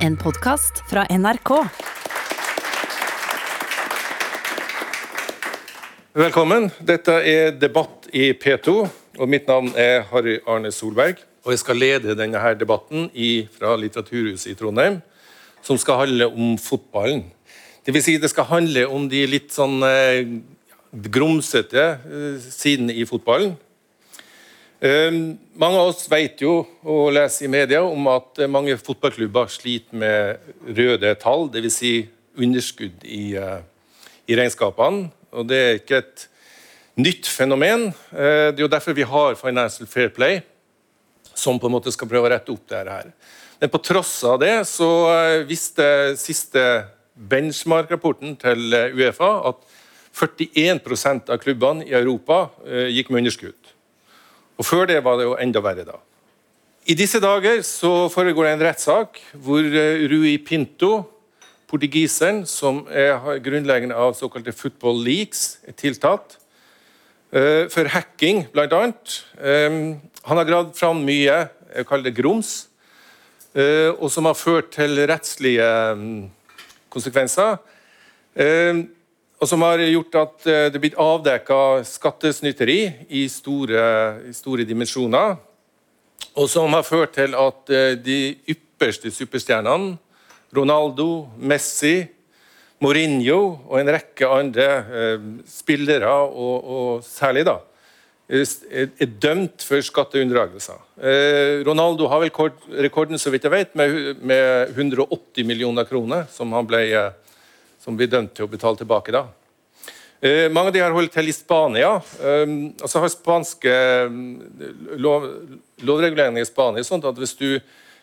En 0.00 0.16
podkast 0.16 0.78
fra 0.88 1.02
NRK. 1.12 1.50
Velkommen. 6.16 6.70
Dette 6.80 7.18
er 7.28 7.50
Debatt 7.52 8.08
i 8.16 8.30
P2, 8.32 8.76
og 9.20 9.28
mitt 9.28 9.50
navn 9.50 9.68
er 9.76 10.06
Harry 10.08 10.38
Arne 10.48 10.72
Solberg. 10.72 11.20
Og 11.44 11.52
jeg 11.52 11.60
skal 11.60 11.80
lede 11.82 12.16
denne 12.16 12.40
her 12.40 12.56
debatten 12.56 13.10
i, 13.12 13.44
fra 13.52 13.74
Litteraturhuset 13.76 14.54
i 14.54 14.56
Trondheim, 14.56 15.02
som 15.60 15.76
skal 15.76 16.06
handle 16.06 16.30
om 16.32 16.56
fotballen. 16.56 17.26
Det 17.84 17.92
vil 17.92 18.04
si, 18.06 18.16
det 18.16 18.32
skal 18.32 18.48
handle 18.48 18.86
om 18.88 19.04
de 19.12 19.26
litt 19.28 19.52
sånn 19.52 19.84
eh, 19.84 20.24
grumsete 21.12 21.84
eh, 22.00 22.48
sidene 22.48 22.96
i 22.96 23.04
fotballen. 23.04 23.52
Eh, 24.80 25.12
mange 25.60 25.76
av 25.76 25.90
oss 25.90 26.06
vet 26.08 26.40
jo 26.40 26.62
og 26.88 27.10
leser 27.12 27.44
i 27.44 27.50
media 27.52 27.82
om 27.84 28.06
at 28.08 28.38
eh, 28.40 28.48
mange 28.48 28.78
fotballklubber 28.80 29.50
sliter 29.52 29.98
med 30.00 30.46
røde 30.78 31.10
tall, 31.20 31.50
dvs. 31.52 31.74
Si 31.76 31.90
underskudd 32.40 33.04
i, 33.04 33.34
eh, 33.36 33.58
i 34.32 34.38
regnskapene. 34.40 35.10
Og 35.36 35.50
det 35.50 35.58
er 35.60 35.76
ikke 35.82 35.98
et 36.00 36.24
nytt 36.96 37.28
fenomen. 37.28 37.90
Eh, 38.08 38.48
det 38.54 38.62
er 38.62 38.64
jo 38.64 38.70
derfor 38.72 38.96
vi 38.96 39.04
har 39.04 39.36
Financial 39.36 39.90
Fair 39.90 40.08
Play, 40.16 40.40
som 41.34 41.60
på 41.60 41.68
en 41.68 41.76
måte 41.76 41.92
skal 41.92 42.08
prøve 42.08 42.30
å 42.30 42.32
rette 42.32 42.54
opp 42.54 42.64
dette 42.64 42.96
her. 42.96 43.12
Men 43.60 43.74
på 43.74 43.82
tross 43.84 44.14
av 44.24 44.40
det 44.40 44.54
så 44.64 44.88
viste 45.44 46.16
siste 46.16 46.62
benchmark-rapporten 47.20 48.32
til 48.40 48.72
Uefa 48.96 49.28
at 49.50 49.60
41% 50.16 51.28
av 51.28 51.42
klubbene 51.44 51.84
i 51.84 51.92
Europa 51.92 52.46
gikk 52.64 53.12
med 53.12 53.26
underskudd. 53.26 53.59
Og 54.60 54.66
Før 54.68 54.84
det 54.90 54.98
var 55.04 55.16
det 55.16 55.24
jo 55.24 55.38
enda 55.40 55.62
verre. 55.64 55.86
da. 55.88 55.96
I 56.84 56.94
disse 56.94 57.20
dager 57.20 57.62
så 57.64 58.08
foregår 58.12 58.44
det 58.44 58.52
en 58.52 58.66
rettssak 58.66 59.20
hvor 59.32 59.64
Rui 60.12 60.36
Pinto 60.44 61.06
portugiseren, 61.70 62.42
som 62.46 62.82
er 62.90 63.38
grunnleggende 63.40 63.96
av 63.96 64.16
såkalte 64.18 64.52
football 64.52 65.00
leaks, 65.06 65.60
er 65.64 65.72
tiltatt. 65.72 66.36
Uh, 67.30 67.70
for 67.70 67.86
hacking, 67.86 68.48
bl.a. 68.52 68.66
Um, 69.38 70.00
han 70.26 70.40
har 70.40 70.48
gravd 70.48 70.74
fram 70.76 71.04
mye 71.06 71.46
jeg 71.70 71.86
kaller 71.86 72.10
det 72.10 72.16
grums, 72.16 72.66
og 73.54 74.08
som 74.10 74.26
har 74.26 74.34
ført 74.34 74.72
til 74.74 74.98
rettslige 75.06 75.66
um, 75.94 76.30
konsekvenser. 76.90 77.56
Og 79.40 79.48
som 79.48 79.62
har 79.64 79.80
gjort 79.80 80.16
at 80.20 80.44
det 80.44 80.76
er 80.76 80.82
blitt 80.82 80.98
avdekka 81.00 81.80
skattesnytteri 81.88 82.80
i 83.16 83.24
store, 83.32 83.84
store, 84.36 84.66
dimensjoner. 84.68 85.38
Og 86.36 86.48
som 86.52 86.76
har 86.76 86.84
ført 86.84 87.16
til 87.16 87.32
at 87.38 87.72
de 88.04 88.18
ypperste 88.52 89.08
superstjernene 89.16 89.96
Ronaldo, 90.52 91.28
Messi, 91.38 92.02
Mourinho 92.80 93.40
og 93.68 93.76
en 93.80 93.92
rekke 93.92 94.28
andre 94.28 94.68
eh, 94.80 95.26
spillere, 95.48 96.08
og, 96.10 96.64
og, 96.64 97.04
særlig 97.04 97.44
da, 97.46 97.58
er, 98.30 98.88
dømt 99.20 99.64
for 99.66 99.84
skatteunndragelser. 99.84 100.78
Eh, 100.96 101.60
Ronaldo 101.66 102.08
har 102.08 102.22
vel 102.24 102.32
rekorden 102.86 103.20
så 103.20 103.32
vidt 103.34 103.44
jeg 103.46 103.52
vet, 103.52 103.76
med 103.76 104.72
180 104.72 105.44
millioner 105.46 105.88
kroner, 105.88 106.24
som 106.32 106.56
han 106.56 106.68
ble, 106.70 106.86
eh, 106.88 107.19
som 107.80 107.96
blir 107.96 108.10
dømt 108.12 108.34
til 108.36 108.46
å 108.46 108.52
betale 108.52 108.78
tilbake. 108.80 109.12
da. 109.12 109.26
Eh, 110.20 110.50
mange 110.52 110.68
av 110.68 110.74
de 110.74 110.82
har 110.84 110.92
holdt 110.92 111.14
til 111.16 111.30
i 111.30 111.32
Spania. 111.32 111.94
Eh, 112.20 112.50
altså 112.82 113.00
har 113.00 113.08
spanske 113.08 113.70
eh, 113.72 114.18
lov, 115.00 115.24
Lovreguleringer 115.80 116.44
i 116.44 116.48
Spania 116.48 116.84
sånn 116.84 117.06
at 117.08 117.16
hvis 117.16 117.38
du 117.38 117.54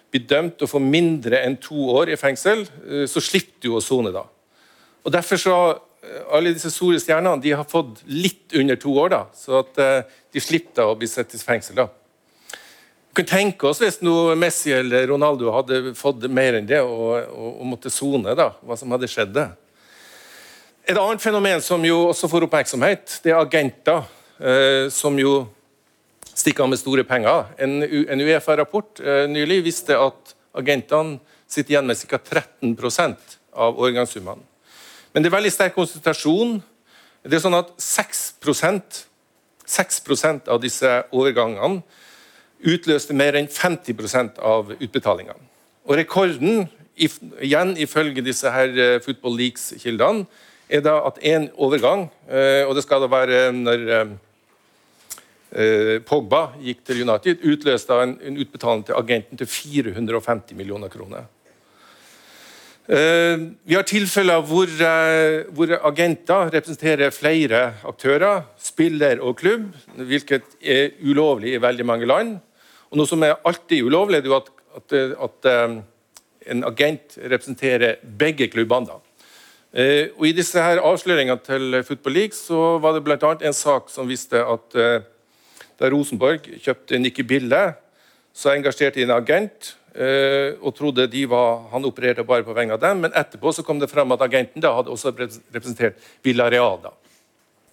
blir 0.10 0.24
dømt 0.26 0.64
og 0.66 0.72
får 0.72 0.82
mindre 0.82 1.44
enn 1.46 1.60
to 1.62 1.92
år 1.94 2.10
i 2.10 2.18
fengsel, 2.18 2.66
eh, 2.88 3.06
så 3.06 3.22
slipper 3.22 3.68
du 3.68 3.76
å 3.78 3.84
sone 3.84 4.14
da. 4.16 4.24
Og 5.06 5.14
Derfor 5.14 5.40
så 5.42 5.58
eh, 6.02 6.24
alle 6.34 6.56
disse 6.56 6.72
store 6.74 6.98
stjernene 7.04 7.38
de 7.44 7.54
har 7.54 7.70
fått 7.70 8.02
litt 8.10 8.56
under 8.58 8.82
to 8.82 8.96
år, 8.98 9.14
da, 9.14 9.22
så 9.38 9.62
at 9.62 9.78
eh, 9.84 10.18
de 10.34 10.42
slipper 10.42 10.90
å 10.90 10.98
bli 10.98 11.12
satt 11.12 11.38
i 11.38 11.44
fengsel. 11.44 11.84
da. 11.84 11.88
Vi 13.14 13.22
kan 13.22 13.30
tenke 13.30 13.70
oss 13.70 13.82
hvis 13.82 14.02
noe 14.02 14.34
Messi 14.38 14.74
eller 14.74 15.06
Ronaldo 15.10 15.54
hadde 15.54 15.94
fått 15.98 16.26
mer 16.34 16.58
enn 16.58 16.68
det 16.70 16.82
og, 16.82 17.30
og, 17.30 17.54
og 17.62 17.72
måtte 17.76 17.94
sone, 17.94 18.34
hva 18.34 18.78
som 18.78 18.98
hadde 18.98 19.10
skjedd. 19.10 19.38
det. 19.38 19.48
Et 20.88 20.96
annet 20.96 21.20
fenomen 21.20 21.60
som 21.60 21.84
jo 21.84 21.98
også 22.14 22.30
får 22.32 22.46
oppmerksomhet, 22.48 23.18
det 23.24 23.34
er 23.34 23.42
agenter. 23.42 24.06
Eh, 24.40 24.88
som 24.94 25.18
jo 25.20 25.48
stikker 26.30 26.64
av 26.64 26.70
med 26.72 26.80
store 26.80 27.04
penger. 27.04 27.50
En, 27.60 27.82
en 27.84 28.22
Uefa-rapport 28.24 29.02
eh, 29.02 29.26
nylig 29.28 29.64
viste 29.66 29.98
at 29.98 30.32
agentene 30.56 31.18
sitter 31.50 31.74
igjen 31.74 31.90
med 31.90 32.00
ca. 32.00 32.22
13% 32.22 33.36
av 33.58 33.82
årgangssummene. 33.82 34.46
Men 35.12 35.26
det 35.26 35.32
er 35.32 35.36
veldig 35.36 35.52
sterk 35.52 35.76
konsentrasjon. 35.76 36.60
Det 37.26 37.36
er 37.36 37.44
sånn 37.44 37.58
at 37.58 37.74
6% 37.82 39.04
6% 39.68 40.48
av 40.48 40.62
disse 40.64 40.92
overgangene 41.12 41.82
utløste 42.64 43.16
mer 43.18 43.36
enn 43.36 43.50
50% 43.52 44.40
av 44.40 44.72
utbetalingene. 44.78 45.42
Og 45.84 46.00
Rekorden, 46.00 46.70
igjen 46.96 47.76
ifølge 47.76 48.24
disse 48.24 48.52
her 48.52 48.72
eh, 48.72 49.00
Football 49.04 49.36
Leaks-kildene, 49.42 50.24
er 50.70 50.82
da 50.84 51.00
at 51.08 51.20
én 51.24 51.50
overgang, 51.56 52.10
eh, 52.28 52.64
og 52.68 52.76
det 52.76 52.84
skal 52.84 53.02
da 53.04 53.12
være 53.12 53.52
når 53.56 53.86
eh, 53.88 54.16
Eh, 55.48 56.02
Pogba 56.04 56.50
gikk 56.60 56.82
til 56.84 57.06
United, 57.06 57.40
utløste 57.48 57.96
en, 58.04 58.18
en 58.20 58.40
utbetaling 58.44 58.84
til 58.88 58.98
agenten 59.00 59.40
til 59.40 59.48
450 59.48 60.58
millioner 60.60 60.92
kroner. 60.92 61.30
Eh, 62.88 63.46
vi 63.64 63.78
har 63.78 63.88
tilfeller 63.88 64.44
hvor, 64.48 64.68
eh, 64.68 65.48
hvor, 65.56 65.72
agenter 65.88 66.52
representerer 66.52 67.16
flere 67.16 67.62
aktører, 67.88 68.44
spiller 68.60 69.24
og 69.24 69.38
klubb, 69.40 69.72
hvilket 69.96 70.60
er 70.62 71.00
ulovlig 71.02 71.56
i 71.56 71.64
veldig 71.64 71.88
mange 71.88 72.12
land. 72.12 72.38
Og 72.92 73.00
Noe 73.00 73.08
som 73.08 73.24
er 73.24 73.40
alltid 73.48 73.88
ulovlig, 73.88 74.26
er 74.26 74.38
at, 74.42 74.52
at, 74.76 75.00
at 75.16 75.52
en 76.48 76.64
agent 76.68 77.18
representerer 77.24 78.04
begge 78.20 78.48
klubbene. 78.52 79.00
Og 79.74 80.24
I 80.24 80.32
disse 80.34 80.62
her 80.64 80.80
avsløringene 80.80 81.42
til 81.44 81.76
Football 81.84 82.16
League 82.16 82.38
så 82.38 82.78
var 82.82 82.96
det 82.96 83.04
bl.a. 83.04 83.34
en 83.36 83.54
sak 83.54 83.92
som 83.92 84.08
viste 84.08 84.40
at 84.40 84.78
da 85.78 85.90
Rosenborg 85.94 86.48
kjøpte 86.64 86.98
Nikki 87.00 87.26
Bille, 87.28 87.62
så 88.34 88.54
engasjerte 88.54 89.00
de 89.00 89.06
en 89.06 89.16
agent 89.16 89.74
eh, 89.98 90.58
og 90.62 90.76
trodde 90.78 91.08
var, 91.30 91.68
han 91.72 91.86
opererte 91.86 92.26
bare 92.26 92.46
på 92.46 92.54
vegne 92.58 92.78
av 92.78 92.82
dem. 92.82 93.02
Men 93.06 93.16
etterpå 93.18 93.54
så 93.54 93.66
kom 93.66 93.80
det 93.82 93.90
frem 93.92 94.12
at 94.14 94.22
agenten 94.26 94.64
da 94.64 94.76
hadde 94.78 94.94
også 94.94 95.14
representert 95.14 95.98
Villarreal. 96.26 96.80
da. 96.84 96.94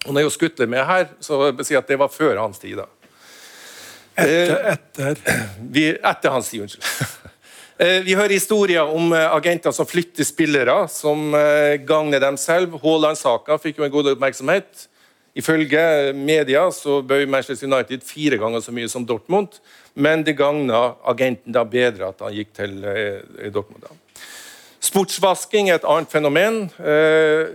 Og 0.05 0.13
når 0.13 0.25
jeg 0.25 0.35
skutter 0.37 0.69
med 0.69 0.85
her, 0.85 1.09
så 1.19 1.37
vil 1.39 1.53
jeg 1.57 1.69
si 1.69 1.77
at 1.77 1.87
det 1.89 1.99
var 2.01 2.13
før 2.13 2.41
hans 2.41 2.61
tid. 2.61 2.77
da. 2.81 2.89
Etter, 4.15 4.55
eh, 4.55 4.73
etter. 4.73 5.45
Vi, 5.59 5.87
etter 5.93 6.33
hans 6.33 6.49
tid, 6.49 6.65
unnskyld. 6.65 7.21
Eh, 7.77 8.01
vi 8.05 8.15
hører 8.15 8.37
historier 8.37 8.87
om 8.87 9.11
agenter 9.13 9.73
som 9.75 9.87
flytter 9.87 10.23
spillere, 10.23 10.87
som 10.87 11.33
gagner 11.87 12.23
dem 12.23 12.37
selv. 12.39 12.77
Haaland-saka 12.83 13.57
fikk 13.59 13.81
jo 13.81 13.87
en 13.87 13.91
god 13.93 14.13
oppmerksomhet. 14.13 14.87
Ifølge 15.35 16.13
media 16.15 16.69
så 16.71 17.01
bøy 17.03 17.25
Manchester 17.27 17.67
United 17.67 18.05
fire 18.07 18.39
ganger 18.39 18.63
så 18.63 18.71
mye 18.71 18.87
som 18.87 19.03
Dortmund, 19.03 19.59
men 19.93 20.23
det 20.23 20.37
gagna 20.39 20.93
agenten 21.03 21.51
da 21.51 21.65
bedre 21.67 22.13
at 22.13 22.23
han 22.23 22.35
gikk 22.37 22.53
til 22.55 22.77
eh, 22.87 23.51
Dortmund. 23.51 23.83
da. 23.83 23.91
Sportsvasking 24.85 25.69
er 25.69 25.79
et 25.79 25.87
annet 25.87 26.11
fenomen. 26.11 26.65
Eh, 26.79 27.51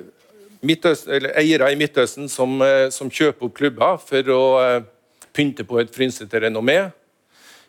eiere 0.61 1.71
i 1.73 1.79
Midtøsten 1.81 2.29
som, 2.29 2.61
eh, 2.63 2.91
som, 2.91 3.09
kjøper 3.09 3.47
opp 3.47 3.55
klubber 3.57 4.01
for 4.03 4.33
å 4.35 4.43
eh, 4.61 4.83
pynte 5.33 5.65
på 5.65 5.81
et 5.81 5.95
frynsete 5.95 6.43
renommé. 6.45 6.91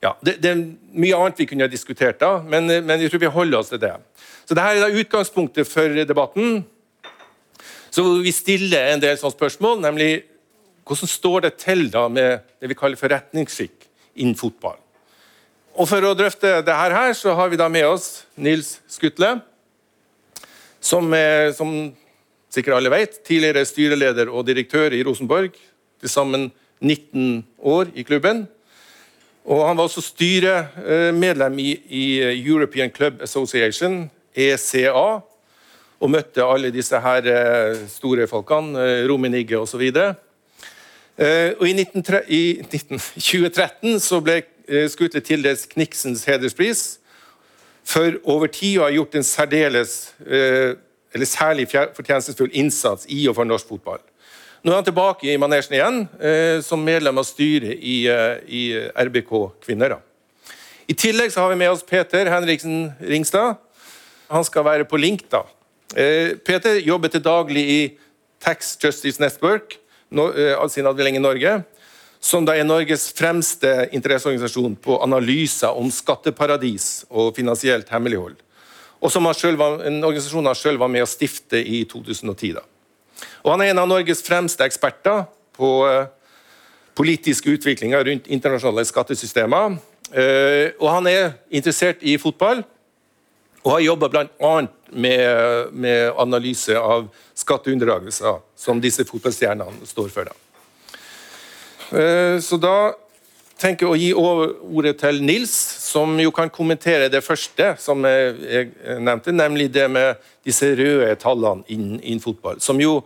Ja, 0.02 0.16
det, 0.26 0.40
det, 0.42 0.50
er 0.50 0.62
mye 0.98 1.18
annet 1.18 1.40
vi 1.44 1.46
kunne 1.52 1.68
ha 1.68 1.70
diskutert, 1.70 2.18
da, 2.22 2.40
men, 2.42 2.66
men 2.88 3.04
jeg 3.04 3.12
tror 3.14 3.22
vi 3.22 3.34
holder 3.36 3.60
oss 3.60 3.70
til 3.70 3.82
det. 3.84 3.94
Så 4.50 4.56
Dette 4.58 4.68
er 4.74 4.82
da 4.82 5.02
utgangspunktet 5.04 5.70
for 5.70 6.02
debatten. 6.10 6.64
Så 7.94 8.06
vi 8.24 8.34
stiller 8.34 8.96
en 8.96 9.04
del 9.04 9.20
sånne 9.20 9.36
spørsmål, 9.36 9.82
nemlig 9.84 10.12
hvordan 10.88 11.12
står 11.12 11.46
det 11.46 11.52
til 11.62 11.86
da 11.94 12.08
med 12.10 12.42
det 12.60 12.72
vi 12.72 12.78
kaller 12.78 13.00
forretningsskikk 13.00 13.86
innen 14.18 14.38
fotball? 14.40 14.80
Og 15.78 15.88
For 15.88 16.04
å 16.04 16.16
drøfte 16.18 16.58
dette 16.60 16.76
her, 16.76 17.14
så 17.16 17.36
har 17.38 17.52
vi 17.52 17.60
da 17.60 17.70
med 17.72 17.86
oss 17.88 18.26
Nils 18.36 18.80
Skutle, 18.92 19.38
som, 20.82 21.14
er, 21.14 21.54
som 21.56 21.70
sikkert 22.52 22.80
alle 22.80 22.92
vet, 22.92 23.22
tidligere 23.28 23.64
styreleder 23.70 24.32
og 24.34 24.48
direktør 24.50 24.92
i 24.98 25.04
Rosenborg. 25.06 25.54
Til 26.02 26.10
sammen 26.10 26.50
19 26.82 27.46
år 27.62 27.94
i 27.94 28.04
klubben. 28.04 28.48
Og 29.46 29.68
Han 29.68 29.78
var 29.78 29.84
også 29.84 30.02
styremedlem 30.02 31.60
i, 31.60 31.72
i 31.90 32.06
European 32.46 32.92
Club 32.94 33.22
Association, 33.22 34.10
ECA, 34.36 35.22
og 36.02 36.10
møtte 36.10 36.46
alle 36.46 36.72
disse 36.74 36.98
her 37.02 37.28
eh, 37.30 37.82
store 37.90 38.28
folkene, 38.28 38.80
eh, 38.80 39.04
Rominigge 39.10 39.60
osv. 39.60 39.82
Og, 39.82 40.16
og 41.60 41.68
I, 41.68 41.74
19, 41.74 42.04
i 42.28 42.44
2013 42.66 44.00
så 44.10 44.22
ble 44.22 44.42
Skutle 44.90 45.20
tildelt 45.20 45.66
Kniksens 45.74 46.24
hederspris 46.30 47.02
for 47.84 48.18
over 48.30 48.48
tid 48.48 48.80
å 48.80 48.86
ha 48.86 48.94
gjort 48.94 49.18
en 49.18 49.26
særdeles, 49.26 50.14
eh, 50.26 50.78
eller 51.12 51.28
særlig 51.28 51.68
fortjenestefull 51.72 52.54
innsats 52.54 53.10
i 53.10 53.26
og 53.28 53.36
for 53.38 53.50
norsk 53.50 53.68
fotball. 53.74 54.02
Nå 54.62 54.72
er 54.72 54.78
han 54.78 54.86
tilbake 54.86 55.26
i 55.26 55.40
manesjen 55.42 55.74
igjen, 55.74 56.00
eh, 56.22 56.62
som 56.62 56.84
medlem 56.86 57.18
av 57.18 57.26
styret 57.26 57.82
i, 57.82 58.06
i 58.46 58.64
RBK 58.94 59.32
Kvinner. 59.66 59.98
I 60.86 60.94
tillegg 60.94 61.34
så 61.34 61.42
har 61.44 61.54
vi 61.54 61.60
med 61.64 61.72
oss 61.72 61.86
Peter 61.88 62.30
Henriksen 62.30 62.92
Ringstad. 63.00 63.58
Han 64.30 64.46
skal 64.46 64.68
være 64.68 64.86
på 64.86 65.00
link. 65.02 65.26
da. 65.32 65.44
Peter 66.46 66.78
jobber 66.80 67.12
til 67.12 67.24
daglig 67.24 67.64
i 67.70 67.82
Tax 68.40 68.78
Justice 68.80 69.20
Network, 69.22 69.76
sin 70.70 70.88
avdeling 70.88 71.18
i 71.18 71.24
Norge 71.24 71.58
som 72.22 72.46
da 72.46 72.54
er 72.54 72.68
Norges 72.68 73.08
fremste 73.18 73.90
interesseorganisasjon 73.98 74.76
på 74.84 75.00
analyser 75.02 75.74
om 75.74 75.90
skatteparadis 75.92 77.02
og 77.10 77.34
finansielt 77.36 77.90
hemmelighold. 77.90 78.36
Og 79.02 79.10
som 79.10 79.26
var, 79.26 79.82
en 79.90 80.04
organisasjon 80.04 80.46
han 80.46 80.58
sjøl 80.58 80.78
var 80.78 80.92
med 80.94 81.02
å 81.02 81.10
stifte 81.10 81.58
i 81.58 81.82
2010. 81.90 82.54
Da. 82.60 82.64
Og 83.44 83.52
Han 83.54 83.62
er 83.62 83.72
en 83.72 83.82
av 83.84 83.90
Norges 83.90 84.24
fremste 84.26 84.66
eksperter 84.66 85.26
på 85.58 85.72
uh, 85.88 86.10
politisk 86.98 87.48
utvikling 87.52 87.96
rundt 87.96 88.28
internasjonale 88.28 88.86
skattesystemer. 88.86 89.78
Uh, 90.12 90.68
og 90.82 90.88
han 90.92 91.08
er 91.08 91.34
interessert 91.50 92.04
i 92.04 92.18
fotball 92.20 92.66
og 93.62 93.72
har 93.76 93.84
jobba 93.86 94.10
bl.a. 94.10 94.54
Med, 94.92 95.70
med 95.72 96.10
analyse 96.20 96.76
av 96.76 97.06
skatteunndragelser, 97.38 98.42
som 98.60 98.82
disse 98.84 99.06
fotballstjernene 99.08 99.88
står 99.88 100.10
for. 100.12 100.28
Da. 100.28 100.36
Eh, 101.92 102.40
så 102.44 102.58
da 102.60 102.92
tenker 103.62 103.90
å 103.90 103.98
gi 103.98 104.12
ordet 104.18 104.96
til 105.02 105.22
Nils, 105.26 105.54
som 105.86 106.18
jo 106.20 106.32
kan 106.36 106.50
kommentere 106.54 107.10
det 107.14 107.22
første 107.26 107.76
som 107.82 108.04
jeg 108.08 108.70
nevnte, 109.00 109.34
nemlig 109.36 109.70
det 109.74 109.88
med 109.92 110.22
disse 110.48 110.72
røde 110.78 111.14
tallene 111.22 111.66
innen, 111.72 112.00
innen 112.02 112.24
fotball. 112.24 112.62
Som 112.64 112.82
jo 112.82 113.00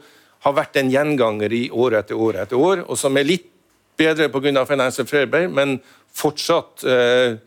har 0.45 0.55
vært 0.55 0.77
en 0.79 0.91
gjenganger 0.93 1.53
i 1.57 1.65
år 1.73 1.99
etter 2.01 2.19
år 2.21 2.39
etter 2.43 2.61
år, 2.61 2.85
og 2.85 2.99
som 2.99 3.17
er 3.17 3.27
litt 3.27 3.49
bedre 3.97 4.29
pga. 4.29 4.65
Financial 4.67 5.07
Fairplay, 5.07 5.47
men 5.47 5.79
fortsatt 6.15 6.85
eh, 6.87 7.37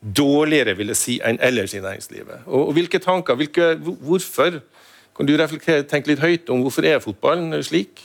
dårligere 0.00 0.76
vil 0.78 0.92
jeg 0.94 1.00
si, 1.00 1.18
enn 1.24 1.38
ellers 1.44 1.74
i 1.76 1.82
næringslivet. 1.84 2.46
Og, 2.46 2.68
og 2.68 2.74
hvilke 2.78 3.02
tanker, 3.02 3.38
hvilke, 3.38 3.74
Hvorfor? 3.76 4.60
Kan 5.16 5.28
du 5.28 5.32
reflektere, 5.38 5.86
tenke 5.88 6.10
litt 6.10 6.20
høyt 6.20 6.50
om 6.52 6.60
hvorfor 6.60 6.84
er 6.84 7.00
fotballen 7.00 7.54
slik? 7.64 8.02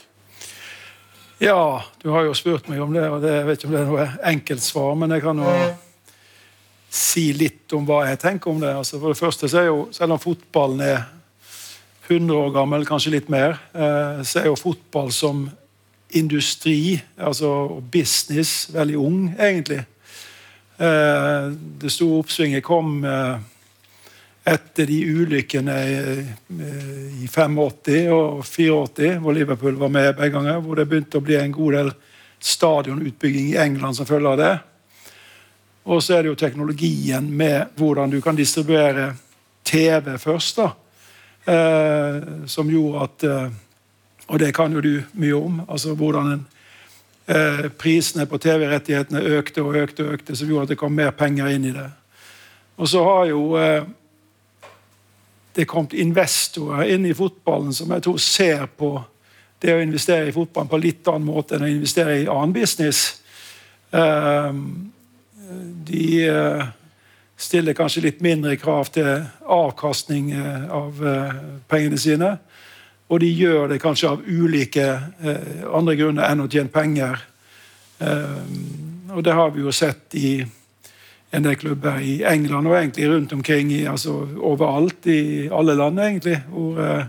Ja, 1.42 1.82
du 1.98 2.12
har 2.14 2.22
jo 2.22 2.34
spurt 2.38 2.68
meg 2.70 2.78
om 2.84 2.92
det, 2.94 3.02
og 3.10 3.16
det, 3.18 3.32
jeg 3.34 3.46
vet 3.48 3.58
ikke 3.58 3.66
om 3.66 3.72
det 3.74 3.80
er 3.80 3.88
noe 3.88 4.04
enkelt 4.30 4.62
svar, 4.62 4.92
men 4.94 5.10
jeg 5.10 5.24
kan 5.24 5.40
jo 5.42 5.54
si 6.94 7.24
litt 7.34 7.72
om 7.74 7.88
hva 7.88 8.04
jeg 8.06 8.20
tenker 8.22 8.52
om 8.52 8.60
det. 8.62 8.70
Altså, 8.78 9.00
for 9.02 9.10
det 9.10 9.18
første 9.18 9.50
så 9.50 9.58
er 9.58 9.66
jo, 9.66 9.80
Selv 9.90 10.14
om 10.14 10.20
fotballen 10.22 10.84
er 10.86 11.00
100 12.06 12.36
år 12.36 12.52
gammel, 12.54 12.86
kanskje 12.86 13.16
litt 13.16 13.32
mer, 13.32 13.56
eh, 13.74 14.22
så 14.22 14.38
er 14.38 14.46
jo 14.52 14.60
fotball 14.60 15.10
som 15.10 15.48
industri 16.14 17.00
altså 17.18 17.80
business 17.90 18.68
veldig 18.70 19.02
ung, 19.02 19.20
egentlig. 19.34 19.82
Eh, 20.78 21.50
det 21.82 21.90
store 21.90 22.22
oppsvinget 22.22 22.62
kom 22.62 23.00
eh, 23.02 23.42
etter 24.44 24.86
de 24.86 24.98
ulykkene 25.06 25.76
i 27.22 27.28
85 27.30 28.10
og 28.10 28.42
84, 28.44 29.18
hvor 29.22 29.36
Liverpool 29.36 29.78
var 29.78 29.92
med 29.94 30.16
begge 30.18 30.34
ganger, 30.34 30.60
hvor 30.60 30.78
det 30.78 30.88
begynte 30.90 31.20
å 31.20 31.24
bli 31.24 31.38
en 31.38 31.54
god 31.54 31.78
del 31.78 31.92
stadionutbygging 32.42 33.52
i 33.52 33.58
England 33.62 33.96
som 33.96 34.08
følge 34.08 34.32
av 34.32 34.40
det. 34.40 34.54
Og 35.86 36.02
så 36.02 36.16
er 36.16 36.22
det 36.22 36.32
jo 36.32 36.38
teknologien 36.38 37.26
med 37.30 37.74
hvordan 37.78 38.10
du 38.10 38.20
kan 38.22 38.38
distribuere 38.38 39.12
TV 39.66 40.16
først, 40.18 40.58
da. 40.58 40.72
Eh, 41.42 42.46
som 42.46 42.70
gjorde 42.70 43.02
at 43.02 43.24
eh, 43.26 43.48
Og 44.30 44.38
det 44.38 44.52
kan 44.54 44.72
jo 44.72 44.80
du 44.80 45.02
mye 45.18 45.34
om. 45.34 45.62
altså 45.68 45.94
hvordan 45.94 46.32
en, 46.32 46.46
eh, 47.26 47.68
prisene 47.68 48.26
på 48.26 48.38
TV-rettighetene 48.38 49.20
økte 49.20 49.62
og 49.62 49.76
økte 49.76 50.04
og 50.04 50.12
økte, 50.14 50.36
som 50.36 50.48
gjorde 50.48 50.62
at 50.62 50.68
det 50.68 50.78
kom 50.78 50.94
mer 50.94 51.10
penger 51.10 51.46
inn 51.46 51.64
i 51.64 51.72
det. 51.72 51.90
Og 52.78 52.88
så 52.88 53.02
har 53.04 53.26
jo 53.26 53.56
eh, 53.56 53.82
det 55.54 55.64
er 55.64 55.68
kommet 55.68 55.96
investorer 55.98 56.88
inn 56.94 57.06
i 57.06 57.14
fotballen 57.16 57.74
som 57.76 57.90
jeg 57.92 58.04
tror 58.06 58.20
ser 58.22 58.68
på 58.76 58.94
det 59.62 59.74
å 59.76 59.82
investere 59.82 60.30
i 60.30 60.34
fotballen 60.34 60.70
på 60.70 60.80
litt 60.82 61.08
annen 61.10 61.28
måte 61.28 61.56
enn 61.56 61.66
å 61.66 61.70
investere 61.70 62.22
i 62.22 62.28
annen 62.30 62.54
business. 62.56 63.02
Ehm, 63.94 64.62
de 65.86 66.06
eh, 66.26 66.64
stiller 67.36 67.76
kanskje 67.76 68.06
litt 68.08 68.22
mindre 68.24 68.56
krav 68.58 68.90
til 68.94 69.26
avkastning 69.44 70.32
eh, 70.34 70.64
av 70.72 71.04
eh, 71.06 71.36
pengene 71.70 72.00
sine. 72.00 72.32
Og 73.12 73.20
de 73.20 73.28
gjør 73.28 73.68
det 73.74 73.82
kanskje 73.82 74.08
av 74.08 74.24
ulike 74.24 74.86
andre 75.68 75.94
grunner 75.98 76.30
enn 76.30 76.42
å 76.42 76.48
tjene 76.48 76.72
penger. 76.72 77.20
Ehm, 78.00 78.56
og 79.12 79.20
det 79.26 79.34
har 79.36 79.52
vi 79.52 79.66
jo 79.66 79.74
sett 79.76 80.16
i 80.16 80.38
en 81.32 81.44
del 81.46 81.56
klubber 81.56 82.00
i 82.04 82.18
England 82.28 82.68
og 82.68 82.76
egentlig 82.76 83.08
rundt 83.08 83.32
omkring 83.32 83.72
i, 83.72 83.84
altså 83.88 84.18
overalt 84.36 85.06
i 85.08 85.48
alle 85.48 85.76
land, 85.78 86.00
egentlig, 86.00 86.38
hvor 86.52 86.80
uh, 86.80 87.04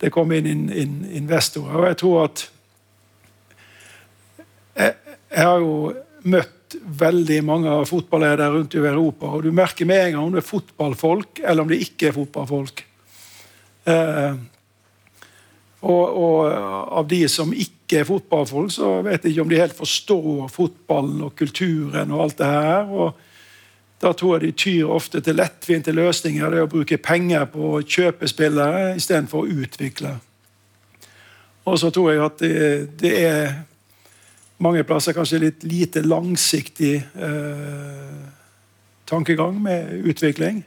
det 0.00 0.12
kom 0.14 0.32
inn, 0.32 0.48
inn, 0.48 0.68
inn, 0.72 0.94
investorer. 1.20 1.76
Og 1.76 1.88
jeg 1.90 1.98
tror 2.00 2.18
at 2.24 2.44
jeg, 4.78 4.94
jeg, 5.34 5.42
har 5.42 5.60
jo 5.60 5.74
møtt 6.32 6.78
veldig 7.00 7.38
mange 7.44 7.74
fotballedere 7.88 8.54
rundt 8.56 8.76
i 8.76 8.82
Europa, 8.82 9.34
og 9.36 9.44
du 9.44 9.52
merker 9.52 9.88
med 9.88 10.06
en 10.06 10.14
gang 10.16 10.22
om 10.24 10.36
det 10.36 10.42
er 10.42 10.48
fotballfolk 10.48 11.42
eller 11.44 11.64
om 11.64 11.72
det 11.72 11.82
ikke 11.84 12.08
er 12.08 12.16
fotballfolk. 12.16 12.84
Eh, 13.88 14.34
og, 15.78 16.04
og, 16.04 16.40
av 16.98 17.06
de 17.08 17.22
som 17.30 17.52
ikke 17.54 18.00
er 18.00 18.08
fotballfolk, 18.08 18.72
så 18.74 18.98
vet 19.06 19.24
jeg 19.24 19.34
ikke 19.34 19.44
om 19.44 19.52
de 19.52 19.60
helt 19.60 19.76
forstår 19.76 20.48
fotballen 20.52 21.22
og 21.28 21.36
kulturen 21.38 22.12
og 22.12 22.24
alt 22.24 22.40
det 22.40 22.52
her. 22.52 22.92
og 22.92 23.27
da 24.00 24.12
tror 24.14 24.36
jeg 24.36 24.46
de 24.46 24.52
tyr 24.54 24.90
ofte 24.94 25.20
til 25.20 25.38
lettvinte 25.38 25.92
løsninger. 25.92 26.50
Det 26.50 26.62
å 26.62 26.70
bruke 26.70 27.00
penger 27.02 27.48
på 27.50 27.72
å 27.78 27.82
kjøpe 27.82 28.28
spillere 28.30 28.94
istedenfor 28.96 29.42
å 29.42 29.62
utvikle. 29.64 30.12
Og 31.66 31.78
så 31.80 31.90
tror 31.92 32.12
jeg 32.12 32.22
at 32.24 32.38
det, 32.40 32.60
det, 33.02 33.12
er 33.26 33.56
mange 34.62 34.84
plasser 34.86 35.16
kanskje 35.16 35.42
litt 35.42 35.66
lite 35.66 36.02
langsiktig 36.06 36.94
eh, 36.96 38.18
tankegang 39.10 39.58
med 39.62 40.06
utvikling. 40.08 40.62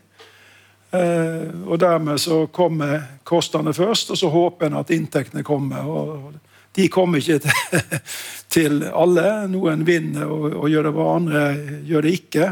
Eh, 0.91 1.47
og 1.65 1.79
dermed 1.79 2.19
så 2.19 2.43
kommer 2.51 2.99
kostnadene 3.23 3.73
først, 3.73 4.11
og 4.11 4.19
så 4.19 4.29
håper 4.29 4.67
en 4.67 4.81
at 4.83 4.91
inntektene 4.91 5.43
kommer. 5.47 5.87
og 5.87 6.33
de 6.75 6.87
kommer 6.87 7.19
ikke 7.19 7.39
til, 7.39 7.79
til 8.55 8.83
alle. 8.91 9.47
Noen 9.51 9.87
vinner 9.87 10.27
og, 10.27 10.51
og 10.51 10.69
gjør 10.71 10.87
det 10.87 10.93
bra, 10.95 11.07
andre 11.15 11.45
gjør 11.87 12.05
det 12.05 12.13
ikke. 12.19 12.51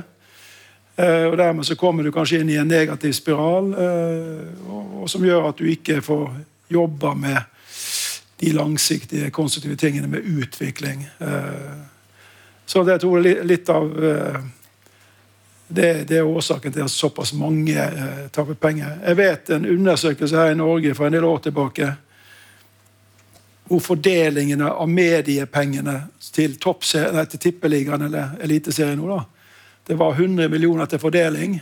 Eh, 1.00 1.25
og 1.25 1.38
Dermed 1.38 1.65
så 1.65 1.75
kommer 1.75 2.03
du 2.03 2.12
kanskje 2.12 2.41
inn 2.41 2.50
i 2.51 2.58
en 2.60 2.68
negativ 2.68 3.13
spiral, 3.15 3.72
eh, 3.72 4.48
og 5.00 5.08
som 5.10 5.24
gjør 5.24 5.46
at 5.50 5.62
du 5.62 5.70
ikke 5.72 6.01
får 6.03 6.34
jobba 6.70 7.13
med 7.15 7.38
de 8.39 8.51
langsiktige, 8.56 9.29
konstruktive 9.32 9.77
tingene 9.79 10.08
med 10.12 10.27
utvikling. 10.27 11.08
Eh, 11.20 11.77
så 12.65 12.84
det 12.84 13.00
tror 13.00 13.24
jeg 13.24 13.48
litt 13.48 13.70
av 13.72 13.88
det, 15.70 16.12
er 16.12 16.27
årsaken 16.27 16.74
til 16.74 16.84
at 16.84 16.91
såpass 16.91 17.32
mange 17.34 17.88
taper 18.36 18.53
penger. 18.53 19.00
Jeg 19.08 19.18
vet 19.18 19.50
en 19.56 19.65
undersøkelse 19.65 20.38
her 20.38 20.51
i 20.51 20.60
Norge 20.60 20.94
for 20.98 21.08
en 21.08 21.15
del 21.15 21.25
år 21.25 21.41
tilbake 21.48 21.89
hvor 23.70 23.82
fordelingene 23.86 24.70
av 24.70 24.89
mediepengene 24.89 25.96
til, 26.34 26.56
til 26.62 27.39
tippeligaen 27.39 28.06
eller 28.06 28.38
Eliteserien 28.46 29.01
nå 29.01 29.10
da, 29.15 29.24
det 29.89 29.98
var 29.98 30.13
100 30.13 30.50
millioner 30.50 30.86
til 30.86 31.00
fordeling. 31.01 31.55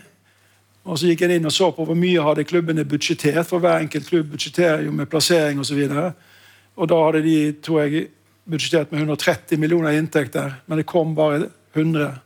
Og 0.84 1.00
Så 1.00 1.08
gikk 1.08 1.22
jeg 1.24 1.38
inn 1.38 1.48
og 1.48 1.54
så 1.56 1.70
på 1.72 1.86
hvor 1.88 1.96
mye 1.96 2.24
hadde 2.24 2.44
klubbene 2.44 2.84
budsjettert. 2.84 3.48
For 3.48 3.64
hver 3.64 3.86
enkelt 3.86 4.10
klubb 4.10 4.34
budsjetterer 4.34 4.84
jo 4.84 4.92
med 4.92 5.08
plassering 5.08 5.62
osv. 5.64 5.80
Da 5.88 6.98
hadde 7.06 7.22
de 7.24 7.38
tror 7.64 7.86
jeg, 7.86 8.10
budsjettert 8.44 8.92
med 8.92 9.00
130 9.06 9.60
millioner 9.60 9.96
i 9.96 10.02
inntekter, 10.02 10.58
men 10.68 10.78
det 10.82 10.86
kom 10.88 11.16
bare 11.16 11.48
100. 11.74 12.20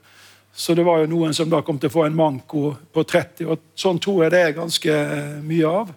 Så 0.53 0.73
det 0.73 0.85
var 0.85 1.03
jo 1.03 1.11
noen 1.13 1.37
som 1.37 1.49
da 1.49 1.61
kom 1.61 1.77
til 1.77 1.89
å 1.89 1.93
få 1.93 2.07
en 2.07 2.17
manko 2.17 2.75
på 2.93 3.05
30. 3.05 3.45
og 3.45 3.69
Sånn 3.77 4.01
tror 4.01 4.23
jeg 4.23 4.33
det 4.33 4.41
er 4.41 4.57
ganske 4.57 4.97
mye 5.45 5.69
av. 5.69 5.93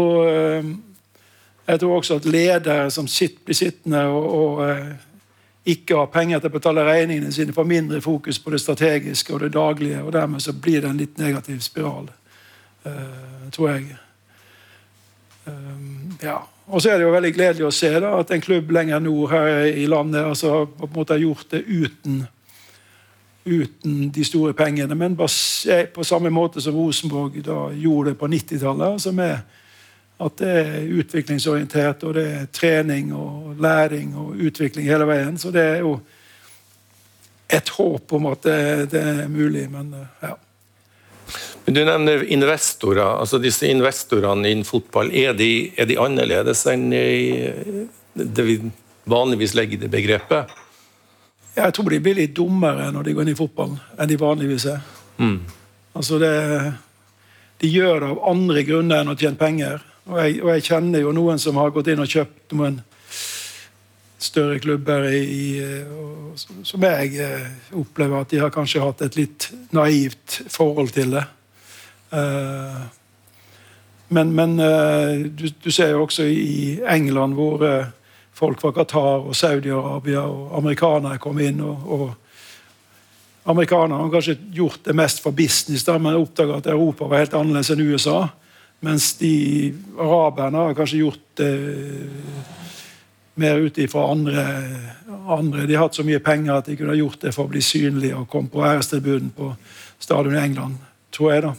Og 0.00 0.16
eh, 0.32 0.72
jeg 1.68 1.84
tror 1.84 1.96
også 1.98 2.16
at 2.16 2.32
ledere 2.32 2.90
som 2.90 3.04
sitter, 3.04 3.44
blir 3.44 3.60
sittende 3.60 4.06
og, 4.08 4.26
og 4.40 4.64
eh, 4.64 5.09
ikke 5.64 5.96
har 5.96 6.06
penger 6.12 6.40
til 6.40 6.48
å 6.48 6.54
betale 6.54 6.84
regningene 6.86 7.32
sine, 7.32 7.52
får 7.52 7.68
mindre 7.68 8.00
fokus 8.00 8.38
på 8.40 8.52
det 8.54 8.62
strategiske 8.62 9.34
og 9.34 9.42
det 9.44 9.52
daglige. 9.52 10.02
og 10.02 10.12
Dermed 10.12 10.40
så 10.42 10.54
blir 10.56 10.80
det 10.80 10.90
en 10.90 11.00
litt 11.00 11.18
negativ 11.20 11.60
spiral, 11.60 12.08
uh, 12.86 13.50
tror 13.52 13.70
jeg. 13.74 13.98
Um, 15.44 16.16
ja. 16.22 16.38
Og 16.70 16.82
så 16.82 16.92
er 16.92 16.98
det 16.98 17.08
jo 17.08 17.12
veldig 17.12 17.32
gledelig 17.34 17.66
å 17.66 17.74
se 17.74 17.90
da, 18.00 18.12
at 18.20 18.30
en 18.30 18.42
klubb 18.44 18.70
lenger 18.72 19.02
nord 19.02 19.32
her 19.34 19.66
i 19.66 19.86
landet 19.90 20.22
altså, 20.24 20.64
på 20.78 20.86
en 20.86 20.94
måte 20.94 21.16
har 21.16 21.24
gjort 21.24 21.50
det 21.50 21.64
uten 21.66 22.28
uten 23.44 24.10
de 24.12 24.24
store 24.24 24.52
pengene. 24.52 24.94
Men 24.94 25.16
på 25.16 26.04
samme 26.04 26.30
måte 26.30 26.60
som 26.60 26.76
Rosenborg 26.76 27.40
da 27.44 27.70
gjorde 27.72 28.10
det 28.12 28.18
på 28.20 28.28
90-tallet. 28.28 28.86
Altså 28.92 29.12
at 30.20 30.36
det 30.40 30.52
er 30.60 30.90
utviklingsorientert, 31.00 32.04
og 32.04 32.14
det 32.18 32.26
er 32.28 32.48
trening 32.52 33.14
og 33.16 33.56
læring 33.60 34.12
og 34.20 34.36
utvikling 34.36 34.88
hele 34.88 35.06
veien. 35.08 35.38
Så 35.40 35.52
det 35.54 35.64
er 35.64 35.82
jo 35.84 35.94
et 37.50 37.72
håp 37.78 38.12
om 38.18 38.28
at 38.30 38.44
det, 38.46 38.60
det 38.92 39.02
er 39.02 39.28
mulig, 39.32 39.64
men 39.72 39.94
ja. 40.22 40.36
Du 41.64 41.84
nevner 41.84 42.24
investorer. 42.32 43.20
altså 43.20 43.38
Disse 43.38 43.68
investorene 43.70 44.50
innen 44.50 44.66
fotball, 44.66 45.12
er 45.14 45.34
de, 45.38 45.70
er 45.76 45.86
de 45.86 45.98
annerledes 46.00 46.64
enn 46.70 46.88
det 46.90 48.46
vi 48.46 48.58
vanligvis 49.10 49.54
legger 49.54 49.78
i 49.78 49.82
det 49.84 49.90
begrepet? 49.92 50.50
Jeg 51.56 51.74
tror 51.74 51.90
de 51.90 52.00
blir 52.02 52.18
litt 52.18 52.34
dummere 52.36 52.90
når 52.94 53.06
de 53.06 53.14
går 53.14 53.26
inn 53.26 53.34
i 53.34 53.38
fotballen, 53.38 53.78
enn 53.98 54.10
de 54.10 54.18
vanligvis 54.20 54.66
er. 54.70 54.82
Mm. 55.18 55.38
Altså 55.98 56.18
det, 56.22 56.34
De 57.60 57.68
gjør 57.68 58.00
det 58.00 58.10
av 58.14 58.20
andre 58.30 58.62
grunner 58.64 59.02
enn 59.02 59.12
å 59.12 59.18
tjene 59.18 59.36
penger. 59.40 59.82
Og 60.10 60.16
jeg, 60.18 60.40
og 60.42 60.48
jeg, 60.56 60.64
kjenner 60.66 61.04
jo 61.04 61.12
noen 61.14 61.38
som 61.38 61.58
har 61.60 61.70
gått 61.74 61.90
inn 61.92 62.02
og 62.02 62.10
kjøpt 62.10 62.54
noen 62.58 62.80
større 64.20 64.58
klubber 64.60 65.06
i, 65.08 65.20
i 65.22 65.44
Som 66.66 66.82
jeg 66.84 67.14
eh, 67.22 67.46
opplever 67.78 68.24
at 68.24 68.32
de 68.32 68.40
har 68.42 68.50
kanskje 68.54 68.82
hatt 68.82 69.04
et 69.06 69.18
litt 69.18 69.50
naivt 69.76 70.40
forhold 70.50 70.90
til 70.96 71.14
det. 71.14 71.24
Uh, 72.10 72.82
men, 74.10 74.32
men 74.34 74.56
uh, 74.58 75.14
du, 75.30 75.46
du, 75.62 75.70
ser 75.70 75.92
jo 75.94 76.02
også 76.08 76.26
i 76.26 76.80
England 76.90 77.38
hvor 77.38 77.62
folk 78.34 78.58
fra 78.58 78.72
Qatar 78.74 79.28
og 79.30 79.36
Saudi-Arabia 79.38 80.24
og 80.26 80.56
amerikanere 80.58 81.22
kom 81.22 81.38
inn. 81.44 81.62
og, 81.62 81.86
og 81.86 82.08
Amerikanerne 83.50 84.02
har 84.02 84.10
kanskje 84.12 84.36
gjort 84.52 84.82
det 84.84 84.94
mest 84.96 85.22
for 85.22 85.32
business, 85.32 85.84
da, 85.86 85.96
men 85.98 86.18
oppdaga 86.18 86.58
at 86.60 86.68
Europa 86.68 87.06
var 87.08 87.22
helt 87.22 87.34
annerledes 87.38 87.70
enn 87.72 87.86
USA. 87.88 88.18
Mens 88.80 89.12
de 89.20 89.74
araberne 90.00 90.64
har 90.64 90.76
kanskje 90.78 91.02
gjort 91.02 91.24
det 91.40 91.52
mer 93.40 93.60
ut 93.60 93.78
ifra 93.78 94.06
andre, 94.12 94.44
andre. 95.28 95.66
De 95.68 95.76
har 95.76 95.86
hatt 95.86 95.98
så 95.98 96.04
mye 96.06 96.20
penger 96.24 96.54
at 96.56 96.68
de 96.68 96.76
kunne 96.78 96.96
gjort 96.98 97.20
det 97.24 97.32
for 97.36 97.48
å 97.48 97.52
bli 97.52 97.62
synlige 97.64 98.16
og 98.16 98.28
komme 98.32 98.52
på 98.52 98.64
ærestribunen 98.64 99.32
på 99.36 99.52
stadion 100.00 100.36
i 100.36 100.42
England, 100.42 100.80
tror 101.12 101.32
jeg. 101.34 101.44
da. 101.44 101.54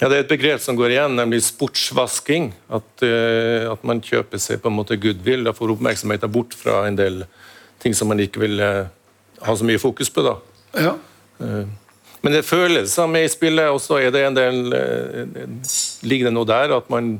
Ja, 0.00 0.08
Det 0.08 0.16
er 0.16 0.24
et 0.24 0.32
begrep 0.32 0.62
som 0.62 0.76
går 0.76 0.94
igjen, 0.94 1.14
nemlig 1.18 1.42
sportsvasking. 1.46 2.52
At, 2.68 2.90
uh, 3.02 3.70
at 3.72 3.84
man 3.86 4.02
kjøper 4.02 4.42
seg 4.42 4.62
på 4.62 4.70
en 4.70 4.78
måte 4.78 4.98
goodwill 4.98 5.46
og 5.46 5.56
får 5.58 5.74
oppmerksomheten 5.76 6.32
bort 6.34 6.54
fra 6.58 6.84
en 6.88 6.98
del 6.98 7.24
ting 7.82 7.94
som 7.94 8.10
man 8.10 8.22
ikke 8.22 8.42
vil 8.42 8.58
uh, 8.62 8.90
ha 9.46 9.54
så 9.54 9.66
mye 9.66 9.82
fokus 9.82 10.10
på. 10.10 10.26
da. 10.26 10.34
Ja. 10.74 10.94
Uh, 11.38 11.66
men 12.24 12.32
det 12.32 12.46
følelser 12.48 13.08
med 13.10 13.26
i 13.26 13.30
spillet 13.32 13.68
også. 13.68 13.98
Er 14.00 14.12
det 14.14 14.24
en 14.24 14.36
del 14.38 14.60
Ligger 16.08 16.30
det 16.30 16.34
noe 16.34 16.48
der 16.48 16.72
at 16.78 16.90
man 16.92 17.18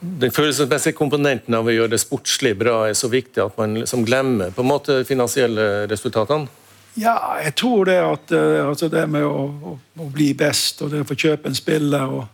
den 0.00 0.32
følelsesmessige 0.32 0.96
komponenten 0.96 1.54
av 1.54 1.66
å 1.68 1.72
gjøre 1.74 1.92
det 1.92 2.00
sportslig 2.00 2.54
bra 2.56 2.86
er 2.88 2.96
så 2.96 3.10
viktig 3.12 3.42
at 3.44 3.58
man 3.60 3.74
liksom 3.82 4.06
glemmer 4.08 4.48
på 4.56 4.64
en 4.64 4.70
måte 4.70 5.02
finansielle 5.04 5.84
resultatene? 5.90 6.48
Ja, 6.98 7.14
jeg 7.44 7.52
tror 7.60 7.84
det 7.86 7.98
at 8.02 8.32
altså 8.34 8.88
det 8.90 9.04
med 9.12 9.26
å, 9.28 9.44
å, 9.46 9.74
å, 10.00 10.06
bli 10.10 10.32
best 10.34 10.80
og 10.82 10.90
det 10.90 11.04
å 11.04 11.08
få 11.08 11.18
kjøpe 11.20 11.50
en 11.50 11.58
spiller 11.58 12.16
og 12.16 12.24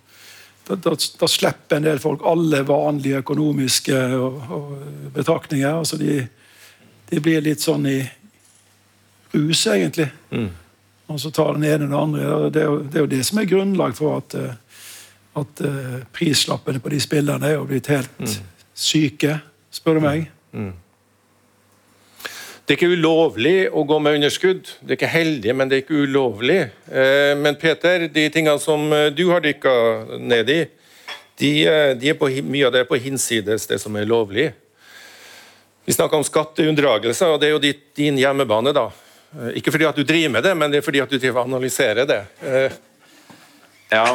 da, 0.67 0.75
da, 0.83 0.95
da, 0.95 1.29
slipper 1.31 1.79
en 1.79 1.85
del 1.87 2.01
folk 2.03 2.25
alle 2.27 2.63
vanlige 2.67 3.21
økonomiske 3.23 3.99
og, 4.19 4.39
og 4.51 4.71
betraktninger. 5.15 5.69
altså 5.69 5.99
de, 6.01 6.25
de, 7.11 7.21
blir 7.23 7.45
litt 7.45 7.63
sånn 7.63 7.87
i 7.87 8.01
rus, 9.35 9.67
egentlig. 9.71 10.09
Mm. 10.31 10.49
Og 11.07 11.21
så 11.23 11.31
tar 11.31 11.55
den 11.55 11.65
ene 11.65 11.87
og 11.87 11.91
den 11.91 11.99
andre. 11.99 12.51
Det 12.51 12.63
er, 12.63 12.71
jo, 12.71 12.79
det 12.83 12.99
er 12.99 13.05
jo 13.05 13.11
det 13.15 13.25
som 13.27 13.39
er 13.39 13.51
grunnlag 13.51 13.95
for 13.99 14.19
at 14.21 14.39
at 15.37 15.61
uh, 15.61 16.01
prislappene 16.17 16.81
på 16.81 16.89
de 16.93 16.99
spillerne 17.03 17.51
er 17.51 17.59
jo 17.59 17.69
blitt 17.69 17.91
helt 17.93 18.13
mm. 18.23 18.35
syke, 18.73 19.39
spør 19.75 19.99
du 19.99 20.05
meg. 20.07 20.29
Mm. 20.57 20.73
Det 22.67 22.75
er 22.75 22.81
ikke 22.81 22.97
ulovlig 22.99 23.59
å 23.71 23.85
gå 23.87 23.97
med 24.03 24.17
underskudd. 24.19 24.73
Det 24.81 24.97
er 24.97 24.99
ikke 24.99 25.13
heldig, 25.13 25.53
men 25.55 25.69
det 25.71 25.77
er 25.77 25.83
ikke 25.85 26.01
ulovlig. 26.03 26.57
Eh, 26.91 27.35
men 27.39 27.55
Peter, 27.61 28.09
de 28.11 28.25
tingene 28.35 28.59
som 28.59 28.89
eh, 28.91 29.13
du 29.15 29.29
har 29.31 29.45
dykka 29.45 29.75
ned 30.19 30.51
i, 30.51 30.57
de, 31.39 31.51
eh, 31.71 31.93
de 31.95 32.15
på, 32.19 32.33
mye 32.43 32.67
av 32.67 32.75
det 32.75 32.83
er 32.83 32.89
på 32.89 32.99
hinsides 33.05 33.69
det 33.71 33.79
som 33.79 33.95
er 33.95 34.09
lovlig. 34.11 34.49
Vi 35.87 35.95
snakka 35.95 36.19
om 36.19 36.27
skatteunndragelser, 36.27 37.37
og 37.37 37.39
det 37.39 37.53
er 37.53 37.55
jo 37.55 37.77
din 38.01 38.19
hjemmebane. 38.19 38.75
da. 38.75 38.89
Ikke 39.59 39.73
fordi 39.75 39.89
at 39.89 39.99
du 39.99 40.05
driver 40.07 40.33
med 40.37 40.47
det, 40.47 40.55
men 40.57 40.73
det 40.73 40.81
er 40.81 40.87
fordi 40.87 41.03
at 41.03 41.11
du 41.13 41.19
driver 41.19 41.43
og 41.43 41.51
analyserer 41.51 42.09
det. 42.09 42.23
Ja, 43.93 44.07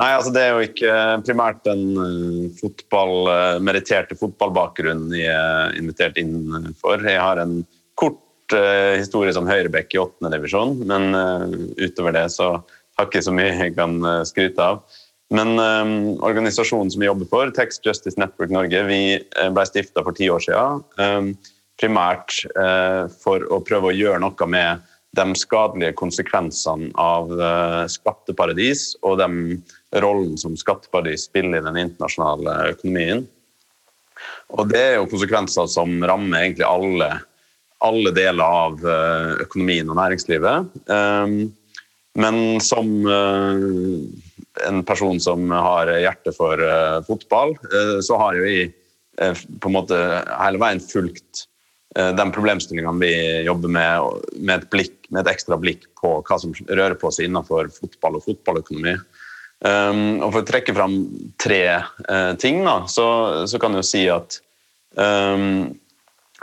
Nei, 0.00 0.14
altså 0.16 0.32
Det 0.32 0.42
er 0.42 0.54
jo 0.54 0.64
ikke 0.64 0.94
primært 1.26 1.68
en 1.68 1.84
eh, 2.00 2.46
fotball, 2.60 3.14
eh, 3.28 3.58
meritterte 3.64 4.16
fotballbakgrunn 4.16 5.10
jeg 5.12 5.28
er 5.34 5.76
invitert 5.76 6.16
inn 6.20 6.72
for. 6.80 7.02
Jeg 7.04 7.20
har 7.20 7.42
en 7.42 7.60
kort 8.00 8.18
historie 8.50 9.30
som 9.30 9.46
høyrebekk 9.46 9.92
i 9.94 9.98
åttende 10.00 10.32
divisjon, 10.32 10.72
men 10.90 11.12
utover 11.78 12.16
det 12.16 12.24
så 12.34 12.48
har 12.58 13.04
jeg 13.04 13.06
ikke 13.06 13.20
så 13.22 13.34
mye 13.36 13.52
jeg 13.52 13.76
kan 13.76 13.92
skryte 14.26 14.64
av. 14.64 14.80
Men 15.30 15.54
organisasjonen 16.18 16.90
som 16.90 16.98
vi 16.98 17.06
jobber 17.06 17.28
for, 17.30 17.52
Text 17.54 17.86
Justice 17.86 18.18
Network 18.18 18.50
Norge, 18.50 18.80
vi 18.88 19.20
ble 19.54 19.66
stifta 19.70 20.02
for 20.02 20.18
ti 20.18 20.26
år 20.34 20.42
siden. 20.42 20.82
Um, 20.98 21.30
primært 21.80 22.42
for 23.22 23.46
å 23.48 23.62
prøve 23.64 23.88
å 23.90 23.96
gjøre 23.96 24.20
noe 24.20 24.48
med 24.52 24.84
de 25.16 25.24
skadelige 25.34 25.96
konsekvensene 25.98 26.92
av 27.00 27.32
skatteparadis 27.90 28.92
og 29.00 29.18
den 29.22 29.38
rollen 30.04 30.36
som 30.38 30.54
skatteparadis 30.60 31.24
spiller 31.26 31.58
i 31.58 31.66
den 31.66 31.80
internasjonale 31.80 32.56
økonomien. 32.74 33.24
Og 34.58 34.70
det 34.70 34.80
er 34.80 34.96
jo 34.98 35.08
konsekvenser 35.10 35.68
som 35.70 36.00
rammer 36.06 36.44
egentlig 36.44 36.66
alle, 36.66 37.10
alle 37.86 38.12
deler 38.14 38.44
av 38.64 38.82
eh, 38.82 39.44
økonomien 39.46 39.90
og 39.90 39.98
næringslivet. 40.00 40.74
Ehm, 40.90 41.36
men 42.18 42.40
som 42.64 42.90
eh, 43.06 43.62
en 44.66 44.82
person 44.86 45.22
som 45.22 45.46
har 45.54 45.92
hjerte 46.02 46.34
for 46.36 46.60
eh, 46.64 46.98
fotball, 47.06 47.54
så 48.02 48.18
har 48.24 48.38
jo 48.38 48.50
jeg 48.50 48.74
på 49.60 49.68
en 49.68 49.74
måte 49.74 49.96
hele 50.40 50.60
veien 50.62 50.80
fulgt 50.80 51.44
de 51.90 52.24
problemstillingene 52.30 53.02
vi 53.02 53.14
jobber 53.42 53.72
med, 53.74 54.26
med 54.38 54.60
et, 54.60 54.66
blikk, 54.70 54.92
med 55.10 55.24
et 55.24 55.32
ekstra 55.32 55.56
blikk 55.58 55.88
på 55.98 56.12
hva 56.22 56.36
som 56.38 56.52
rører 56.68 56.94
på 56.94 57.10
seg 57.10 57.26
innenfor 57.26 57.66
fotball 57.74 58.20
og 58.20 58.28
fotballøkonomi. 58.28 58.92
Um, 59.60 60.22
og 60.24 60.30
For 60.32 60.40
å 60.40 60.48
trekke 60.48 60.72
fram 60.72 60.94
tre 61.40 61.64
uh, 62.08 62.32
ting, 62.40 62.62
da, 62.64 62.78
så, 62.88 63.06
så, 63.50 63.58
kan 63.60 63.74
jeg 63.76 63.82
jo 63.82 63.88
si 63.90 64.04
at 64.08 64.38
um, 64.96 65.66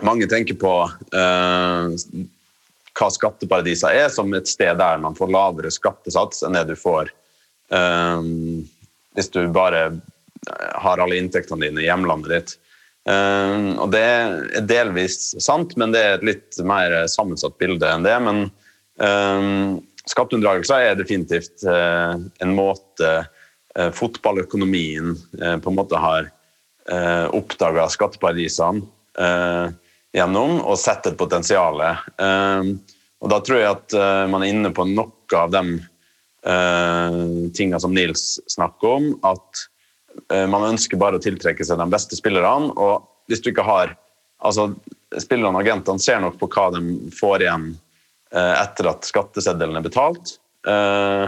mange 0.05 0.27
tenker 0.29 0.57
på 0.61 0.73
uh, 0.85 1.87
hva 2.97 3.09
skatteparadiser 3.13 4.03
er, 4.03 4.11
som 4.13 4.29
et 4.37 4.49
sted 4.49 4.77
der 4.77 5.01
man 5.01 5.17
får 5.17 5.33
lavere 5.33 5.73
skattesats 5.73 6.45
enn 6.45 6.59
det 6.59 6.67
du 6.69 6.75
får 6.77 7.09
um, 7.73 8.61
hvis 9.17 9.33
du 9.33 9.41
bare 9.49 9.89
har 10.77 11.01
alle 11.01 11.17
inntektene 11.17 11.65
dine 11.65 11.81
i 11.81 11.87
hjemlandet 11.87 12.33
ditt. 12.35 12.53
Og 13.07 13.91
Det 13.93 14.01
er 14.03 14.65
delvis 14.67 15.29
sant, 15.39 15.77
men 15.79 15.93
det 15.93 16.01
er 16.03 16.15
et 16.17 16.25
litt 16.27 16.57
mer 16.67 16.91
sammensatt 17.07 17.55
bilde 17.61 17.87
enn 17.87 18.03
det. 18.03 18.15
men 18.25 18.41
Skatteunndragelser 20.07 20.85
er 20.85 20.95
definitivt 20.99 21.65
eh, 21.67 22.13
en 22.15 22.55
måte 22.55 23.09
eh, 23.75 23.89
fotballøkonomien 23.95 25.15
eh, 25.41 25.57
på 25.59 25.71
en 25.71 25.79
måte 25.81 26.01
har 26.01 26.33
oppdaga 27.35 27.83
skatteparadisene 27.91 28.85
gjennom 30.15 30.53
og 30.61 30.77
sett 30.79 31.09
et 31.09 31.17
potensial. 31.19 31.81
Og 31.83 33.27
da 33.33 33.39
tror 33.43 33.59
jeg 33.59 33.67
at 33.67 33.95
man 34.31 34.45
er 34.45 34.53
inne 34.53 34.71
på 34.71 34.85
noe 34.87 35.35
av 35.35 35.51
de 35.51 35.81
tingene 37.59 37.81
som 37.83 37.91
Nils 37.91 38.37
snakker 38.55 38.87
om. 39.01 39.09
At 39.27 39.67
man 40.51 40.65
ønsker 40.73 40.99
bare 40.99 41.19
å 41.19 41.23
tiltrekke 41.23 41.65
seg 41.65 41.79
de 41.79 41.85
beste 41.91 42.17
spillerne. 42.17 42.71
Og 42.73 43.05
hvis 43.29 43.43
du 43.43 43.51
ikke 43.51 43.67
har 43.67 43.95
altså 44.37 44.71
Spillerne 45.17 45.55
og 45.55 45.63
agentene 45.63 46.03
ser 46.03 46.19
nok 46.19 46.35
på 46.35 46.49
hva 46.51 46.65
de 46.75 46.81
får 47.15 47.45
igjen 47.45 47.69
Eh, 48.31 48.61
etter 48.61 48.89
at 48.91 49.07
skatteseddelen 49.07 49.79
er 49.79 49.85
betalt. 49.85 50.35
Eh, 50.67 51.25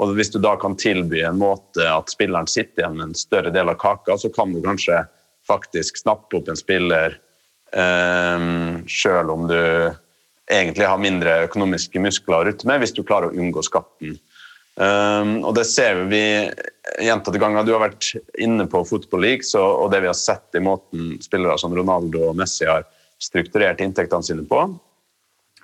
og 0.00 0.14
hvis 0.16 0.32
du 0.34 0.40
da 0.42 0.56
kan 0.58 0.74
tilby 0.78 1.22
en 1.22 1.38
måte 1.38 1.84
at 1.86 2.10
spilleren 2.10 2.48
sitter 2.50 2.82
igjen 2.82 2.96
med 2.98 3.06
en 3.08 3.18
større 3.18 3.52
del 3.54 3.70
av 3.70 3.78
kaka, 3.78 4.16
så 4.18 4.30
kan 4.34 4.54
du 4.54 4.58
kanskje 4.64 5.04
faktisk 5.46 6.00
snappe 6.00 6.38
opp 6.38 6.48
en 6.50 6.58
spiller 6.58 7.18
sjøl 7.70 9.28
om 9.30 9.44
du 9.46 9.54
egentlig 10.50 10.88
har 10.90 10.98
mindre 10.98 11.36
økonomiske 11.44 12.00
muskler 12.02 12.40
å 12.40 12.46
rutte 12.48 12.66
med, 12.66 12.80
hvis 12.82 12.96
du 12.96 13.04
klarer 13.06 13.30
å 13.30 13.38
unngå 13.38 13.62
skatten. 13.62 14.16
Um, 14.80 15.42
og 15.44 15.52
det 15.58 15.66
ser 15.68 16.06
vi 16.08 16.22
gjentatte 17.04 17.40
ganger. 17.40 17.66
Du 17.68 17.74
har 17.74 17.82
vært 17.82 18.14
inne 18.40 18.64
på 18.70 18.80
Football 18.88 19.26
League, 19.26 19.44
og 19.60 19.90
det 19.92 20.00
vi 20.00 20.08
har 20.08 20.16
sett 20.16 20.56
i 20.56 20.62
måten 20.64 21.18
spillere 21.20 21.58
som 21.60 21.74
Ronaldo 21.76 22.30
og 22.30 22.38
Messi 22.38 22.64
har 22.68 22.86
strukturert 23.20 23.82
inntektene 23.84 24.24
sine 24.24 24.46
på, 24.48 24.64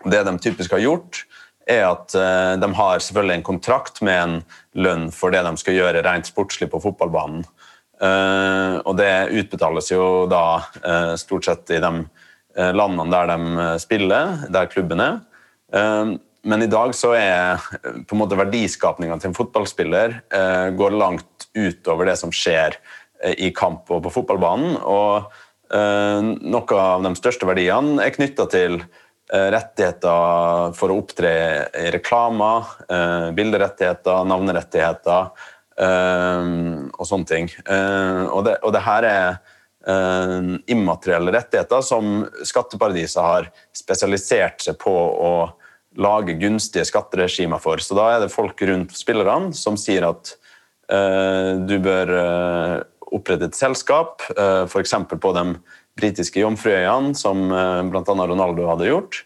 Det 0.04 0.20
de 0.22 0.38
typisk 0.38 0.74
har 0.76 0.84
gjort, 0.84 1.22
er 1.66 1.86
at 1.88 2.12
de 2.60 2.68
har 2.78 3.00
selvfølgelig 3.00 3.36
en 3.38 3.46
kontrakt 3.46 4.02
med 4.04 4.18
en 4.20 4.34
lønn 4.76 5.06
for 5.10 5.32
det 5.32 5.40
de 5.42 5.56
skal 5.58 5.74
gjøre 5.74 6.02
rent 6.04 6.28
sportslig 6.28 6.68
på 6.70 6.82
fotballbanen. 6.84 7.40
Og 8.84 8.92
det 9.00 9.32
utbetales 9.32 9.88
jo 9.90 10.26
da 10.30 11.16
stort 11.18 11.48
sett 11.48 11.72
i 11.74 11.80
de 11.82 12.04
landene 12.76 13.08
der 13.10 13.32
de 13.32 13.66
spiller, 13.82 14.44
der 14.52 14.70
klubben 14.70 15.00
er. 15.00 15.18
Men 16.46 16.62
i 16.62 16.68
dag 16.70 16.94
så 16.94 17.10
er 17.18 17.62
på 18.06 18.14
en 18.14 18.20
måte 18.20 18.38
verdiskapninga 18.38 19.18
til 19.18 19.32
en 19.32 19.36
fotballspiller 19.36 20.20
eh, 20.30 20.68
går 20.78 20.94
langt 20.94 21.48
utover 21.56 22.06
det 22.06 22.14
som 22.20 22.30
skjer 22.34 22.76
eh, 23.22 23.34
i 23.48 23.50
kamp 23.56 23.90
og 23.90 24.04
på 24.04 24.12
fotballbanen. 24.20 24.76
Og 24.86 25.26
eh, 25.74 26.30
noe 26.46 26.78
av 26.78 27.02
de 27.02 27.12
største 27.18 27.48
verdiene 27.50 27.98
er 28.04 28.14
knytta 28.14 28.46
til 28.52 28.78
eh, 28.78 29.48
rettigheter 29.56 30.70
for 30.78 30.94
å 30.94 31.00
opptre 31.02 31.34
i 31.74 31.90
reklamer, 31.96 32.70
eh, 32.86 33.28
bilderettigheter, 33.34 34.22
navnerettigheter 34.30 35.28
eh, 35.82 36.54
og 36.94 37.04
sånne 37.10 37.30
ting. 37.34 37.52
og, 37.66 38.40
det, 38.46 38.58
og 38.62 38.74
det 38.76 38.86
her 38.86 39.10
er 39.10 39.38
immaterielle 40.66 41.30
rettigheter 41.30 41.82
som 41.86 42.24
skatteparadiser 42.42 43.22
har 43.22 43.44
spesialisert 43.70 44.64
seg 44.64 44.74
på 44.82 44.90
å 44.90 45.30
lage 46.00 46.36
gunstige 46.40 46.86
skatteregimer 46.86 47.60
for. 47.62 47.80
Så 47.82 47.96
da 47.96 48.10
er 48.14 48.24
det 48.24 48.34
folk 48.34 48.60
rundt 48.68 48.94
spillerne 48.96 49.54
som 49.56 49.78
sier 49.80 50.06
at 50.08 50.34
uh, 50.92 51.56
du 51.66 51.78
bør 51.82 52.12
uh, 52.12 52.76
opprette 53.16 53.50
et 53.50 53.58
selskap, 53.58 54.24
uh, 54.34 54.64
eh, 54.64 54.64
f.eks. 54.66 54.94
på 55.12 55.32
de 55.36 55.44
britiske 55.96 56.42
Jomfruøyene, 56.42 57.14
som 57.16 57.46
uh, 57.52 57.82
bl.a. 57.88 58.02
Ronaldo 58.04 58.66
hadde 58.68 58.90
gjort. 58.90 59.22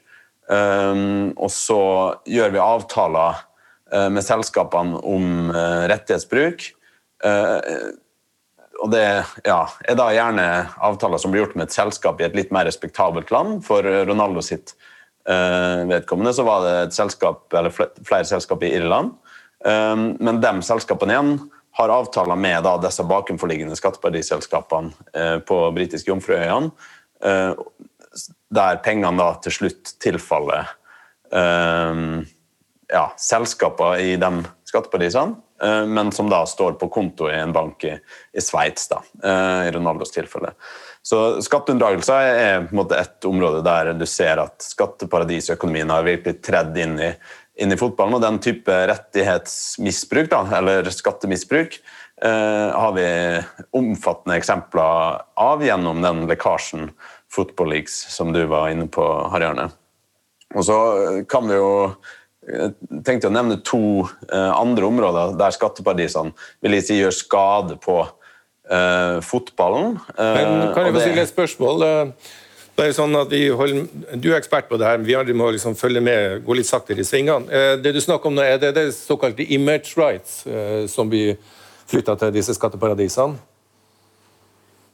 Um, 0.50 1.30
og 1.38 1.50
så 1.54 1.80
gjør 2.26 2.56
vi 2.56 2.64
avtaler 2.64 3.46
med 3.90 4.22
selskapene 4.22 5.00
om 5.02 5.48
rettighetsbruk. 5.90 6.62
og 7.26 8.92
det 8.92 9.00
ja, 9.42 9.56
er 9.82 9.96
da 9.98 10.06
gjerne 10.14 10.44
avtaler 10.78 11.18
som 11.18 11.34
blir 11.34 11.42
gjort 11.42 11.56
med 11.58 11.66
et 11.66 11.74
selskap 11.74 12.22
i 12.22 12.26
et 12.28 12.36
litt 12.38 12.52
mer 12.54 12.68
respektabelt 12.70 13.32
land. 13.34 13.64
For 13.66 13.82
Ronaldo 14.06 14.44
sitt 14.46 14.76
Eh, 14.78 14.89
vedkommende, 15.24 16.32
så 16.34 16.42
var 16.42 16.64
det 16.64 16.72
et 16.84 16.94
selskap, 16.96 17.44
eller 17.54 17.70
flere 17.74 18.24
selskap 18.24 18.62
i 18.64 18.72
Irland. 18.78 19.12
Eh, 19.64 19.96
men 20.18 20.40
de 20.40 20.52
selskapene 20.64 21.16
igjen 21.16 21.34
har 21.78 21.92
avtaler 21.94 22.38
med 22.40 22.64
da, 22.66 22.74
disse 22.82 23.04
bakenforliggende 23.06 23.76
skatteparadiselskapene 23.78 24.90
eh, 25.14 25.38
på 25.44 25.62
britiske 25.76 26.10
Jomfruøyene, 26.10 26.72
der 28.50 28.78
pengene 28.80 29.20
da 29.20 29.34
til 29.44 29.52
slutt 29.52 29.90
tilfaller 30.00 30.70
ja, 32.88 33.02
selskaper 33.20 34.00
i 34.00 34.14
de 34.18 34.30
skatteparadisene, 34.64 35.36
men 35.92 36.08
som 36.16 36.30
da 36.32 36.38
står 36.48 36.78
på 36.80 36.88
konto 36.88 37.28
i 37.28 37.36
en 37.36 37.52
bank 37.52 37.84
i, 37.84 37.92
i 38.32 38.40
Sveits, 38.40 38.88
i 39.20 39.74
Ronaldos 39.76 40.16
tilfelle. 40.16 40.54
Så 41.02 41.40
Skatteunndragelser 41.44 42.26
er 42.28 42.66
på 42.66 42.74
en 42.74 42.80
måte 42.82 42.98
et 43.00 43.28
område 43.28 43.62
der 43.64 43.94
du 43.96 44.04
ser 44.08 44.42
at 44.42 44.60
skatteparadisøkonomien 44.64 45.90
har 45.92 46.04
virkelig 46.06 46.42
tredd 46.44 46.76
inn 46.76 46.98
i, 47.00 47.08
inn 47.60 47.72
i 47.72 47.78
fotballen. 47.80 48.18
Og 48.18 48.24
den 48.24 48.38
type 48.44 48.76
rettighetsmisbruk, 48.92 50.28
da, 50.32 50.44
eller 50.60 50.90
skattemisbruk, 50.92 51.80
eh, 52.22 52.68
har 52.76 52.94
vi 52.98 53.08
omfattende 53.80 54.36
eksempler 54.36 55.24
av 55.40 55.64
gjennom 55.64 56.04
den 56.04 56.26
lekkasjen 56.30 56.90
Football 57.32 57.72
Leaks 57.76 57.96
som 58.12 58.34
du 58.36 58.42
var 58.50 58.68
inne 58.74 58.88
på, 58.90 59.06
Harjarne. 59.32 59.70
Og 60.54 60.66
så 60.66 60.78
kan 61.30 61.46
vi 61.48 61.56
jo 61.56 61.70
jeg 62.50 62.72
tenkte 63.04 63.28
å 63.28 63.34
nevne 63.34 63.58
to 63.62 64.06
eh, 64.32 64.52
andre 64.56 64.88
områder 64.88 65.34
der 65.38 65.52
skatteparadisene 65.54 66.32
vil 66.64 66.76
jeg 66.78 66.86
si 66.86 66.96
gjør 66.96 67.14
skade 67.14 67.76
på 67.84 68.00
fotballen. 69.26 69.98
Uh, 70.14 70.22
Men 70.36 70.70
kan 70.74 70.86
jeg 70.86 70.94
få 70.94 71.02
stille 71.02 71.24
et 71.24 71.32
spørsmål? 71.32 71.82
Eh, 71.86 72.30
det 72.76 72.84
er 72.84 72.90
jo 72.92 72.96
sånn 72.96 73.16
at 73.18 73.32
holder, 73.58 73.80
du 74.22 74.30
er 74.30 74.38
ekspert 74.38 74.70
på 74.70 74.78
det 74.80 74.86
her, 74.86 75.00
men 75.00 75.08
vi 75.08 75.16
andre 75.18 75.34
må 75.36 75.50
liksom 75.52 75.74
følge 75.76 76.00
med, 76.00 76.38
gå 76.46 76.54
litt 76.56 76.68
saktere 76.68 77.02
i 77.02 77.04
svingene. 77.04 77.76
Det 77.82 77.92
du 77.92 77.98
snakker 78.00 78.30
om 78.30 78.38
nå, 78.38 78.44
er 78.46 78.56
det 78.62 78.70
det 78.78 78.86
såkalte 78.96 79.44
image 79.52 79.98
rights 80.00 80.46
som 80.88 81.10
blir 81.10 81.34
flytta 81.90 82.14
til 82.22 82.32
disse 82.38 82.54
skatteparadisene? 82.56 83.36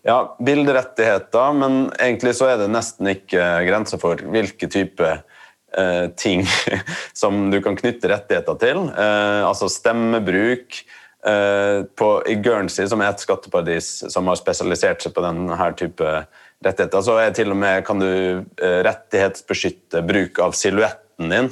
Ja, 0.07 0.19
bilderettigheter, 0.43 1.55
men 1.61 1.79
egentlig 1.95 2.35
så 2.41 2.51
er 2.51 2.59
det 2.65 2.73
nesten 2.75 3.13
ikke 3.13 3.45
grenser 3.69 4.03
for 4.03 4.19
hvilke 4.35 4.67
type 4.73 5.13
eh, 5.13 6.05
ting 6.19 6.43
som 7.23 7.49
du 7.55 7.61
kan 7.63 7.79
knytte 7.79 8.11
rettigheter 8.11 8.59
til. 8.67 8.85
Eh, 8.99 9.43
altså 9.47 9.71
stemmebruk, 9.71 10.81
Eh, 10.81 11.06
på, 11.27 12.09
I 12.31 12.37
Guernsey, 12.39 12.87
som 12.87 13.01
er 13.03 13.09
et 13.11 13.23
skatteparadis 13.23 13.89
som 14.13 14.29
har 14.31 14.37
spesialisert 14.39 15.03
seg 15.03 15.15
på 15.17 15.25
denne 15.25 15.57
type 15.75 16.11
rettigheter, 16.65 17.03
så 17.05 17.19
er 17.21 17.35
til 17.37 17.53
og 17.53 17.61
med 17.61 17.85
kan 17.87 18.01
du 18.01 18.09
uh, 18.09 18.79
rettighetsbeskytte 18.87 20.03
bruk 20.07 20.41
av 20.43 20.57
silhuetten 20.57 21.33
din. 21.33 21.51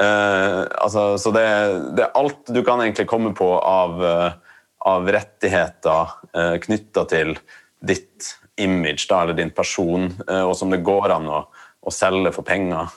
Uh, 0.00 0.64
altså, 0.82 1.14
så 1.20 1.32
det, 1.34 1.46
det, 1.94 2.06
er 2.06 2.18
alt 2.18 2.50
du 2.50 2.60
kan 2.66 2.82
egentlig 2.82 3.06
komme 3.10 3.34
på 3.36 3.48
av, 3.58 4.00
uh, 4.02 4.58
av 4.90 5.10
rettigheter 5.14 6.16
uh, 6.36 6.56
knytta 6.62 7.06
til 7.10 7.36
ditt 7.84 8.34
image, 8.60 9.06
da, 9.10 9.24
eller 9.24 9.36
din 9.36 9.50
person, 9.50 10.06
og 10.30 10.52
som 10.54 10.70
det 10.70 10.84
går 10.86 11.10
an 11.10 11.24
å, 11.26 11.40
å 11.82 11.92
selge 11.92 12.30
for 12.36 12.46
penger. 12.46 12.92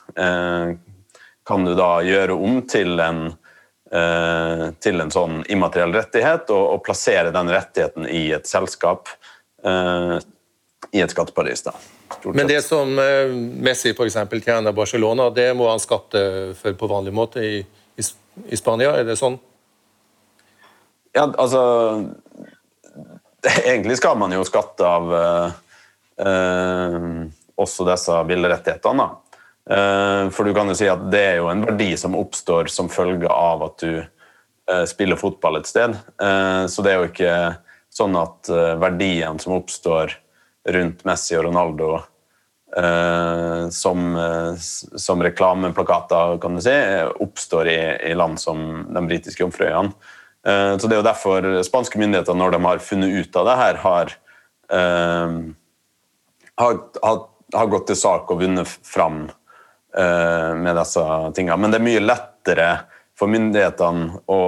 kan 1.50 1.66
du 1.66 1.72
da 1.74 1.88
gjøre 2.06 2.36
om 2.38 2.60
til 2.70 3.02
en 3.02 3.24
Eh, 3.26 3.47
til 3.88 5.00
en 5.00 5.12
sånn 5.14 5.38
immateriell 5.48 5.94
rettighet, 5.96 6.50
og, 6.52 6.64
og, 6.74 6.82
plassere 6.84 7.32
den 7.32 7.48
rettigheten 7.54 8.08
i 8.12 8.26
et 8.36 8.50
selskap 8.50 9.08
eh, 9.64 10.18
i 10.92 11.02
et 11.02 11.12
skatteparadis. 11.12 11.64
da. 11.64 11.74
Men 12.24 12.48
det 12.48 12.62
som 12.66 13.00
eh, 13.00 13.32
Messi 13.64 13.92
f.eks. 13.92 14.18
tjener 14.44 14.72
Barcelona, 14.76 15.30
det 15.30 15.54
må 15.58 15.70
han 15.70 15.80
skatte 15.80 16.54
for 16.60 16.78
på 16.78 16.90
vanlig 16.92 17.14
måte 17.16 17.44
i, 17.44 17.60
i, 17.96 18.08
i 18.48 18.60
Spania? 18.60 18.96
Er 18.98 19.08
det 19.08 19.18
sånn? 19.20 19.40
Ja, 21.16 21.26
altså 21.26 21.62
Egentlig 23.66 23.98
skal 23.98 24.18
man 24.20 24.34
jo 24.36 24.44
skatte 24.48 24.88
av 24.88 25.14
eh, 25.18 25.48
også 27.58 27.88
disse 27.88 28.18
bilderettighetene. 28.28 29.08
da. 29.08 29.27
Eh, 29.70 30.30
for 30.30 30.48
du 30.48 30.54
kan 30.56 30.70
jo 30.72 30.76
si 30.80 30.88
at 30.88 31.02
det 31.12 31.24
er 31.34 31.40
jo 31.42 31.50
en 31.52 31.66
verdi 31.68 31.90
som 32.00 32.16
oppstår 32.16 32.70
som 32.72 32.92
følge 32.92 33.28
av 33.28 33.66
at 33.66 33.84
du 33.84 33.94
eh, 34.00 34.84
spiller 34.88 35.20
fotball 35.20 35.60
et 35.60 35.68
sted. 35.68 35.98
Eh, 36.24 36.64
så 36.72 36.86
det 36.86 36.94
er 36.94 37.02
jo 37.02 37.10
ikke 37.10 37.34
sånn 37.98 38.16
at 38.20 38.50
verdien 38.78 39.40
som 39.42 39.56
oppstår 39.56 40.12
rundt 40.70 41.02
Messi 41.08 41.34
og 41.38 41.48
Ronaldo 41.48 41.96
som, 43.74 44.02
som 45.02 45.24
reklameplakater, 45.24 46.36
kan 46.44 46.60
du 46.60 46.62
si, 46.62 46.76
oppstår 47.24 47.70
i, 47.72 47.78
i 48.12 48.14
land 48.14 48.38
som 48.38 48.84
de 48.92 49.02
britiske 49.08 49.42
Jomfruøyene. 49.42 49.96
Så 50.44 50.84
det 50.84 50.94
er 50.94 51.00
jo 51.00 51.08
derfor 51.08 51.48
spanske 51.66 51.98
myndigheter, 51.98 52.38
når 52.38 52.54
de 52.54 52.60
har 52.68 52.84
funnet 52.84 53.16
ut 53.24 53.40
av 53.40 53.50
det 53.50 53.56
her, 53.64 53.82
har, 53.88 54.14
har, 56.62 56.78
har, 57.08 57.20
har 57.58 57.74
gått 57.74 57.88
til 57.90 58.02
sak 58.04 58.36
og 58.36 58.44
vunnet 58.44 58.78
fram 58.86 59.24
med 59.98 60.76
disse 60.78 61.04
tingene. 61.34 61.56
Men 61.58 61.72
det 61.74 61.80
er 61.80 61.86
mye 61.88 62.02
lettere 62.04 62.68
for 63.18 63.32
myndighetene 63.32 64.20
å 64.30 64.42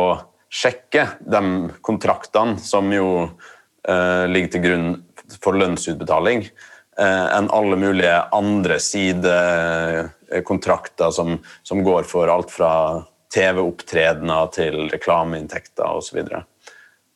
sjekke 0.49 1.07
de 1.19 1.69
kontraktene 1.85 2.57
som 2.62 2.93
jo 2.93 3.29
uh, 3.29 4.25
ligger 4.29 4.49
til 4.53 4.62
grunn 4.65 5.03
for 5.41 5.53
lønnsutbetaling, 5.57 6.49
uh, 6.99 7.27
enn 7.38 7.49
alle 7.53 7.75
mulige 7.81 8.23
andre 8.35 8.79
sidekontrakter 8.81 11.12
som, 11.15 11.39
som 11.63 11.83
går 11.85 12.03
for 12.09 12.27
alt 12.33 12.51
fra 12.53 13.03
TV-opptredener 13.33 14.47
til 14.55 14.89
reklameinntekter 14.89 15.85
osv. 15.99 16.19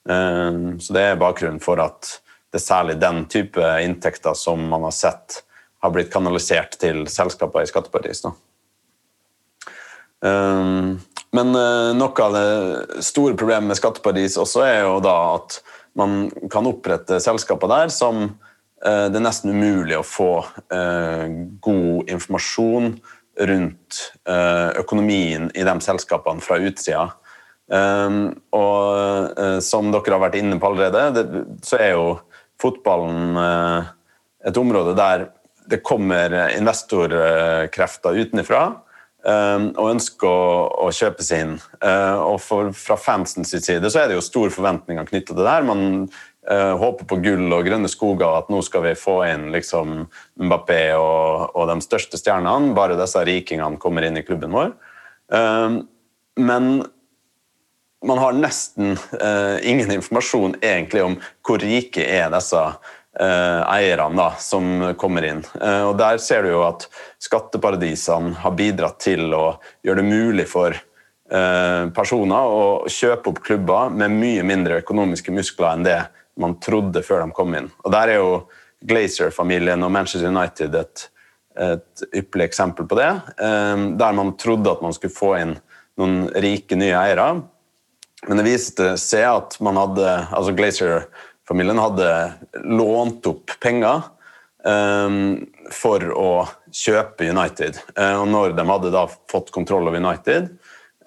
Så 0.04 0.93
det 0.93 1.02
er 1.02 1.15
bakgrunnen 1.17 1.60
for 1.63 1.80
at 1.82 2.22
det 2.54 2.60
er 2.60 2.67
særlig 2.67 3.02
den 3.02 3.26
type 3.32 3.63
inntekter 3.82 4.34
som 4.38 4.60
man 4.69 4.84
har 4.86 4.93
sett 4.93 5.43
har 5.84 5.91
blitt 5.91 6.12
kanalisert 6.13 6.78
til 6.80 7.04
selskaper 7.12 7.65
i 7.65 7.67
skatteparadis. 7.67 8.24
Um, 10.24 11.02
men 11.36 11.52
uh, 11.58 11.91
noe 11.98 12.24
av 12.24 12.38
det 12.38 13.02
store 13.04 13.36
problemet 13.36 13.74
med 13.74 13.80
skatteparadis 13.80 14.39
også 14.39 14.63
er 14.63 14.78
jo 14.86 15.02
da 15.04 15.15
at 15.34 15.60
man 16.00 16.30
kan 16.54 16.69
opprette 16.69 17.19
selskaper 17.22 17.69
der 17.69 17.91
som 17.93 18.24
uh, 18.24 19.08
det 19.12 19.19
er 19.19 19.26
nesten 19.26 19.52
umulig 19.52 20.00
å 20.00 20.08
få 20.08 20.32
uh, 20.46 21.28
god 21.67 22.15
informasjon 22.15 22.96
rundt 23.34 23.98
økonomien 24.78 25.48
i 25.58 25.63
de 25.65 25.74
selskapene 25.82 26.43
fra 26.46 26.60
utsida. 26.62 27.08
Um, 27.65 28.28
og 28.54 29.34
som 29.65 29.89
dere 29.89 30.13
har 30.13 30.22
vært 30.22 30.38
inne 30.38 30.60
på 30.62 30.69
allerede, 30.69 31.24
så 31.65 31.80
er 31.82 31.96
jo 31.96 32.04
fotballen 32.62 33.34
et 34.46 34.60
område 34.62 34.93
der 35.00 35.26
det 35.69 35.84
kommer 35.86 36.34
investorkrefter 36.54 38.19
utenfra 38.19 38.63
og 39.23 39.86
ønsker 39.88 40.28
å, 40.28 40.47
å 40.84 40.89
kjøpe 40.91 41.23
seg 41.23 41.45
inn. 41.45 41.54
og 42.19 42.41
for, 42.43 42.73
Fra 42.76 42.97
fansens 42.99 43.54
side 43.56 43.88
så 43.88 44.02
er 44.02 44.10
det 44.12 44.17
jo 44.17 44.26
store 44.26 44.52
forventninger 44.52 45.08
knytta 45.08 45.32
til 45.32 45.39
det 45.39 45.47
her. 45.47 45.63
Man 45.63 46.10
uh, 46.49 46.73
håper 46.80 47.08
på 47.08 47.19
gull 47.23 47.45
og 47.54 47.67
grønne 47.67 47.91
skoger, 47.91 48.39
at 48.39 48.49
nå 48.52 48.62
skal 48.65 48.86
vi 48.88 48.95
få 48.99 49.19
inn 49.30 49.49
liksom, 49.54 50.06
Mbappé 50.41 50.82
og, 50.97 51.54
og, 51.54 51.67
de 51.71 51.78
største 51.86 52.19
stjernene. 52.19 52.73
Bare 52.78 52.99
disse 52.99 53.21
rikingene 53.28 53.80
kommer 53.82 54.08
inn 54.08 54.19
i 54.19 54.26
klubben 54.26 54.56
vår. 54.56 54.73
Uh, 55.34 55.84
men 56.39 56.73
man 58.04 58.19
har 58.19 58.36
nesten 58.36 58.97
uh, 58.97 59.58
ingen 59.63 59.93
informasjon 59.99 60.58
egentlig 60.60 61.06
om 61.06 61.15
hvor 61.45 61.63
rike 61.63 62.04
er 62.04 62.34
disse 62.34 62.60
eierne 63.21 64.17
da, 64.17 64.32
som 64.41 64.95
kommer 64.97 65.26
inn. 65.28 65.43
Uh, 65.62 65.91
og 65.91 65.97
Der 65.99 66.17
ser 66.21 66.45
du 66.45 66.54
jo 66.54 66.63
at 66.65 66.88
skatteparadisene 67.21 68.34
har 68.41 68.58
bidratt 68.58 68.99
til 69.04 69.28
å 69.38 69.45
gjøre 69.86 70.02
det 70.02 70.08
mulig 70.08 70.47
for 70.49 70.73
uh, 70.73 71.86
personer 71.93 72.56
å 72.58 72.65
kjøpe 72.89 73.30
opp 73.30 73.43
klubber 73.45 73.93
med 73.93 74.17
mye 74.17 74.45
mindre 74.47 74.82
økonomiske 74.82 75.34
muskler 75.36 75.71
enn 75.76 75.88
det 75.88 76.02
man 76.41 76.58
trodde 76.63 77.04
før 77.06 77.21
de 77.26 77.38
kom 77.38 77.54
inn. 77.54 77.69
Og 77.86 77.93
Der 77.93 78.15
er 78.15 78.21
jo 78.21 78.32
Glazer-familien 78.84 79.86
og 79.86 79.93
Manchester 79.93 80.34
United 80.34 80.73
et, 80.76 81.04
et 81.62 82.06
ypperlig 82.10 82.49
eksempel 82.49 82.88
på 82.89 82.97
det. 82.97 83.12
Der 83.38 84.15
man 84.17 84.34
trodde 84.41 84.73
at 84.73 84.82
man 84.84 84.95
skulle 84.97 85.13
få 85.13 85.30
inn 85.38 85.54
noen 86.02 86.26
rike 86.34 86.76
nye 86.76 86.97
eiere. 86.97 87.28
Men 88.28 88.39
det 88.39 88.47
viste 88.47 88.93
seg 88.99 89.28
at 89.28 89.56
man 89.63 89.78
hadde, 89.80 90.10
altså 90.34 90.56
Glazer 90.58 91.06
familien 91.47 91.82
hadde 91.82 92.10
lånt 92.63 93.25
opp 93.27 93.53
penger 93.63 94.03
um, 94.63 95.43
for 95.71 96.06
å 96.15 96.29
kjøpe 96.73 97.27
United. 97.29 97.79
Uh, 97.97 98.21
og 98.21 98.27
når 98.32 98.56
de 98.58 98.67
hadde 98.69 98.93
da 98.93 99.06
fått 99.32 99.51
kontroll 99.56 99.89
over 99.89 99.99
United 99.99 100.51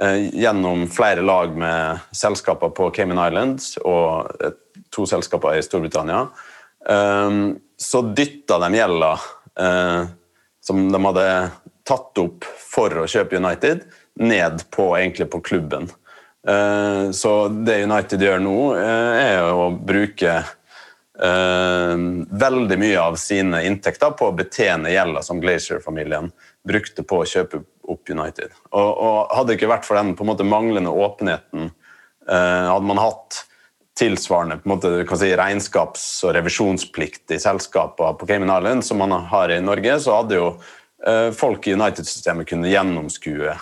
uh, 0.02 0.18
gjennom 0.32 0.86
flere 0.92 1.24
lag 1.24 1.56
med 1.56 2.04
selskaper 2.16 2.74
på 2.76 2.90
Cayman 2.96 3.22
Islands 3.28 3.74
og 3.84 4.32
uh, 4.42 4.52
to 4.94 5.06
selskaper 5.08 5.56
i 5.56 5.64
Storbritannia, 5.64 6.26
um, 6.88 7.56
så 7.76 8.02
dytta 8.16 8.60
de 8.62 8.78
gjelda 8.78 9.16
som 10.64 10.80
de 10.92 10.98
hadde 11.00 11.28
tatt 11.88 12.18
opp 12.20 12.44
for 12.44 12.92
å 13.00 13.06
kjøpe 13.08 13.38
United, 13.38 13.86
ned 14.20 14.64
på, 14.74 14.90
egentlig 14.98 15.28
på 15.32 15.40
klubben. 15.44 15.86
Eh, 16.48 17.10
så 17.10 17.48
det 17.48 17.82
United 17.82 18.22
gjør 18.22 18.42
nå, 18.42 18.58
eh, 18.78 19.16
er 19.32 19.48
å 19.50 19.70
bruke 19.74 20.34
eh, 20.36 21.94
veldig 22.44 22.78
mye 22.78 23.00
av 23.02 23.16
sine 23.18 23.64
inntekter 23.66 24.14
på 24.18 24.28
å 24.28 24.36
betjene 24.36 24.92
gjelda 24.94 25.24
som 25.26 25.40
Glacier-familien 25.42 26.30
brukte 26.66 27.02
på 27.02 27.22
å 27.22 27.26
kjøpe 27.26 27.64
opp 27.90 28.12
United. 28.12 28.54
Og, 28.70 29.26
Hadde 29.32 29.50
det 29.50 29.58
ikke 29.58 29.72
vært 29.74 29.88
for 29.88 29.98
den 29.98 30.14
på 30.14 30.22
en 30.22 30.32
måte 30.34 30.46
manglende 30.46 30.90
åpenheten, 30.90 31.70
hadde 32.26 32.82
man 32.88 32.98
hatt 32.98 33.44
tilsvarende 33.94 34.56
på 34.58 34.66
en 34.66 34.72
måte, 34.72 35.18
si, 35.20 35.28
regnskaps- 35.38 36.24
og 36.26 36.34
revisjonsplikt 36.34 37.36
i 37.36 37.38
selskaper 37.38 38.16
på 38.18 38.26
Cayman 38.26 38.50
Island 38.50 38.82
som 38.84 38.98
man 38.98 39.14
har 39.30 39.54
i 39.54 39.60
Norge, 39.62 39.94
så 40.02 40.16
hadde 40.18 40.40
jo 40.40 40.48
folk 41.38 41.68
i 41.70 41.76
United-systemet 41.78 42.50
kunne 42.50 42.72
gjennomskue 42.72 43.54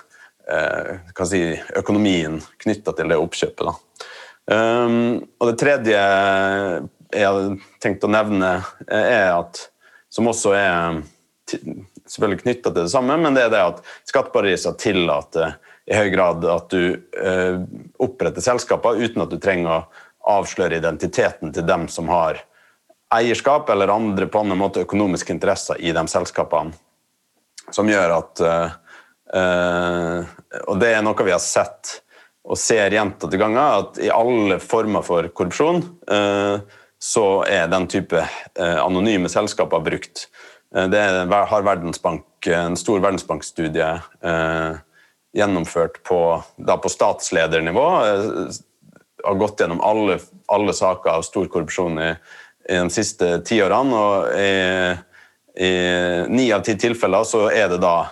si, 1.29 1.43
økonomien 1.77 2.41
knytta 2.61 2.93
til 2.97 3.13
det 3.13 3.19
oppkjøpet. 3.21 3.81
Um, 4.45 5.23
og 5.41 5.49
det 5.49 5.57
tredje 5.63 6.01
jeg 7.15 7.29
hadde 7.29 7.59
tenkt 7.83 8.05
å 8.05 8.11
nevne, 8.11 8.59
eh, 8.89 9.13
er 9.21 9.31
at 9.39 9.71
Som 10.15 10.29
også 10.31 10.53
er 10.55 11.01
selvfølgelig 12.07 12.43
knytta 12.45 12.71
til 12.71 12.85
det 12.85 12.91
samme, 12.93 13.17
men 13.19 13.35
det 13.35 13.43
er 13.43 13.49
det 13.51 13.63
at 13.65 13.81
skatteparadiser 14.07 14.77
tillater 14.79 15.57
i 15.91 15.97
høy 15.97 16.13
grad 16.13 16.45
at 16.47 16.69
du 16.71 16.95
eh, 17.19 17.57
oppretter 17.99 18.45
selskaper 18.45 19.01
uten 19.01 19.25
at 19.25 19.33
du 19.33 19.41
trenger 19.43 19.73
å 19.73 20.37
avsløre 20.37 20.79
identiteten 20.79 21.51
til 21.51 21.67
dem 21.67 21.89
som 21.91 22.07
har 22.13 22.39
eierskap 23.11 23.69
eller 23.75 23.91
andre 23.91 24.31
på 24.31 24.45
annen 24.45 24.61
måte 24.61 24.85
økonomiske 24.87 25.35
interesser 25.35 25.83
i 25.83 25.91
de 25.91 26.07
selskapene. 26.09 26.79
Som 27.75 27.91
gjør 27.91 28.15
at 28.21 28.45
eh, 28.45 28.79
og 29.35 30.77
det 30.79 30.93
er 30.95 31.03
noe 31.03 31.25
vi 31.27 31.33
har 31.35 31.43
sett 31.43 31.97
og 32.45 32.59
ser 32.61 32.93
gjentatte 32.93 33.41
ganger, 33.41 33.85
at 33.85 34.01
i 34.05 34.11
alle 34.13 34.59
former 34.61 35.05
for 35.05 35.27
korrupsjon 35.37 35.81
uh, 36.13 36.61
så 37.01 37.27
er 37.49 37.71
den 37.73 37.89
type 37.91 38.21
uh, 38.21 38.81
anonyme 38.85 39.31
selskaper 39.33 39.83
brukt. 39.85 40.29
det 40.75 41.01
har 41.31 41.63
Verdensbank, 41.63 42.27
en 42.51 42.77
stor 42.77 42.99
verdensbankstudie 42.99 43.91
gjennomført 45.35 46.01
på, 46.03 46.19
da 46.57 46.77
på 46.77 46.91
statsledernivå. 46.91 47.85
har 49.25 49.39
gått 49.39 49.61
gjennom 49.61 49.81
alle, 49.81 50.19
alle, 50.51 50.75
saker 50.75 51.11
av 51.13 51.23
stor 51.23 51.47
korrupsjon 51.47 51.99
i, 52.03 52.11
i 52.69 52.81
de 52.81 52.91
siste 52.91 53.39
tiårene. 53.47 54.01
Og 54.01 54.35
i, 54.35 55.71
ni 56.35 56.49
av 56.53 56.67
ti 56.67 56.75
tilfeller 56.75 57.23
så 57.29 57.47
er 57.55 57.71
det 57.71 57.79
da 57.85 58.11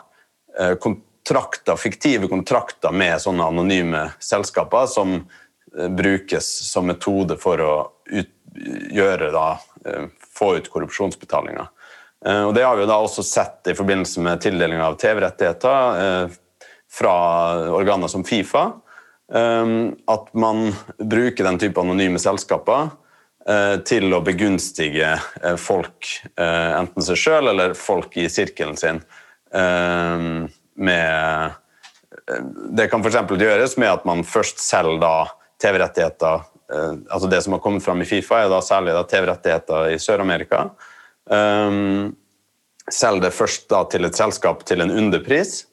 kontrakter, 1.23 1.77
fiktive 1.77 2.29
kontrakter 2.29 2.93
med 2.93 3.21
sånne 3.21 3.45
anonyme 3.45 4.11
selskaper 4.19 4.87
som 4.87 5.15
eh, 5.79 5.89
brukes 5.89 6.47
som 6.71 6.87
metode 6.87 7.37
for 7.39 7.61
å 7.61 7.75
ut, 8.11 8.31
gjøre 8.91 9.31
da, 9.33 9.59
eh, 9.87 10.09
få 10.35 10.57
ut 10.59 10.71
korrupsjonsbetalinger. 10.71 11.69
Eh, 12.27 12.43
og 12.43 12.55
Det 12.55 12.65
har 12.65 12.77
vi 12.77 12.87
da 12.87 12.99
også 12.99 13.23
sett 13.23 13.71
i 13.71 13.75
forbindelse 13.75 14.21
med 14.21 14.41
tildeling 14.41 14.81
av 14.81 14.99
TV-rettigheter 14.99 16.31
fra 16.93 17.15
organer 17.73 18.09
som 18.09 18.25
Fifa. 18.25 18.73
At 19.33 20.27
man 20.35 20.75
bruker 20.99 21.45
den 21.47 21.57
type 21.59 21.81
anonyme 21.81 22.21
selskaper 22.21 22.91
til 23.89 24.13
å 24.13 24.21
begunstige 24.21 25.15
folk, 25.57 26.11
enten 26.37 27.07
seg 27.07 27.17
sjøl 27.17 27.49
eller 27.55 27.73
folk 27.73 28.19
i 28.21 28.27
sirkelen 28.29 28.77
sin 28.77 29.01
med 30.77 31.53
Det 32.77 32.89
kan 32.91 33.03
f.eks. 33.05 33.19
gjøres 33.39 33.77
med 33.81 33.91
at 33.91 34.05
man 34.09 34.25
først 34.25 34.61
selger 34.63 35.33
TV-rettigheter 35.63 36.43
eh, 36.73 36.95
altså 37.11 37.29
Det 37.31 37.43
som 37.45 37.57
har 37.57 37.63
kommet 37.65 37.85
fram 37.85 38.03
i 38.03 38.09
Fifa, 38.09 38.43
er 38.43 38.51
da 38.53 38.61
særlig 38.65 38.97
TV-rettigheter 39.11 39.93
i 39.93 39.99
Sør-Amerika. 40.01 40.69
Um, 41.31 42.17
selger 42.91 43.29
det 43.29 43.37
først 43.37 43.69
da 43.71 43.85
til 43.91 44.09
et 44.09 44.19
selskap 44.19 44.65
til 44.67 44.83
en 44.83 44.91
underpris, 44.91 45.67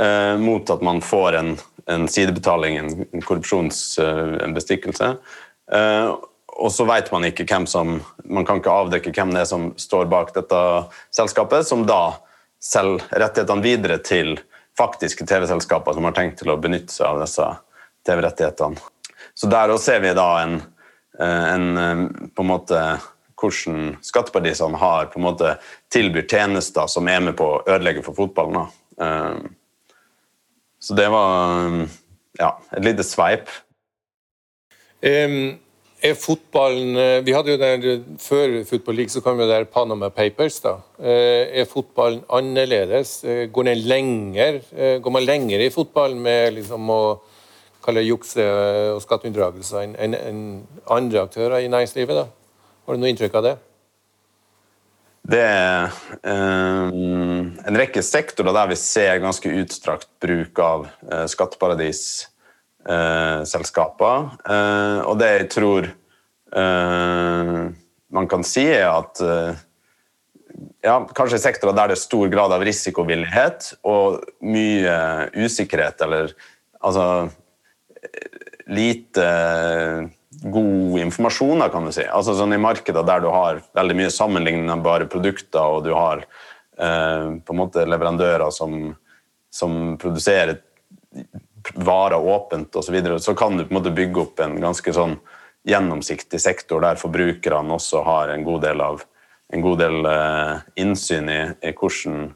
uh, 0.00 0.34
mot 0.40 0.70
at 0.70 0.82
man 0.82 1.02
får 1.04 1.38
en, 1.38 1.52
en 1.90 2.08
sidebetaling, 2.10 2.78
en, 2.80 3.06
en 3.12 3.22
korrupsjonsbestikkelse. 3.22 5.12
Uh, 5.70 6.16
og 6.60 6.72
så 6.74 6.84
vet 6.88 7.08
man 7.12 7.24
ikke 7.28 7.46
hvem 7.48 7.66
som 7.70 8.00
Man 8.24 8.44
kan 8.44 8.58
ikke 8.60 8.72
avdekke 8.72 9.12
hvem 9.14 9.30
det 9.32 9.44
er 9.44 9.48
som 9.48 9.70
står 9.80 10.10
bak 10.10 10.34
dette 10.34 10.58
selskapet, 11.14 11.66
som 11.66 11.86
da 11.88 12.18
selge 12.60 13.06
rettighetene 13.10 13.64
videre 13.64 13.98
til 14.04 14.36
faktiske 14.78 15.26
TV-selskaper 15.28 15.96
som 15.96 16.06
har 16.08 16.16
tenkt 16.16 16.40
til 16.40 16.52
å 16.52 16.58
benytte 16.60 16.92
seg 16.94 17.08
av 17.08 17.22
disse 17.22 17.46
TV-rettighetene. 18.08 18.80
Så 19.34 19.48
der 19.50 19.72
også 19.72 19.92
ser 19.92 20.04
vi 20.04 20.12
da 20.16 20.28
en, 20.42 20.60
eh, 21.18 21.46
en, 21.54 21.78
eh, 21.78 22.28
på 22.34 22.44
en 22.44 22.52
måte 22.52 22.82
hvordan 23.40 23.96
skatteparadisene 24.04 24.76
har 24.76 25.06
på 25.06 25.18
en 25.18 25.24
måte 25.24 25.54
tilbyr 25.92 26.26
tjenester 26.28 26.86
som 26.86 27.08
er 27.08 27.20
med 27.20 27.36
på 27.36 27.46
å 27.46 27.62
ødelegge 27.64 28.04
for 28.04 28.14
fotballen. 28.14 28.68
Da. 29.00 29.40
så 30.78 30.94
det 30.94 31.06
var 31.08 31.88
ja, 32.38 32.50
et 32.76 32.84
lite 32.84 33.04
sveip. 33.04 33.48
Um, 35.00 35.56
er 36.02 36.16
fotballen 36.18 36.96
eh, 36.98 37.20
Vi 37.26 37.34
hadde 37.34 37.54
jo 37.54 37.60
der 37.60 38.02
Før 38.20 38.56
Football 38.68 39.00
League 39.00 39.12
så 39.12 39.22
kom 39.24 39.40
jo 39.40 39.48
der 39.48 39.64
Panama 39.64 40.08
Papers. 40.08 40.60
da. 40.64 40.78
Eh, 40.98 41.60
er 41.60 41.68
fotballen 41.68 42.22
annerledes? 42.28 43.24
Eh, 43.24 43.46
går, 43.52 43.70
den 43.70 43.78
lenger, 43.88 44.60
går 45.00 45.12
man 45.12 45.26
lenger 45.26 45.60
i 45.60 45.70
fotballen 45.70 46.20
med 46.22 46.54
liksom 46.58 46.90
å 46.90 47.00
kalle 47.84 48.04
jukse 48.04 48.44
og 48.92 49.00
skatteunndragelser 49.00 49.86
enn 49.86 49.96
en, 49.96 50.14
en 50.14 50.40
andre 50.92 51.24
aktører 51.24 51.64
i 51.64 51.72
næringslivet? 51.72 52.16
da? 52.16 52.26
Har 52.86 52.96
du 52.96 53.00
noe 53.00 53.12
inntrykk 53.12 53.38
av 53.40 53.46
det? 53.46 53.56
Det 55.30 55.40
er 55.44 55.92
um, 56.24 57.50
en 57.60 57.78
rekke 57.78 58.02
sektorer 58.02 58.56
der 58.56 58.70
vi 58.72 58.76
ser 58.80 59.20
ganske 59.22 59.52
utstrakt 59.62 60.08
bruk 60.22 60.58
av 60.64 60.86
uh, 60.88 61.26
skatteparadis 61.30 62.02
eh, 62.88 63.40
selskaper. 63.48 64.30
Eh, 64.44 65.00
og 65.06 65.18
det 65.20 65.30
jeg 65.32 65.48
tror 65.54 65.88
eh, 65.88 67.64
man 68.10 68.30
kan 68.30 68.46
si, 68.46 68.66
er 68.66 68.88
at 68.90 69.20
eh, 69.24 69.60
ja, 70.84 70.96
kanskje 71.16 71.40
sektorer 71.42 71.76
der 71.76 71.92
det 71.92 71.98
er 71.98 72.04
stor 72.04 72.30
grad 72.32 72.54
av 72.54 72.64
risikovillighet 72.66 73.74
og 73.88 74.22
mye 74.44 74.96
usikkerhet, 75.36 76.00
eller 76.06 76.32
altså 76.80 77.28
lite 78.70 79.26
god 80.40 81.00
informasjon, 81.02 81.62
kan 81.72 81.86
du 81.86 81.92
si. 81.92 82.04
Altså 82.06 82.36
sånn 82.38 82.54
I 82.54 82.62
markeder 82.62 83.04
der 83.06 83.22
du 83.24 83.28
har 83.32 83.60
veldig 83.76 83.96
mye 83.98 84.12
sammenlignbare 84.14 85.08
produkter, 85.10 85.76
og 85.78 85.84
du 85.88 85.92
har 85.96 86.24
eh, 86.24 87.38
på 87.44 87.54
en 87.54 87.60
måte 87.60 87.86
leverandører 87.88 88.52
som 88.54 88.94
som 89.50 89.96
produserer 89.98 90.60
varer 91.74 92.18
åpent 92.18 92.76
osv., 92.76 92.86
så, 92.86 92.92
videre, 92.92 93.20
så 93.20 93.34
kan 93.34 93.56
du 93.56 93.64
på 93.64 93.74
en 93.74 93.80
måte 93.80 93.94
bygge 93.94 94.24
opp 94.24 94.40
en 94.40 94.58
ganske 94.62 94.94
sånn 94.94 95.18
gjennomsiktig 95.68 96.40
sektor 96.40 96.80
der 96.84 97.00
forbrukerne 97.00 97.76
også 97.76 98.04
har 98.06 98.32
en 98.32 98.44
god 98.46 98.64
del, 98.64 98.80
av, 98.80 99.02
en 99.52 99.64
god 99.64 99.82
del 99.82 100.06
uh, 100.06 100.62
innsyn 100.80 101.28
i, 101.28 101.40
i, 101.60 101.74
hvordan 101.74 102.30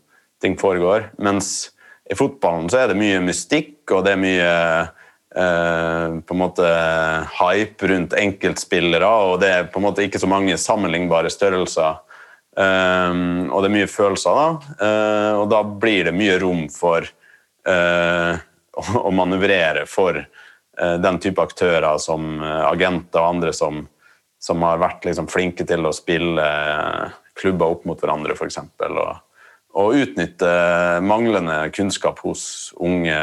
ting 0.45 0.59
foregår. 0.61 1.09
Mens 1.25 1.71
i 2.11 2.17
fotballen 2.19 2.69
så 2.69 2.83
er 2.83 2.93
det 2.93 3.01
mye 3.01 3.23
mystikk, 3.25 3.79
og 3.95 4.05
det 4.05 4.13
er 4.13 4.21
mye 4.21 4.53
uh, 4.85 6.21
på 6.21 6.37
en 6.37 6.43
måte 6.43 6.71
hype 7.41 7.91
rundt 7.91 8.17
enkeltspillere, 8.21 9.09
og 9.09 9.39
det 9.41 9.53
er 9.55 9.71
på 9.73 9.81
en 9.81 9.89
måte 9.89 10.05
ikke 10.05 10.21
så 10.21 10.29
mange 10.31 10.59
sammenlignbare 10.61 11.33
størrelser. 11.33 12.03
Um, 12.55 13.49
og 13.51 13.65
det 13.65 13.71
er 13.71 13.77
mye 13.81 13.91
følelser, 13.91 14.37
da. 14.37 14.75
Uh, 14.79 15.33
og 15.41 15.49
da 15.51 15.65
blir 15.65 16.11
det 16.11 16.15
mye 16.15 16.37
rom 16.45 16.69
for 16.71 17.09
å 18.77 19.11
manøvrere 19.15 19.85
for 19.91 20.21
uh, 20.21 20.97
den 21.03 21.21
type 21.23 21.43
aktører 21.43 21.99
som 22.03 22.41
agenter 22.43 23.23
og 23.23 23.37
andre 23.37 23.53
som, 23.57 23.85
som 24.43 24.65
har 24.67 24.83
vært 24.83 25.07
liksom, 25.09 25.31
flinke 25.33 25.67
til 25.69 25.87
å 25.87 25.95
spille 25.95 26.49
klubber 27.39 27.77
opp 27.77 27.87
mot 27.89 28.01
hverandre, 28.01 28.37
f.eks. 28.39 28.61
Og, 28.89 29.15
og 29.75 30.01
utnytte 30.01 30.51
manglende 31.03 31.65
kunnskap 31.75 32.21
hos 32.23 32.73
unge 32.79 33.19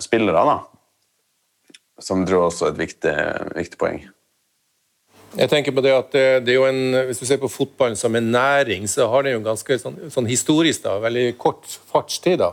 spillere, 0.00 0.44
da. 0.46 0.54
Som 2.00 2.22
tror 2.24 2.46
også 2.46 2.70
et 2.70 2.78
viktig, 2.78 3.12
viktig 3.58 3.80
poeng. 3.82 3.98
Jeg 5.32 5.48
tenker 5.48 5.72
på 5.72 5.80
det 5.84 5.92
at 5.96 6.12
det, 6.44 6.52
er 6.52 6.58
jo 6.58 6.66
en, 6.68 7.06
Hvis 7.08 7.22
du 7.22 7.26
ser 7.28 7.40
på 7.40 7.48
fotballen 7.48 7.96
som 7.96 8.14
en 8.16 8.32
næring, 8.34 8.84
så 8.90 9.06
har 9.08 9.24
den 9.24 9.38
jo 9.38 9.44
ganske 9.46 9.78
sånn, 9.80 9.96
sånn 10.12 10.28
historisk 10.28 10.84
da, 10.84 10.98
veldig 11.00 11.32
kort 11.40 11.64
fartstid. 11.92 12.42
da. 12.42 12.52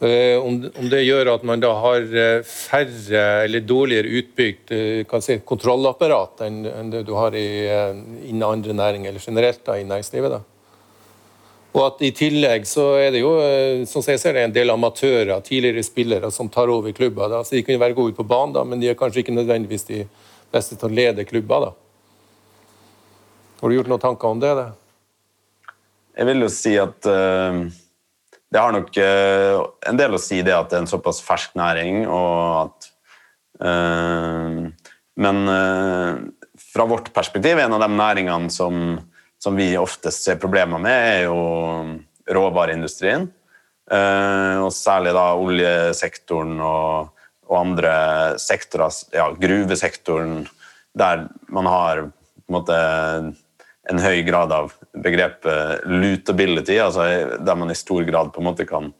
Eh, 0.00 0.40
om, 0.40 0.54
det 0.88 1.02
gjør 1.04 1.28
at 1.34 1.42
man 1.44 1.60
da 1.60 1.74
har 1.76 2.06
eh, 2.16 2.38
færre 2.48 3.24
eller 3.44 3.60
dårligere 3.68 4.08
utbygd 4.20 4.70
eh, 4.72 5.18
si, 5.20 5.36
kontrollapparat 5.44 6.40
enn, 6.46 6.62
det 6.88 7.02
du 7.04 7.12
har 7.18 7.36
innen 7.36 8.46
andre 8.46 8.72
næringer, 8.72 9.12
eller 9.12 9.20
generelt 9.20 9.60
da, 9.66 9.76
i 9.76 9.84
næringslivet. 9.84 10.32
da. 10.32 10.40
Og 11.76 11.82
at 11.84 12.00
I 12.02 12.10
tillegg 12.16 12.64
så 12.66 12.86
er 12.98 13.12
det 13.12 13.20
jo 13.20 13.34
som 13.86 14.02
jeg 14.02 14.22
ser 14.22 14.34
det, 14.34 14.46
en 14.48 14.56
del 14.56 14.72
amatører, 14.72 15.36
tidligere 15.44 15.84
spillere, 15.86 16.32
som 16.32 16.48
tar 16.48 16.72
over 16.72 16.96
klubber. 16.96 17.28
Da. 17.28 17.44
Så 17.44 17.58
De 17.58 17.62
kunne 17.66 17.84
være 17.84 17.98
gode 17.98 18.16
på 18.16 18.26
banen, 18.26 18.56
da, 18.56 18.64
men 18.64 18.80
de 18.80 18.88
er 18.90 18.98
kanskje 18.98 19.20
ikke 19.20 19.36
nødvendigvis 19.36 19.84
de 19.86 20.00
beste 20.50 20.80
til 20.80 20.88
å 20.88 20.96
lede 20.96 21.28
klubber. 21.28 21.68
da. 21.68 21.70
Har 23.60 23.68
du 23.68 23.76
gjort 23.76 23.92
noen 23.92 24.02
tanker 24.02 24.32
om 24.32 24.40
det? 24.40 24.56
Da? 24.56 24.66
Jeg 26.16 26.32
vil 26.32 26.42
jo 26.48 26.50
si 26.56 26.74
at 26.80 27.06
uh, 27.06 27.68
det 28.50 28.62
har 28.62 28.74
nok 28.74 28.96
uh, 28.98 29.60
en 29.90 29.98
del 30.00 30.16
å 30.16 30.22
si 30.22 30.40
det 30.46 30.54
at 30.56 30.70
det 30.70 30.78
er 30.78 30.84
en 30.84 30.90
såpass 30.90 31.20
fersk 31.24 31.54
næring, 31.58 32.04
og 32.08 32.66
at 32.66 32.90
uh, 33.62 34.70
Men 35.20 35.38
fra 36.72 36.84
vårt 36.88 37.10
perspektiv, 37.12 37.58
en 37.58 37.74
av 37.76 37.82
de 37.82 37.88
næringene 37.92 38.48
som, 38.48 38.94
som 39.42 39.58
vi 39.58 39.74
oftest 39.76 40.24
ser 40.24 40.38
problemer 40.40 40.80
med, 40.80 40.96
er 40.96 41.24
jo 41.26 41.40
råvareindustrien. 42.30 43.26
og 43.90 44.70
særlig 44.72 45.12
da 45.12 45.24
oljesektoren 45.34 46.54
og 46.62 47.10
og 47.50 47.58
andre 47.58 47.92
sektorer, 48.38 48.94
ja, 49.14 49.26
gruvesektoren, 49.34 50.44
der 50.94 51.26
man 51.50 51.66
har 51.66 52.04
på 52.06 52.46
en, 52.46 52.54
måte, 52.54 52.76
en 53.90 54.02
høy 54.02 54.22
grad 54.26 54.54
av 54.54 54.74
begrepet 54.98 55.86
lutability, 55.86 56.78
altså 56.82 57.38
der 57.38 57.58
man 57.58 57.70
i 57.70 57.78
stor 57.78 58.02
grad 58.08 58.32
på 58.34 58.42
en 58.42 58.48
måte 58.50 58.66
kan 58.68 58.92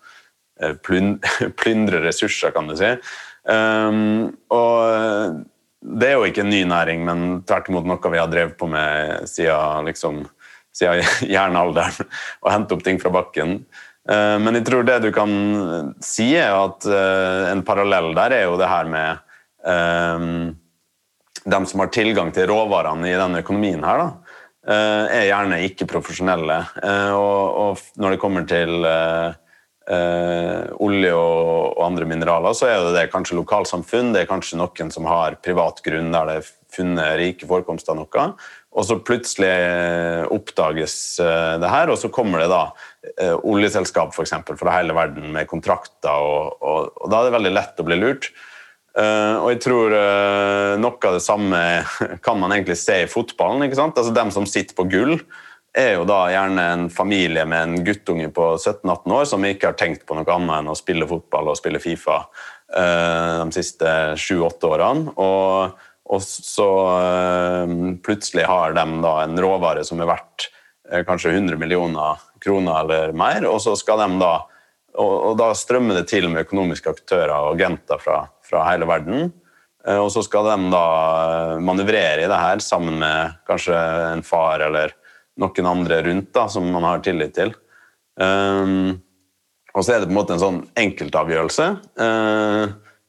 eh, 0.62 0.76
plyndre 1.60 2.04
ressurser, 2.06 2.54
kan 2.54 2.70
du 2.70 2.76
si. 2.78 2.94
Um, 3.50 4.28
og 4.52 5.40
det 5.80 6.10
er 6.10 6.18
jo 6.18 6.26
ikke 6.28 6.44
en 6.44 6.52
ny 6.52 6.60
næring, 6.68 7.04
men 7.06 7.40
tvert 7.48 7.70
imot 7.70 7.88
noe 7.88 8.12
vi 8.12 8.20
har 8.20 8.30
drevet 8.30 8.56
på 8.60 8.68
med 8.70 9.28
siden, 9.30 9.88
liksom, 9.88 10.22
siden 10.76 11.04
jernalderen, 11.34 12.10
å 12.44 12.52
hente 12.52 12.76
opp 12.76 12.84
ting 12.86 13.00
fra 13.02 13.12
bakken. 13.14 13.60
Uh, 14.10 14.36
men 14.42 14.58
jeg 14.58 14.66
tror 14.68 14.86
det 14.86 15.00
du 15.04 15.10
kan 15.14 15.32
si, 16.04 16.32
er 16.36 16.54
at 16.56 16.86
uh, 16.88 17.50
en 17.50 17.64
parallell 17.66 18.12
der 18.16 18.36
er 18.40 18.46
jo 18.48 18.58
det 18.60 18.68
her 18.70 18.88
med 18.90 19.20
um, 19.64 20.52
dem 21.44 21.66
som 21.68 21.80
har 21.80 21.92
tilgang 21.94 22.32
til 22.36 22.48
råvarene 22.50 23.08
i 23.08 23.16
denne 23.16 23.40
økonomien 23.44 23.84
her, 23.84 24.04
da, 24.04 24.08
er 24.68 25.28
gjerne 25.28 25.62
ikke 25.64 25.88
profesjonelle. 25.88 26.58
Og, 27.16 27.60
og 27.62 28.00
når 28.00 28.14
det 28.14 28.20
kommer 28.20 28.44
til 28.48 28.84
uh, 28.84 29.32
olje 30.84 31.12
og, 31.16 31.76
og, 31.78 31.82
andre 31.86 32.08
mineraler, 32.10 32.54
så 32.56 32.68
er 32.68 32.84
det, 32.84 32.94
det 32.98 33.06
kanskje 33.12 33.38
lokalsamfunn, 33.38 34.12
det 34.14 34.24
er 34.24 34.30
kanskje 34.30 34.60
noen 34.60 34.92
som 34.92 35.08
har 35.08 35.38
privat 35.44 35.80
grunn 35.86 36.12
der 36.12 36.28
det 36.28 36.36
er 36.40 36.50
funnet 36.70 37.16
rike 37.18 37.48
forekomster 37.50 37.94
av 37.94 38.02
noe. 38.02 38.26
Og 38.70 38.86
så 38.86 39.00
plutselig 39.02 39.50
oppdages 40.30 40.94
det 41.18 41.70
her, 41.72 41.90
og 41.90 41.98
så 41.98 42.10
kommer 42.14 42.44
det 42.44 42.50
da 42.52 42.60
eh, 43.16 43.34
oljeselskap 43.34 44.14
for 44.14 44.22
eksempel, 44.22 44.58
fra 44.60 44.76
hele 44.76 44.94
verden 44.94 45.32
med 45.34 45.48
kontrakter, 45.50 46.14
og, 46.14 46.60
og, 46.60 46.92
og, 46.94 47.10
da 47.10 47.18
er 47.18 47.28
det 47.28 47.36
veldig 47.38 47.54
lett 47.56 47.82
å 47.82 47.88
bli 47.88 47.98
lurt. 47.98 48.30
Uh, 49.00 49.36
og 49.40 49.52
jeg 49.54 49.60
tror 49.64 49.94
uh, 49.94 50.74
noe 50.80 51.08
av 51.08 51.14
det 51.16 51.22
samme 51.24 51.60
kan 52.24 52.40
man 52.40 52.52
egentlig 52.52 52.76
se 52.80 53.02
i 53.04 53.10
fotballen. 53.10 53.64
ikke 53.64 53.78
sant? 53.78 53.98
Altså 53.98 54.12
Dem 54.16 54.32
som 54.34 54.48
sitter 54.48 54.76
på 54.76 54.88
gull, 54.90 55.16
er 55.76 55.94
jo 55.94 56.06
da 56.08 56.24
gjerne 56.32 56.62
en 56.66 56.88
familie 56.90 57.44
med 57.46 57.62
en 57.62 57.84
guttunge 57.86 58.26
på 58.34 58.46
17-18 58.58 59.14
år 59.14 59.28
som 59.30 59.44
ikke 59.46 59.70
har 59.70 59.76
tenkt 59.78 60.02
på 60.02 60.16
noe 60.18 60.26
annet 60.34 60.56
enn 60.56 60.72
å 60.72 60.74
spille 60.74 61.06
fotball 61.06 61.52
og 61.52 61.60
spille 61.60 61.78
Fifa 61.82 62.24
uh, 62.24 63.46
de 63.46 63.54
siste 63.54 63.94
7-8 64.18 64.72
årene. 64.74 65.14
Og, 65.14 65.86
og 66.10 66.24
så 66.26 66.70
plutselig 68.02 68.48
har 68.50 68.74
de 68.74 68.86
da 69.04 69.14
en 69.22 69.38
råvare 69.38 69.86
som 69.86 70.02
er 70.02 70.10
verdt 70.10 70.50
kanskje 71.06 71.36
100 71.36 71.54
millioner 71.60 72.18
kroner 72.42 72.80
eller 72.80 73.12
mer, 73.14 73.44
og 73.46 73.60
så 73.62 73.76
skal 73.78 74.00
de 74.02 74.16
da 74.18 74.32
og, 74.98 75.12
og 75.30 75.34
da 75.38 75.50
strømmer 75.54 76.00
det 76.00 76.08
til 76.10 76.26
med 76.30 76.44
økonomiske 76.46 76.90
aktører 76.90 77.34
og 77.36 77.54
agenter 77.54 78.00
fra, 78.02 78.24
fra 78.50 78.66
hele 78.68 78.88
verden. 78.90 79.30
Eh, 79.86 79.98
og 79.98 80.10
så 80.12 80.24
skal 80.26 80.48
de 80.50 80.72
da 80.72 80.84
manøvrere 81.62 82.24
i 82.24 82.30
det 82.30 82.40
her 82.42 82.64
sammen 82.64 82.98
med 83.00 83.38
kanskje 83.48 83.78
en 84.10 84.24
far 84.26 84.62
eller 84.66 84.94
noen 85.40 85.70
andre 85.70 86.02
rundt 86.04 86.34
da, 86.36 86.46
som 86.52 86.66
man 86.68 86.84
har 86.84 87.04
tillit 87.04 87.32
til. 87.38 87.54
Um, 88.20 89.00
og 89.70 89.84
så 89.86 89.94
er 89.94 90.02
det 90.02 90.10
på 90.10 90.12
en 90.12 90.18
måte 90.18 90.34
en 90.34 90.42
sånn 90.42 90.60
enkeltavgjørelse 90.78 91.66
uh, 92.02 92.64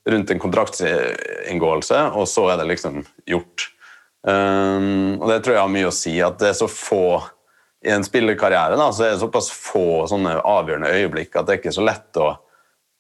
rundt 0.07 0.31
en 0.31 0.41
kontraktsinngåelse, 0.41 1.99
og 2.15 2.29
så 2.29 2.45
er 2.53 2.61
det 2.61 2.69
liksom 2.69 3.01
gjort. 3.29 3.67
Um, 4.21 5.17
og 5.17 5.27
det 5.31 5.41
tror 5.41 5.57
jeg 5.57 5.63
har 5.65 5.73
mye 5.73 5.89
å 5.89 5.95
si, 5.95 6.15
at 6.23 6.37
det 6.39 6.51
er 6.51 6.57
så 6.61 6.69
få 6.71 7.19
i 7.81 7.89
en 7.89 8.05
spillerkarriere 8.05 8.77
da, 8.77 8.91
så 8.93 9.07
er 9.07 9.15
det 9.15 9.23
såpass 9.23 9.49
få 9.53 10.05
sånne 10.09 10.37
avgjørende 10.45 10.93
øyeblikk 10.93 11.35
at 11.35 11.47
det 11.47 11.55
er 11.55 11.61
ikke 11.63 11.73
så 11.73 11.85
lett 11.85 12.19
å, 12.21 12.35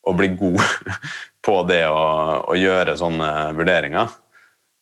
å 0.01 0.13
bli 0.17 0.31
god 0.37 0.61
på 1.45 1.61
det 1.69 1.83
å, 1.89 2.03
å 2.51 2.57
gjøre 2.57 2.97
sånne 2.99 3.29
vurderinger. 3.57 4.11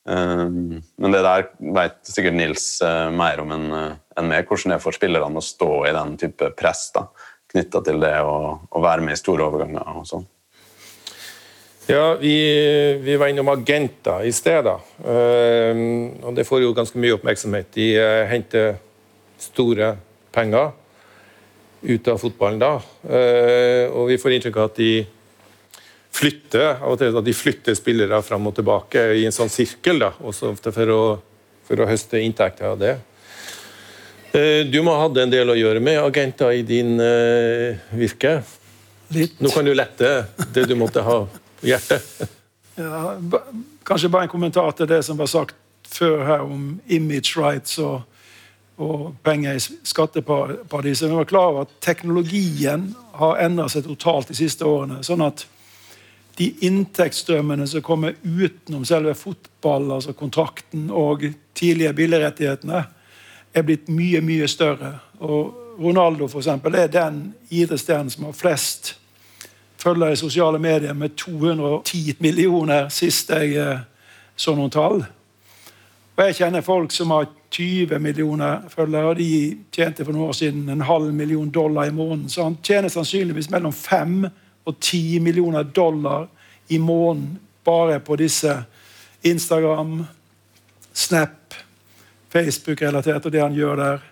Um, 0.09 0.79
men 0.97 1.13
det 1.13 1.21
der 1.21 1.49
vet 1.75 1.99
sikkert 2.07 2.37
Nils 2.39 2.79
uh, 2.81 3.11
mer 3.13 3.41
om 3.43 3.51
enn 3.53 3.67
en 4.19 4.27
meg, 4.27 4.47
hvordan 4.47 4.73
det 4.73 4.79
er 4.79 4.83
for 4.83 4.95
spillerne 4.95 5.39
å 5.39 5.43
stå 5.43 5.69
i 5.87 5.93
den 5.95 6.15
type 6.19 6.49
press 6.59 6.89
knytta 7.49 7.81
til 7.85 8.01
det 8.01 8.15
å, 8.25 8.57
være 8.81 9.05
med 9.05 9.15
i 9.15 9.19
store 9.19 9.45
overganger 9.47 9.85
og 9.99 10.07
sånn. 10.09 10.25
Ja, 11.89 12.15
vi, 12.19 12.33
vi, 13.01 13.15
var 13.17 13.31
innom 13.31 13.49
agenter 13.49 14.25
i 14.27 14.33
stedet. 14.35 14.65
da. 14.67 14.75
og 16.27 16.35
det 16.37 16.45
får 16.45 16.61
jo 16.61 16.75
ganske 16.77 16.99
mye 17.01 17.15
oppmerksomhet. 17.15 17.71
De 17.73 17.87
uh, 17.97 18.25
henter 18.29 18.75
store 19.41 19.95
penger 20.35 20.73
ut 21.81 22.07
av 22.07 22.19
fotballen 22.19 22.59
da. 22.61 22.73
Eh, 23.07 23.85
og 23.91 24.09
vi 24.11 24.19
får 24.19 24.35
inntrykk 24.35 24.59
av 24.59 24.69
at 24.71 24.79
de 24.79 24.93
flytter 26.19 26.65
av 26.81 26.89
og 26.91 26.99
til 26.99 27.19
at 27.19 27.25
de 27.25 27.35
flytter 27.37 27.77
spillere 27.77 28.21
fram 28.25 28.49
og 28.49 28.55
tilbake 28.57 29.03
i 29.19 29.25
en 29.27 29.35
sånn 29.35 29.51
sirkel, 29.51 30.01
da, 30.01 30.11
også 30.19 30.51
ofte 30.53 30.73
for 30.75 30.93
å, 30.93 31.03
for 31.67 31.79
å 31.79 31.87
høste 31.89 32.21
inntekter 32.23 32.71
av 32.71 32.79
det. 32.81 32.95
Eh, 34.33 34.65
du 34.69 34.81
må 34.85 34.93
ha 34.93 35.05
hatt 35.07 35.17
en 35.21 35.31
del 35.31 35.49
å 35.49 35.57
gjøre 35.57 35.81
med 35.81 36.01
agenter 36.01 36.53
i 36.53 36.65
din 36.65 36.99
uh, 37.01 37.79
virke. 37.97 38.39
Litt. 39.15 39.39
Nå 39.41 39.49
kan 39.49 39.65
du 39.65 39.73
lette 39.73 40.11
det 40.53 40.67
du 40.69 40.75
måtte 40.77 41.05
ha 41.05 41.23
på 41.29 41.71
hjertet. 41.71 42.05
Ja, 42.79 43.17
kanskje 43.83 44.07
bare 44.07 44.23
en 44.23 44.31
kommentar 44.31 44.69
til 44.71 44.87
det 44.87 45.01
som 45.03 45.17
var 45.19 45.27
sagt 45.27 45.57
før 45.91 46.21
her 46.23 46.45
om 46.45 46.77
image 46.87 47.33
rights 47.35 47.73
og 47.83 48.05
og 48.79 49.15
penger 49.23 49.57
i 49.57 49.61
skatteparadiser. 49.83 51.07
Vi 51.07 51.15
var 51.19 51.27
klar 51.29 51.51
over 51.51 51.61
at 51.67 51.79
teknologien 51.83 52.93
har 53.19 53.41
endret 53.43 53.73
seg 53.73 53.87
totalt 53.87 54.31
de 54.31 54.37
siste 54.39 54.65
årene. 54.65 55.03
sånn 55.03 55.21
at 55.25 55.45
de 56.39 56.53
inntektsstrømmene 56.63 57.67
som 57.67 57.83
kommer 57.83 58.15
utenom 58.23 58.85
selve 58.87 59.13
fotball, 59.13 59.91
altså 59.91 60.13
kontrakten 60.15 60.87
og 60.91 61.25
tidlige 61.53 61.93
billigrettighetene, 61.93 62.85
er 63.53 63.65
blitt 63.67 63.89
mye, 63.91 64.21
mye 64.23 64.47
større. 64.47 64.93
Og 65.19 65.75
Ronaldo 65.79 66.27
for 66.27 66.39
eksempel, 66.39 66.75
er 66.75 66.87
den 66.87 67.33
idrettsstjernen 67.49 68.09
som 68.09 68.29
har 68.29 68.37
flest 68.37 68.95
følgere 69.79 70.15
i 70.15 70.19
sosiale 70.19 70.59
medier, 70.59 70.93
med 70.93 71.15
210 71.15 72.15
millioner, 72.19 72.89
sist 72.89 73.29
jeg 73.29 73.55
eh, 73.55 73.79
så 74.35 74.55
noen 74.55 74.71
tall. 74.71 75.03
Og 76.19 76.25
Jeg 76.25 76.35
kjenner 76.35 76.59
folk 76.59 76.91
som 76.91 77.13
har 77.15 77.29
20 77.55 77.99
millioner 78.03 78.65
følgere. 78.67 79.07
og 79.07 79.15
De 79.15 79.57
tjente 79.71 80.03
for 80.03 80.11
noen 80.11 80.27
år 80.27 80.35
siden 80.35 80.65
en 80.69 80.81
halv 80.83 81.13
million 81.15 81.47
dollar 81.49 81.87
i 81.87 81.93
måneden. 81.95 82.27
Så 82.29 82.43
han 82.43 82.57
tjener 82.63 82.91
sannsynligvis 82.91 83.47
mellom 83.49 83.71
5 83.71 84.25
og 84.65 84.79
10 84.81 85.19
millioner 85.23 85.63
dollar 85.63 86.27
i 86.67 86.77
måneden 86.77 87.39
bare 87.63 87.99
på 87.99 88.17
disse 88.19 88.51
Instagram, 89.23 90.05
Snap, 90.93 91.55
Facebook-relatert 92.29 93.25
og 93.25 93.31
det 93.31 93.41
han 93.41 93.55
gjør 93.55 93.75
der. 93.75 94.03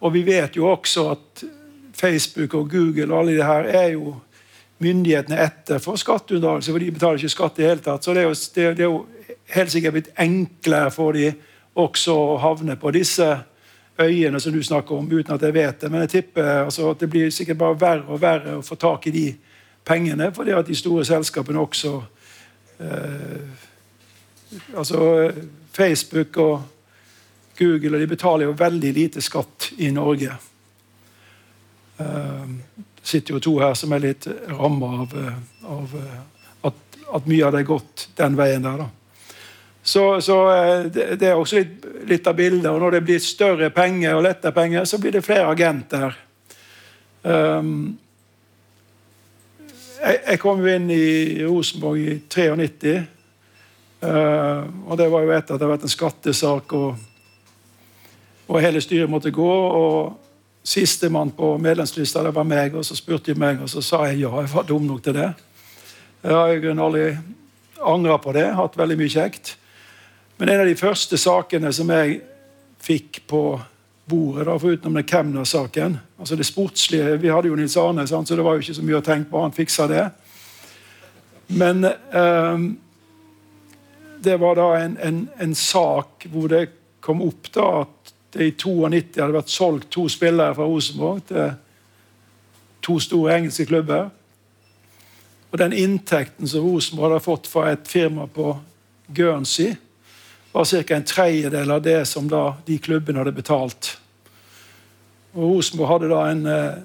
Og 0.00 0.14
vi 0.14 0.22
vet 0.22 0.56
jo 0.56 0.70
også 0.70 1.10
at 1.10 1.44
Facebook 1.92 2.54
og 2.54 2.70
Google 2.70 3.12
og 3.12 3.18
alle 3.20 3.36
de 3.36 3.44
her 3.44 3.68
er 3.68 3.88
jo 3.92 4.14
myndighetene 4.82 5.38
etter 5.44 5.80
for 5.82 6.00
skatteunndragelse, 6.00 6.72
for 6.72 6.82
de 6.82 6.90
betaler 6.94 7.20
ikke 7.20 7.36
skatt 7.36 7.60
i 7.60 7.68
hele 7.68 7.84
tatt. 7.84 8.04
Så 8.04 8.14
det 8.14 8.24
er 8.24 8.28
jo, 8.28 8.34
det, 8.54 8.66
det 8.78 8.84
er 8.84 8.90
jo 8.90 9.00
helt 9.54 9.72
sikkert 9.72 9.96
blitt 9.96 10.12
enklere 10.20 10.92
for 10.94 11.16
de 11.16 11.30
også 11.78 12.14
å 12.14 12.36
havne 12.42 12.76
på 12.80 12.92
disse 12.94 13.28
øyene 14.02 14.40
som 14.40 14.52
du 14.52 14.62
snakker 14.64 14.96
om, 14.96 15.08
uten 15.08 15.34
at 15.34 15.42
jeg 15.42 15.54
vet 15.54 15.80
det. 15.80 15.90
Men 15.92 16.04
jeg 16.04 16.14
tipper 16.16 16.64
altså, 16.64 16.90
at 16.92 17.00
det 17.00 17.10
blir 17.12 17.32
sikkert 17.32 17.60
bare 17.60 17.80
verre 17.80 18.08
og 18.08 18.22
verre 18.22 18.58
å 18.58 18.66
få 18.66 18.76
tak 18.80 19.06
i 19.08 19.14
de 19.14 19.26
pengene, 19.84 20.30
fordi 20.34 20.54
at 20.56 20.68
de 20.68 20.76
store 20.78 21.04
selskapene 21.08 21.60
også 21.62 21.96
eh, 22.80 23.60
Altså 24.76 25.32
Facebook 25.72 26.36
og 26.36 26.60
Google 27.58 27.96
og 27.96 28.02
de 28.02 28.06
betaler 28.06 28.44
jo 28.44 28.56
veldig 28.58 28.90
lite 28.92 29.22
skatt 29.24 29.70
i 29.80 29.88
Norge. 29.90 30.34
Det 31.96 32.91
sitter 33.02 33.34
jo 33.36 33.42
to 33.42 33.58
her 33.60 33.74
som 33.78 33.92
er 33.92 34.04
litt 34.04 34.26
ramma 34.48 35.02
av, 35.02 35.14
av 35.66 35.94
at, 36.68 36.98
at, 37.12 37.26
mye 37.28 37.50
er 37.50 37.66
gått 37.66 38.08
den 38.18 38.36
veien 38.38 38.62
der. 38.64 38.84
da. 38.84 38.90
Så, 39.82 40.20
så 40.22 40.36
eh, 40.50 40.84
det, 40.86 41.06
det, 41.18 41.28
er 41.28 41.38
også 41.38 41.58
litt, 41.58 41.86
litt, 42.06 42.26
av 42.30 42.38
bildet. 42.38 42.70
Og 42.70 42.78
når 42.80 42.98
det 42.98 43.02
blir 43.08 43.22
større 43.22 43.72
penger 43.74 44.14
og 44.14 44.22
lettere 44.28 44.54
penger, 44.54 44.86
så 44.86 45.00
blir 45.02 45.16
det 45.16 45.24
flere 45.26 45.50
agenter. 45.50 46.14
Um, 47.22 47.98
jeg, 50.02 50.20
jeg, 50.20 50.38
kom 50.42 50.62
jo 50.62 50.70
inn 50.70 50.88
i 50.94 51.42
Rosenborg 51.42 51.98
i 51.98 52.16
93. 52.30 52.94
Uh, 54.02 54.70
og 54.86 54.96
det 54.98 55.10
var 55.10 55.26
jo 55.26 55.34
etter 55.34 55.54
at 55.54 55.58
det 55.58 55.66
hadde 55.66 55.72
vært 55.74 55.86
en 55.86 55.96
skattesak, 55.96 56.74
og, 56.78 56.94
og 58.46 58.62
hele 58.62 58.82
styret 58.82 59.10
måtte 59.10 59.34
gå. 59.34 59.50
og 59.50 60.21
Sistemann 60.62 61.32
på 61.34 61.56
medlemslista 61.58 62.22
det 62.22 62.34
var 62.36 62.46
meg, 62.46 62.76
og 62.78 62.84
så 62.86 62.94
spurte 62.94 63.32
de 63.32 63.40
meg, 63.40 63.62
og 63.62 63.70
så 63.70 63.82
sa 63.82 64.04
jeg 64.08 64.22
ja, 64.22 64.30
jeg 64.40 64.52
var 64.52 64.66
dum 64.68 64.86
nok 64.86 65.02
til 65.02 65.16
det. 65.16 65.32
Jeg 66.22 66.36
har 66.38 66.52
i 66.52 66.60
grunnen 66.62 66.84
aldri 66.84 67.06
angra 67.82 68.18
på 68.22 68.34
det. 68.36 68.46
Hatt 68.54 68.78
veldig 68.78 68.98
mye 69.00 69.10
kjekt. 69.10 69.56
Men 70.38 70.52
en 70.52 70.62
av 70.62 70.70
de 70.70 70.78
første 70.78 71.18
sakene 71.18 71.72
som 71.74 71.90
jeg 71.90 72.20
fikk 72.82 73.24
på 73.30 73.42
bordet, 74.10 74.46
da, 74.46 74.58
forutenom 74.58 74.98
den 74.98 75.06
Kemner-saken 75.06 75.98
altså 76.18 76.36
det 76.36 76.46
sportslige, 76.46 77.16
Vi 77.18 77.30
hadde 77.30 77.48
jo 77.48 77.56
Nils 77.56 77.76
Arne, 77.76 78.06
sant, 78.06 78.28
så 78.28 78.36
det 78.36 78.44
var 78.44 78.54
jo 78.54 78.62
ikke 78.62 78.74
så 78.74 78.82
mye 78.82 78.98
å 78.98 79.04
tenke 79.06 79.30
på. 79.30 79.42
Han 79.42 79.54
fiksa 79.54 79.86
det. 79.90 80.04
Men 81.46 81.84
eh, 81.84 82.58
det 84.22 84.36
var 84.40 84.58
da 84.58 84.68
en, 84.78 84.96
en, 85.02 85.28
en, 85.38 85.54
sak 85.54 86.26
hvor 86.30 86.48
det 86.48 86.66
kom 87.00 87.22
opp 87.22 87.50
da 87.54 87.68
at 87.82 88.01
det 88.32 88.46
i 88.46 88.54
92 88.56 89.20
hadde 89.20 89.36
vært 89.36 89.52
solgt 89.52 89.90
to 89.92 90.06
spillere 90.08 90.54
fra 90.56 90.66
Rosenborg 90.66 91.22
til 91.28 91.52
to 92.82 92.98
store 93.00 93.36
engelske 93.36 93.66
klubber. 93.68 94.10
Og 95.52 95.58
den 95.60 95.74
inntekten 95.76 96.48
som 96.48 96.64
Rosenborg 96.64 97.12
hadde 97.12 97.24
fått 97.26 97.50
fra 97.50 97.66
et 97.72 97.88
firma 97.88 98.26
på 98.26 98.54
Guernsey 99.12 99.74
var 100.52 100.64
ca. 100.64 100.96
en 100.96 101.04
tredjedel 101.04 101.70
av 101.70 101.82
det 101.82 102.04
som 102.08 102.28
da 102.28 102.56
de 102.66 102.78
klubbene 102.78 103.20
hadde 103.20 103.36
betalt. 103.36 103.98
Og 105.34 105.54
Rosenborg 105.56 105.92
hadde 105.92 106.10
da 106.12 106.24
en 106.30 106.42
eh, 106.48 106.80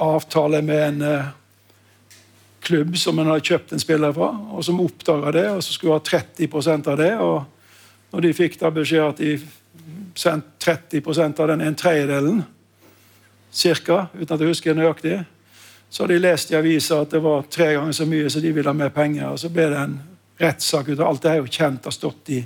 avtale 0.00 0.62
med 0.64 0.82
en 0.88 1.02
eh, 1.02 1.30
klubb 2.60 2.96
som 2.98 3.18
en 3.18 3.30
hadde 3.32 3.48
kjøpt 3.48 3.72
en 3.72 3.80
spiller 3.80 4.12
fra, 4.16 4.32
og 4.52 4.64
som 4.64 4.80
oppdaga 4.80 5.32
det, 5.36 5.46
og 5.52 5.64
som 5.64 5.76
skulle 5.76 5.96
ha 5.96 6.04
30% 6.04 6.92
av 6.92 7.00
det. 7.00 7.14
og 7.20 7.59
Når 8.10 8.24
de 8.24 8.32
fikk 8.34 8.58
da 8.60 8.70
beskjed 8.74 9.04
at 9.04 9.20
de 9.22 9.34
sendte 10.18 10.58
30% 10.64 11.40
av 11.40 11.52
den 11.52 11.60
en 11.64 11.76
tredjedelen, 11.78 12.40
cirka, 13.50 14.06
uten 14.14 14.34
at 14.34 14.40
jeg 14.40 14.50
husker 14.52 14.74
nøyaktig, 14.78 15.20
så 15.90 16.04
hadde 16.04 16.14
de 16.14 16.22
lest 16.22 16.52
i 16.52 16.58
avisa 16.58 17.00
at 17.02 17.10
det 17.10 17.22
var 17.22 17.46
tre 17.50 17.72
ganger 17.74 17.94
så 17.94 18.06
mye, 18.06 18.30
så 18.30 18.42
de 18.42 18.52
ville 18.54 18.70
ha 18.70 18.76
mer 18.76 18.92
penger. 18.94 19.32
og 19.32 19.38
Så 19.42 19.50
ble 19.50 19.66
det 19.72 19.78
en 19.78 19.96
rettssak 20.38 20.88
ut 20.88 21.00
av 21.00 21.08
alt. 21.08 21.22
Det 21.22 21.30
er 21.30 21.40
jo 21.40 21.50
kjent, 21.50 21.84
har 21.84 21.94
stått 21.94 22.30
i, 22.30 22.44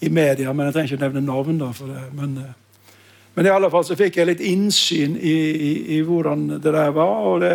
i 0.00 0.08
media, 0.08 0.52
men 0.52 0.68
jeg 0.68 0.76
trenger 0.76 0.94
ikke 0.94 1.04
nevne 1.04 1.24
navn. 1.26 1.58
da 1.60 1.68
for 1.76 1.92
det. 1.92 2.06
Men, 2.16 2.38
eh, 2.40 2.94
men 3.34 3.46
i 3.46 3.52
alle 3.52 3.68
fall 3.70 3.84
så 3.84 3.96
fikk 3.96 4.16
jeg 4.16 4.30
litt 4.30 4.40
innsyn 4.40 5.18
i, 5.20 5.36
i, 5.52 5.72
i 5.98 6.00
hvordan 6.00 6.48
det 6.56 6.72
der 6.72 6.94
var. 6.96 7.28
og 7.28 7.40
det 7.44 7.54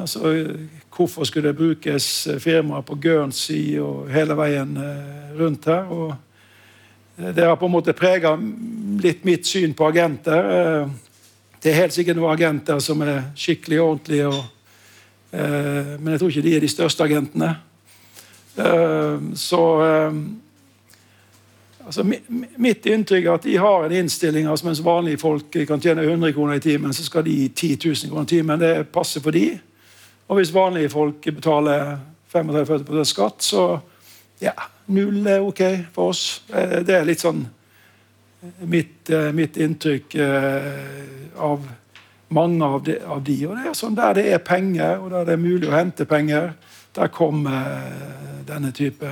altså, 0.00 0.34
Hvorfor 0.96 1.24
skulle 1.24 1.48
det 1.48 1.58
brukes 1.58 2.28
firmaer 2.40 2.80
på 2.80 2.94
Guernsey 2.94 3.78
og 3.78 4.08
hele 4.08 4.36
veien 4.36 4.76
eh, 4.80 5.40
rundt 5.40 5.68
her? 5.68 5.90
og 5.92 6.14
Det 7.34 7.44
har 7.44 7.56
på 7.56 7.66
en 7.66 7.72
måte 7.72 7.92
prega 7.92 8.32
litt 9.02 9.24
mitt 9.24 9.46
syn 9.46 9.74
på 9.74 9.88
agenter. 9.88 10.50
Eh, 10.56 10.88
det 11.62 11.72
er 11.72 11.80
helt 11.82 11.92
sikkert 11.92 12.16
noen 12.16 12.32
agenter 12.32 12.80
som 12.80 13.02
er 13.02 13.30
skikkelig 13.36 13.80
ordentlige, 13.80 14.26
og, 14.28 14.44
men 15.32 16.12
jeg 16.12 16.20
tror 16.20 16.30
ikke 16.30 16.44
de 16.44 16.52
er 16.56 16.62
de 16.62 16.68
største 16.70 17.04
agentene. 17.04 17.56
Eh, 18.56 19.20
så 19.34 19.84
eh, 19.84 20.12
altså, 21.86 22.04
Mitt 22.56 22.86
inntrykk 22.86 23.26
er 23.26 23.34
at 23.34 23.44
de 23.44 23.56
har 23.60 23.84
en 23.84 23.92
innstilling 23.92 24.48
altså 24.48 24.66
mens 24.66 24.84
vanlige 24.84 25.20
folk 25.20 25.58
kan 25.68 25.80
tjene 25.82 26.06
100 26.06 26.32
kroner 26.32 26.56
i 26.56 26.64
timen, 26.64 26.94
så 26.94 27.04
skal 27.04 27.24
de 27.24 27.48
10 27.48 27.78
000 27.84 28.10
kroner 28.10 28.22
i 28.22 28.32
timen. 28.32 28.60
Det 28.60 28.88
passer 28.92 29.20
for 29.20 29.30
de. 29.30 29.58
Og 30.26 30.40
hvis 30.40 30.54
vanlige 30.54 30.90
folk 30.90 31.28
betaler 31.34 31.96
35-40 32.34 33.04
skatt, 33.06 33.42
så 33.46 33.66
ja, 34.42 34.54
null 34.92 35.26
er 35.26 35.44
ok 35.44 35.62
for 35.94 36.12
oss. 36.14 36.42
Eh, 36.52 36.80
det 36.86 36.96
er 36.98 37.08
litt 37.08 37.22
sånn 37.22 37.44
mitt, 38.66 39.10
mitt 39.34 39.56
inntrykk 39.56 40.12
av 41.42 41.64
mange 42.28 42.64
av 42.64 42.82
de, 42.84 42.96
av 43.04 43.22
de, 43.22 43.36
Og 43.46 43.56
det 43.56 43.70
er 43.70 43.76
sånn 43.76 43.96
der 43.96 44.16
det 44.18 44.26
er 44.34 44.42
penger, 44.44 44.98
og 45.00 45.10
der 45.10 45.26
det 45.26 45.34
er 45.36 45.42
mulig 45.42 45.70
å 45.70 45.76
hente 45.76 46.06
penger, 46.08 46.52
der 46.96 47.12
kommer 47.12 47.66
denne 48.46 48.72
type 48.74 49.10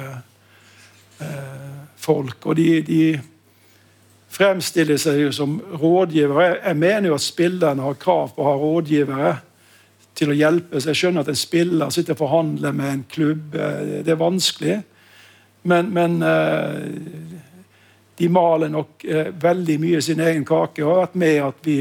eh, 1.21 1.79
folk. 1.97 2.47
Og 2.47 2.57
de, 2.59 2.69
de, 2.87 3.05
fremstiller 4.35 4.99
seg 4.99 5.21
jo 5.21 5.29
som 5.31 5.61
rådgivere. 5.79 6.57
Jeg 6.65 6.79
mener 6.81 7.07
jo 7.07 7.15
at 7.15 7.23
spillerne 7.23 7.85
har 7.85 8.01
krav 8.03 8.33
på 8.35 8.43
å 8.43 8.49
ha 8.49 8.55
rådgivere 8.59 9.35
til 10.15 10.31
å 10.31 10.37
hjelpe. 10.37 10.81
Så 10.81 10.93
jeg 10.93 11.01
skjønner 11.03 11.25
at 11.25 11.31
en 11.33 11.39
spiller 11.39 11.93
sitter 11.95 12.17
og 12.17 12.23
forhandler 12.23 12.77
med 12.77 12.91
en 12.91 13.05
klubb. 13.11 13.55
Eh, 13.55 14.03
det 14.07 14.15
er 14.15 14.21
vanskelig. 14.21 14.79
Men, 15.65 15.91
men 15.97 16.19
eh, 16.23 17.41
de 18.19 18.29
maler 18.31 18.71
nok 18.71 19.03
veldig 19.43 19.75
mye 19.83 20.01
sin 20.05 20.21
egen 20.23 20.45
kake 20.47 20.85
og 20.85 20.93
har 20.93 21.01
vært 21.07 21.17
med 21.19 21.39
at 21.43 21.65
vi 21.67 21.81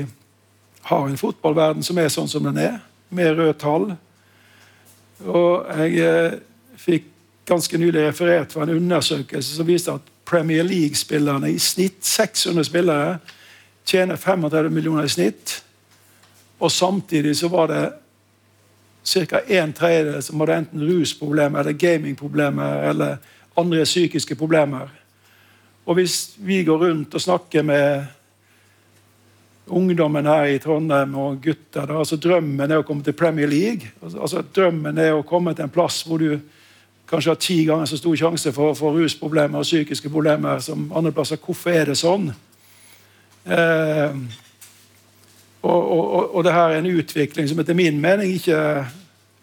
har 0.89 1.03
en 1.05 1.19
fotballverden 1.19 1.85
som 1.85 1.99
er 2.01 2.09
sånn 2.09 2.31
som 2.31 2.47
den 2.47 2.57
er, 2.57 2.79
med 3.13 3.35
røde 3.37 3.53
tall. 3.61 3.85
Og 5.29 5.67
jeg 5.77 6.39
fikk 6.81 7.05
ganske 7.45 7.77
nylig 7.77 8.07
referert 8.07 8.55
fra 8.55 8.65
en 8.65 8.73
undersøkelse 8.79 9.59
som 9.59 9.67
viste 9.67 9.93
at 9.93 10.09
Premier 10.25 10.63
League-spillerne 10.63 11.51
i 11.51 11.59
snitt 11.59 12.05
600 12.05 12.63
spillere 12.65 13.17
tjener 13.85 14.15
35 14.15 14.71
millioner 14.71 15.03
i 15.03 15.11
snitt. 15.11 15.57
Og 16.59 16.71
samtidig 16.71 17.35
så 17.37 17.49
var 17.51 17.67
det 17.67 17.83
ca. 19.03 19.39
en 19.47 19.73
tredjedel 19.73 20.23
som 20.23 20.39
hadde 20.39 20.57
enten 20.63 20.83
rusproblemer 20.87 21.59
eller 21.59 21.77
gamingproblemer 21.77 22.89
eller 22.89 23.17
andre 23.57 23.83
psykiske 23.83 24.35
problemer. 24.35 24.89
Og 25.85 25.95
hvis 25.99 26.35
vi 26.37 26.63
går 26.63 26.85
rundt 26.85 27.15
og 27.15 27.21
snakker 27.21 27.61
med 27.61 28.05
ungdommen 29.67 30.25
her 30.25 30.43
i 30.43 30.59
Trondheim 30.59 31.15
og 31.15 31.41
gutter 31.43 31.87
da, 31.87 31.99
altså 31.99 32.17
Drømmen 32.17 32.71
er 32.71 32.81
å 32.81 32.87
komme 32.87 33.03
til 33.03 33.15
Premier 33.15 33.47
League. 33.47 33.91
Altså, 34.03 34.43
drømmen 34.55 34.97
er 34.97 35.13
å 35.15 35.25
komme 35.27 35.53
til 35.55 35.67
en 35.67 35.73
plass 35.73 36.01
hvor 36.07 36.19
du 36.19 36.39
kanskje 37.09 37.31
har 37.31 37.41
ti 37.41 37.57
ganger 37.67 37.85
så 37.89 37.99
stor 37.99 38.15
sjanse 38.17 38.51
for, 38.55 38.71
å 38.71 38.77
få 38.77 38.93
rusproblemer 38.95 39.59
og 39.59 39.67
psykiske 39.67 40.09
problemer 40.11 40.63
som 40.63 40.87
andre 40.95 41.11
plasser. 41.15 41.39
Hvorfor 41.39 41.75
er 41.75 41.91
det 41.91 41.99
sånn? 41.99 42.31
Eh, 43.43 44.15
og, 45.63 45.81
og, 45.95 46.35
og 46.35 46.43
det 46.43 46.53
her 46.53 46.73
er 46.73 46.81
en 46.81 46.91
utvikling 46.99 47.47
som 47.49 47.61
etter 47.63 47.77
min 47.77 47.99
mening 48.03 48.35
ikke 48.35 48.57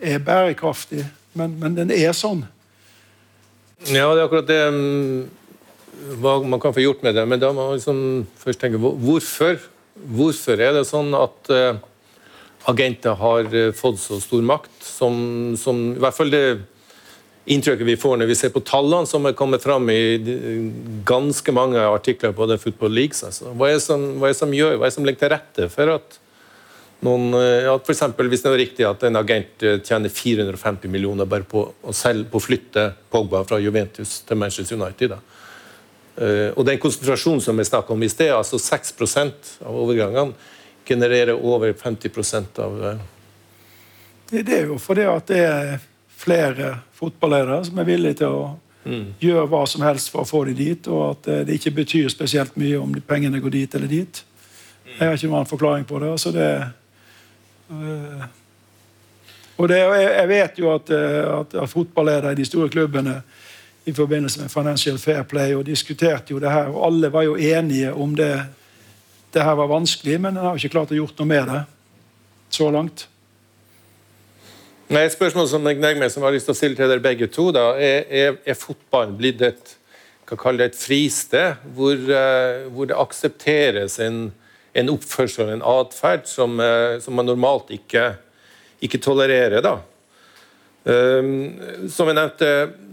er 0.00 0.24
bærekraftig, 0.24 1.04
men, 1.36 1.56
men 1.60 1.76
den 1.78 1.92
er 1.94 2.12
sånn. 2.16 2.44
Ja, 3.88 4.10
det 4.12 4.20
er 4.20 4.26
akkurat 4.26 4.48
det 4.48 4.60
mm, 4.74 5.28
hva 6.20 6.38
man 6.44 6.60
kan 6.60 6.74
få 6.76 6.84
gjort 6.84 7.04
med 7.04 7.16
det, 7.16 7.24
men 7.28 7.40
da 7.40 7.52
må 7.52 7.70
man 7.70 7.78
liksom 7.78 8.26
først 8.40 8.60
tenke 8.60 8.80
hvorfor, 8.80 9.60
hvorfor 10.16 10.60
er 10.60 10.76
det 10.76 10.84
sånn 10.88 11.14
at 11.16 11.52
uh, 11.52 11.80
agenter 12.68 13.16
har 13.20 13.48
uh, 13.52 13.70
fått 13.76 14.00
så 14.02 14.20
stor 14.20 14.44
makt, 14.44 14.72
som, 14.84 15.16
som, 15.60 15.82
i 15.96 16.02
hvert 16.02 16.16
fall 16.16 16.32
det 16.32 16.44
inntrykket 17.44 17.86
vi 17.86 17.96
får 17.96 18.18
når 18.20 18.28
vi 18.30 18.36
ser 18.36 18.52
på 18.54 18.62
tallene 18.66 19.08
som 19.08 19.24
er 19.26 19.36
kommet 19.36 19.64
fram 19.64 19.88
i 19.92 20.00
ganske 21.08 21.54
mange 21.56 21.80
artikler 21.80 22.34
på 22.36 22.46
The 22.50 22.58
Football 22.60 22.92
Leagues. 22.94 23.22
Altså. 23.24 23.54
Hva, 23.56 23.70
er 23.72 23.80
som, 23.82 24.04
hva, 24.20 24.30
er 24.30 24.36
som, 24.36 24.52
gjør, 24.54 24.76
hva 24.80 24.90
er 24.90 24.94
som 24.94 25.06
legger 25.08 25.24
til 25.24 25.32
rette 25.34 25.70
for 25.72 25.94
at 25.96 26.18
noen, 27.00 27.32
eh, 27.34 27.64
ja, 27.64 27.72
for 27.78 27.94
eksempel, 27.94 28.28
Hvis 28.28 28.42
det 28.44 28.50
er 28.50 28.60
riktig 28.60 28.84
at 28.84 29.02
en 29.08 29.16
agent 29.16 29.64
tjener 29.86 30.12
450 30.12 30.88
millioner 30.92 31.24
bare 31.24 31.48
på 31.48 31.64
å, 31.64 31.92
selge, 31.96 32.28
på 32.28 32.42
flytte 32.44 32.90
Pogba 33.10 33.40
fra 33.48 33.58
Juventus 33.58 34.20
til 34.28 34.36
Manchester 34.36 34.76
United 34.76 35.16
da. 35.16 35.22
Uh, 36.20 36.50
og 36.58 36.66
den 36.66 36.76
konsentrasjonen 36.76 37.40
som 37.40 37.56
vi 37.56 37.64
snakka 37.64 37.94
om 37.94 38.02
i 38.04 38.08
sted, 38.12 38.28
altså 38.34 38.58
6% 38.60 39.52
av 39.64 39.76
overgangene, 39.80 40.34
genererer 40.84 41.38
over 41.38 41.72
50% 41.72 42.58
av. 42.60 42.98
Det 44.28 44.42
er 44.44 44.68
jo 44.68 44.76
fordi 44.82 45.06
at 45.08 45.30
det 45.30 45.38
er 45.46 45.70
flere 46.20 46.74
fotballedere 46.96 47.62
som 47.68 47.78
er 47.80 47.88
villige 47.88 48.20
til 48.20 48.34
å 48.34 48.42
mm. 48.84 49.06
gjøre 49.22 49.46
hva 49.52 49.62
som 49.68 49.84
helst 49.86 50.12
for 50.12 50.24
å 50.24 50.28
få 50.28 50.44
dem 50.48 50.58
dit, 50.58 50.90
og 50.92 51.04
at 51.14 51.30
det 51.48 51.56
ikke 51.56 51.78
betyr 51.80 52.10
spesielt 52.12 52.58
mye 52.60 52.80
om 52.80 52.92
pengene 53.06 53.40
går 53.40 53.56
dit 53.56 53.78
eller 53.78 53.90
dit. 53.90 54.24
Jeg 54.90 55.06
har 55.06 55.16
ikke 55.16 55.30
noen 55.30 55.40
annen 55.40 55.54
forklaring 55.54 55.88
på 55.88 56.02
det. 56.02 56.10
altså 56.10 56.34
det 56.34 56.50
og 59.60 59.68
det, 59.68 59.78
jeg 59.78 60.28
vet 60.28 60.58
jo 60.58 60.72
at, 60.72 60.90
at, 60.90 61.54
at 61.54 61.70
fotballedere 61.70 62.32
i 62.32 62.40
de 62.40 62.46
store 62.48 62.70
klubbene 62.72 63.20
i 63.84 63.92
forbindelse 63.92 64.40
med 64.40 64.50
Financial 64.50 64.98
Fair 64.98 65.22
Play 65.22 65.54
og 65.54 65.66
diskuterte 65.66 66.34
jo 66.34 66.40
det 66.40 66.50
her. 66.50 66.68
og 66.72 66.86
Alle 66.86 67.12
var 67.12 67.22
jo 67.22 67.36
enige 67.36 67.92
om 67.92 68.16
det. 68.16 68.32
Det 69.34 69.42
her 69.42 69.54
var 69.54 69.70
vanskelig, 69.70 70.20
men 70.20 70.36
en 70.36 70.44
har 70.44 70.56
jo 70.56 70.62
ikke 70.62 70.74
klart 70.74 70.90
å 70.90 70.98
gjort 70.98 71.20
noe 71.20 71.30
med 71.30 71.48
det 71.48 71.60
så 72.50 72.70
langt. 72.70 73.06
Nei, 74.90 75.04
Et 75.06 75.12
spørsmål 75.14 75.46
som 75.46 75.66
jeg 75.70 75.78
meg, 75.78 76.10
som 76.10 76.24
jeg 76.24 76.26
har 76.26 76.34
lyst 76.34 76.48
til 76.48 76.56
å 76.56 76.58
stille 76.58 76.74
til 76.74 76.88
dere 76.90 77.02
begge 77.04 77.28
to, 77.30 77.52
da, 77.54 77.76
er, 77.78 78.08
er, 78.10 78.38
er 78.42 78.56
fotballen 78.58 79.12
blitt 79.18 79.44
et 79.46 79.76
hva 80.26 80.38
kaller 80.38 80.62
det 80.62 80.66
et 80.72 80.78
fristed 80.78 81.62
hvor, 81.74 81.94
uh, 81.94 82.66
hvor 82.70 82.86
det 82.90 82.98
aksepteres 82.98 83.98
en, 84.02 84.18
en 84.78 84.90
oppførsel, 84.90 85.48
en 85.50 85.62
atferd, 85.66 86.26
som, 86.30 86.58
uh, 86.62 86.98
som, 87.02 87.14
man 87.18 87.26
normalt 87.26 87.70
ikke, 87.74 88.12
ikke 88.82 89.00
tolererer? 89.02 89.62
da? 89.62 89.76
Um, 90.86 91.86
som 91.90 92.10
jeg 92.10 92.18
nevnte, 92.18 92.50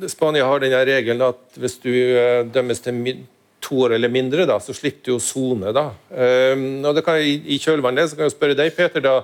Spania 0.10 0.46
har 0.50 0.62
denne 0.62 0.84
regelen 0.90 1.26
at 1.26 1.58
hvis 1.62 1.80
du 1.82 1.92
uh, 1.94 2.46
dømmes 2.46 2.82
til 2.86 3.26
to 3.62 3.84
år 3.86 3.98
eller 3.98 4.14
mindre, 4.14 4.46
da, 4.50 4.60
så 4.62 4.74
slipper 4.74 5.10
du 5.10 5.16
å 5.18 5.22
sone. 5.22 5.74
Um, 6.14 6.86
I, 7.18 7.36
i 7.58 7.62
kjølvannet 7.62 8.14
kan 8.14 8.30
jeg 8.30 8.38
spørre 8.38 8.58
deg, 8.58 8.74
Peter. 8.78 9.02
da, 9.02 9.20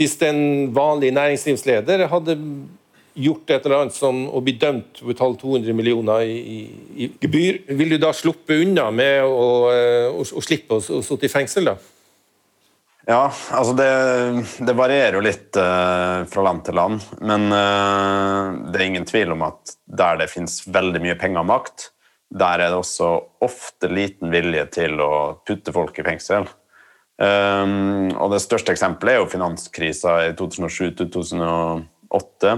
Hvis 0.00 0.16
en 0.24 0.70
vanlig 0.74 1.12
næringslivsleder 1.14 2.06
hadde 2.10 2.38
gjort 3.12 3.50
et 3.52 3.66
eller 3.66 3.82
annet 3.82 3.96
som 3.96 4.22
å 4.32 4.40
bli 4.44 4.54
dømt 4.60 5.02
og 5.02 5.10
betale 5.12 5.36
200 5.40 5.76
millioner 5.76 6.24
i, 6.24 6.36
i, 6.96 7.08
gebyr, 7.20 7.60
vil 7.76 7.92
du 7.92 7.98
da 8.00 8.12
sluppe 8.16 8.56
unna 8.64 8.88
med 8.94 9.26
å, 9.26 9.48
eh, 9.72 10.06
å, 10.08 10.24
å 10.24 10.44
slippe 10.44 10.78
å, 10.78 10.80
å 10.80 11.02
sitte 11.04 11.28
i 11.28 11.32
fengsel? 11.32 11.68
da? 11.72 11.76
Ja, 13.04 13.32
altså 13.50 13.74
det, 13.74 13.90
det 14.62 14.74
varierer 14.78 15.18
jo 15.18 15.24
litt 15.26 15.58
uh, 15.58 16.22
fra 16.30 16.44
land 16.46 16.62
til 16.68 16.78
land. 16.78 17.02
Men 17.18 17.48
uh, 17.50 18.70
det 18.70 18.78
er 18.78 18.86
ingen 18.86 19.08
tvil 19.08 19.34
om 19.34 19.42
at 19.48 19.74
der 19.90 20.20
det 20.20 20.30
finnes 20.30 20.60
veldig 20.70 21.02
mye 21.02 21.18
penger 21.18 21.42
og 21.42 21.50
makt, 21.50 21.88
der 22.32 22.62
er 22.62 22.70
det 22.70 22.78
også 22.78 23.10
ofte 23.44 23.90
liten 23.92 24.30
vilje 24.32 24.64
til 24.78 25.02
å 25.02 25.12
putte 25.44 25.74
folk 25.74 25.98
i 25.98 26.06
fengsel. 26.06 26.46
Um, 27.22 28.10
og 28.18 28.32
det 28.32 28.40
største 28.42 28.72
eksempelet 28.74 29.14
er 29.14 29.20
jo 29.20 29.28
finanskrisa 29.30 30.12
i 30.26 30.32
2007-2008. 30.38 32.54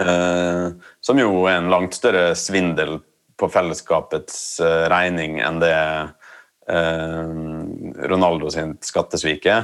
Uh, 0.00 0.66
som 1.04 1.18
jo 1.20 1.44
er 1.44 1.56
en 1.60 1.70
langt 1.70 1.94
større 1.94 2.34
svindel 2.38 2.98
på 3.38 3.48
fellesskapets 3.52 4.60
regning 4.90 5.40
enn 5.40 5.60
det 5.62 5.76
uh, 5.76 6.08
Ronaldo 8.10 8.50
sin 8.52 8.78
skattesvike. 8.84 9.62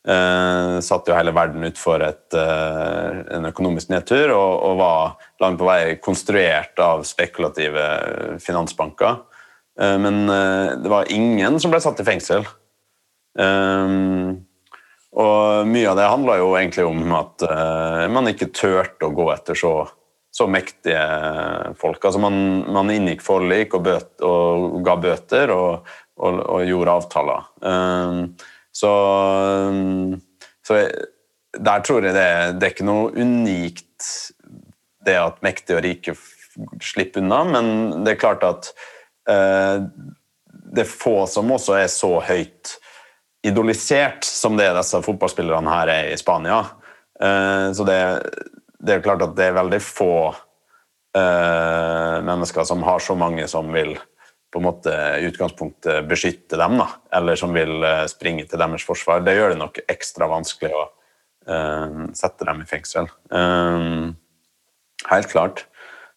Uh, 0.00 0.80
satte 0.80 1.12
jo 1.12 1.16
hele 1.18 1.34
verden 1.36 1.60
utfor 1.66 2.00
uh, 2.00 3.10
en 3.36 3.44
økonomisk 3.50 3.90
nedtur 3.92 4.32
og, 4.32 4.52
og, 4.64 4.78
var 4.78 5.20
langt 5.42 5.58
på 5.60 5.66
vei 5.68 6.00
konstruert 6.00 6.72
av 6.80 7.04
spekulative 7.04 7.84
finansbanker. 8.40 9.20
Uh, 9.76 9.98
men 10.00 10.24
det 10.80 10.88
var 10.88 11.12
ingen 11.12 11.60
som 11.60 11.70
ble 11.74 11.80
satt 11.84 12.00
i 12.00 12.08
fengsel. 12.08 12.48
Og 15.10 15.68
mye 15.70 15.88
av 15.90 15.98
det 15.98 16.08
handla 16.10 16.36
jo 16.40 16.48
egentlig 16.58 16.84
om 16.86 17.12
at 17.14 17.44
man 18.10 18.30
ikke 18.30 18.50
turte 18.54 19.06
å 19.06 19.14
gå 19.14 19.26
etter 19.32 19.58
så, 19.58 19.72
så 20.34 20.46
mektige 20.50 21.02
folk. 21.78 22.02
Altså 22.02 22.22
man, 22.22 22.36
man 22.70 22.90
inngikk 22.94 23.22
forlik 23.22 23.74
og, 23.78 23.84
bøt, 23.86 24.10
og 24.26 24.80
ga 24.86 24.96
bøter. 25.02 25.54
og 25.54 25.86
og, 26.20 26.40
og 26.44 26.66
gjorde 26.68 26.96
avtaler. 27.00 27.48
Um, 27.60 28.20
så, 28.72 28.92
um, 29.70 30.20
så, 30.66 30.82
der 31.56 31.86
tror 31.86 32.06
jeg 32.06 32.14
det, 32.16 32.28
det 32.60 32.68
er 32.68 32.74
ikke 32.74 32.88
noe 32.88 33.10
unikt 33.16 34.10
det 35.06 35.16
at 35.18 35.40
mektige 35.44 35.80
og 35.80 35.84
rike 35.86 36.16
slipper 36.84 37.22
unna, 37.22 37.42
men 37.48 38.04
det 38.04 38.14
er 38.14 38.20
klart 38.20 38.44
at 38.46 38.72
uh, 39.30 39.86
det 40.70 40.84
er 40.84 40.92
få 40.92 41.24
som 41.30 41.50
også 41.54 41.78
er 41.80 41.90
så 41.90 42.18
høyt 42.22 42.76
idolisert 43.46 44.26
som 44.26 44.56
det 44.58 44.68
disse 44.76 45.00
fotballspillerne 45.04 45.72
her 45.72 45.92
er 45.92 46.12
i 46.12 46.18
Spania. 46.20 46.62
Uh, 47.20 47.70
så 47.76 47.86
det, 47.88 47.98
det, 48.78 48.94
er 48.94 49.04
klart 49.04 49.24
at 49.24 49.34
det 49.38 49.50
er 49.50 49.58
veldig 49.58 49.80
få 49.84 50.14
uh, 50.30 52.16
mennesker 52.26 52.68
som 52.68 52.84
har 52.86 53.02
så 53.04 53.16
mange 53.18 53.48
som 53.50 53.72
vil 53.74 53.96
på 54.50 54.58
en 54.58 54.66
måte 54.66 54.92
i 55.20 55.26
utgangspunktet 55.28 56.08
beskytte 56.10 56.58
dem, 56.58 56.80
da, 56.80 56.88
eller 57.14 57.38
som 57.38 57.52
vil 57.54 57.84
eh, 57.86 58.06
springe 58.10 58.48
til 58.50 58.58
deres 58.58 58.82
forsvar. 58.82 59.22
Det 59.22 59.36
gjør 59.36 59.52
det 59.52 59.60
nok 59.60 59.78
ekstra 59.86 60.26
vanskelig 60.30 60.72
å 60.74 60.80
uh, 61.46 62.00
sette 62.18 62.48
dem 62.48 62.64
i 62.64 62.66
fengsel. 62.66 63.06
Um, 63.30 64.16
helt 65.06 65.30
klart. 65.30 65.62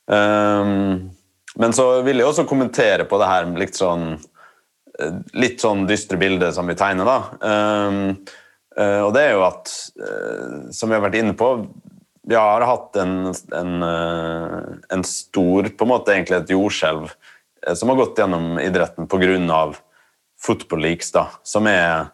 Um, 0.09 1.13
men 1.61 1.77
så 1.77 2.01
vil 2.01 2.23
jeg 2.23 2.31
også 2.31 2.47
kommentere 2.49 3.05
på 3.05 3.21
det 3.21 3.29
her 3.29 3.53
litt 3.61 3.77
sånn 3.77 4.15
litt 5.33 5.63
sånn 5.63 5.87
dystre 5.89 6.19
bildet 6.21 6.53
som 6.55 6.69
vi 6.69 6.77
tegner, 6.77 7.07
da. 7.07 7.17
Um, 7.41 7.97
uh, 8.77 9.01
og 9.07 9.13
det 9.15 9.23
er 9.25 9.33
jo 9.33 9.45
at, 9.47 9.73
uh, 10.01 10.69
som 10.75 10.91
vi 10.91 10.97
har 10.97 11.05
vært 11.05 11.17
inne 11.21 11.33
på, 11.37 11.49
vi 12.23 12.37
har 12.39 12.63
hatt 12.63 12.95
en, 13.01 13.33
en, 13.57 13.71
en 14.95 15.01
stor 15.03 15.67
på 15.75 15.83
en 15.83 15.89
måte 15.91 16.13
egentlig 16.13 16.37
et 16.37 16.53
jordskjelv 16.53 17.09
Eh, 17.67 17.73
som 17.73 17.89
har 17.89 17.95
gått 17.95 18.19
gjennom 18.19 18.59
idretten 18.59 19.07
pga. 19.07 19.73
Football 20.43 20.81
Leaks, 20.83 21.11
da, 21.15 21.29
som 21.47 21.67
er 21.71 22.09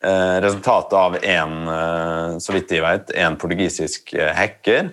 eh, 0.00 0.36
resultatet 0.40 0.94
av 0.96 1.18
eh, 1.20 2.38
så 2.40 2.54
vidt 2.54 2.70
jeg 2.72 2.80
vet, 2.80 3.10
en 3.20 3.36
portugisisk 3.36 4.14
eh, 4.16 4.30
hacker 4.32 4.88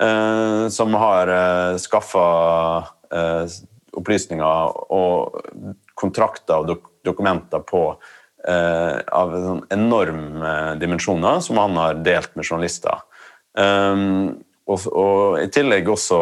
eh, 0.00 0.62
som 0.72 0.96
har 0.96 1.28
eh, 1.34 1.74
skaffa 1.76 2.24
eh, 3.12 3.58
opplysninger 3.92 4.72
og 4.96 5.36
kontrakter 6.00 6.62
og 6.62 6.72
dok 6.72 6.88
dokumenter 7.00 7.62
på 7.64 7.84
av 8.40 9.34
enorme 9.72 10.50
dimensjoner 10.80 11.42
som 11.44 11.58
han 11.60 11.76
har 11.76 11.98
delt 12.00 12.32
med 12.36 12.44
journalister. 12.44 13.02
Og, 13.56 14.86
og, 14.88 15.36
i 15.40 15.48
tillegg 15.52 15.88
også 15.92 16.20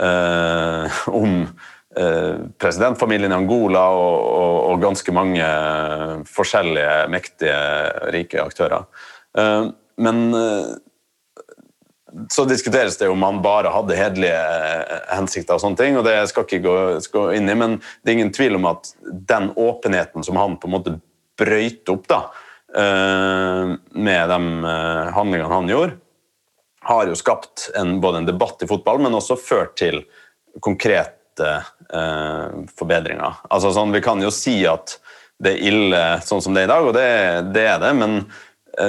om 1.20 1.34
Eh, 1.96 2.34
presidentfamilien 2.60 3.32
i 3.32 3.36
Angola 3.38 3.86
og, 3.96 4.16
og, 4.28 4.56
og, 4.68 4.80
ganske 4.82 5.12
mange 5.16 5.44
forskjellige 6.28 7.06
mektige, 7.08 7.60
rike 8.12 8.42
aktører. 8.42 8.84
Eh, 9.38 9.70
men 10.04 10.18
eh, 10.36 10.74
så 12.32 12.44
diskuteres 12.48 12.96
det 12.98 13.08
om 13.08 13.22
han 13.22 13.42
bare 13.44 13.72
hadde 13.72 13.96
hederlige 13.98 14.38
hensikter, 15.10 15.56
og 15.56 15.62
sånne 15.62 15.80
ting, 15.80 15.98
og 15.98 16.06
det 16.06 16.16
skal 16.30 16.46
ikke 16.46 16.62
gå, 16.64 16.76
gå, 17.12 17.26
inn 17.36 17.50
i, 17.52 17.56
men 17.58 17.76
det 18.02 18.12
er 18.12 18.18
ingen 18.18 18.32
tvil 18.34 18.58
om 18.58 18.68
at 18.70 18.90
den 19.28 19.50
åpenheten 19.52 20.24
som 20.26 20.38
han 20.40 20.56
på 20.60 20.70
en 20.70 20.76
måte 20.76 20.96
brøyte 21.36 21.92
opp 21.92 22.06
da, 22.08 22.20
med 22.76 24.32
de 24.32 24.38
handlingene 25.16 25.52
han 25.52 25.68
gjorde, 25.70 25.98
har 26.86 27.10
jo 27.10 27.18
skapt 27.18 27.70
en, 27.76 27.98
både 28.00 28.22
en 28.22 28.28
debatt 28.28 28.62
i 28.62 28.68
fotball, 28.70 29.00
men 29.02 29.16
også 29.16 29.36
ført 29.40 29.74
til 29.80 30.02
konkrete 30.64 31.48
eh, 31.92 32.52
forbedringer. 32.78 33.40
Altså, 33.50 33.72
sånn, 33.74 33.94
vi 33.94 34.02
kan 34.04 34.22
jo 34.22 34.30
si 34.34 34.60
at 34.70 34.96
det 35.42 35.56
er 35.56 35.64
ille 35.68 36.02
sånn 36.24 36.44
som 36.44 36.54
det 36.56 36.64
er 36.64 36.70
i 36.70 36.72
dag, 36.72 36.86
og 36.86 36.94
det, 36.96 37.08
det 37.56 37.66
er 37.74 37.82
det, 37.82 37.92
men 37.98 38.20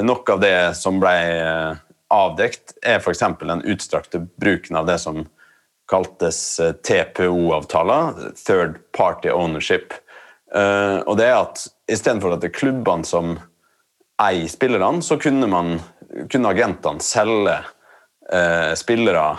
nok 0.04 0.30
av 0.36 0.44
det 0.44 0.56
som 0.78 1.00
ble 1.02 1.16
eh, 1.34 1.82
avdekt, 2.14 2.78
er 2.86 3.02
f.eks. 3.02 3.24
den 3.42 3.66
utstrakte 3.68 4.24
bruken 4.40 4.80
av 4.80 4.88
det 4.88 5.00
som 5.04 5.26
kaltes 5.92 6.40
TPO-avtaler, 6.84 8.34
Third 8.40 8.80
Party 8.96 9.32
Ownership. 9.32 9.94
Og 10.52 11.14
det 11.20 11.28
er 11.28 11.38
at 11.38 11.64
istedenfor 11.92 12.36
at 12.36 12.44
det 12.44 12.50
er 12.52 12.58
klubbene 12.60 13.08
som 13.08 13.38
eier 14.22 14.50
spillerne, 14.50 15.02
så 15.02 15.18
kunne, 15.22 15.48
man, 15.50 15.78
kunne 16.32 16.52
agentene 16.52 17.04
selge 17.04 17.58
eh, 18.34 18.74
spillere 18.78 19.30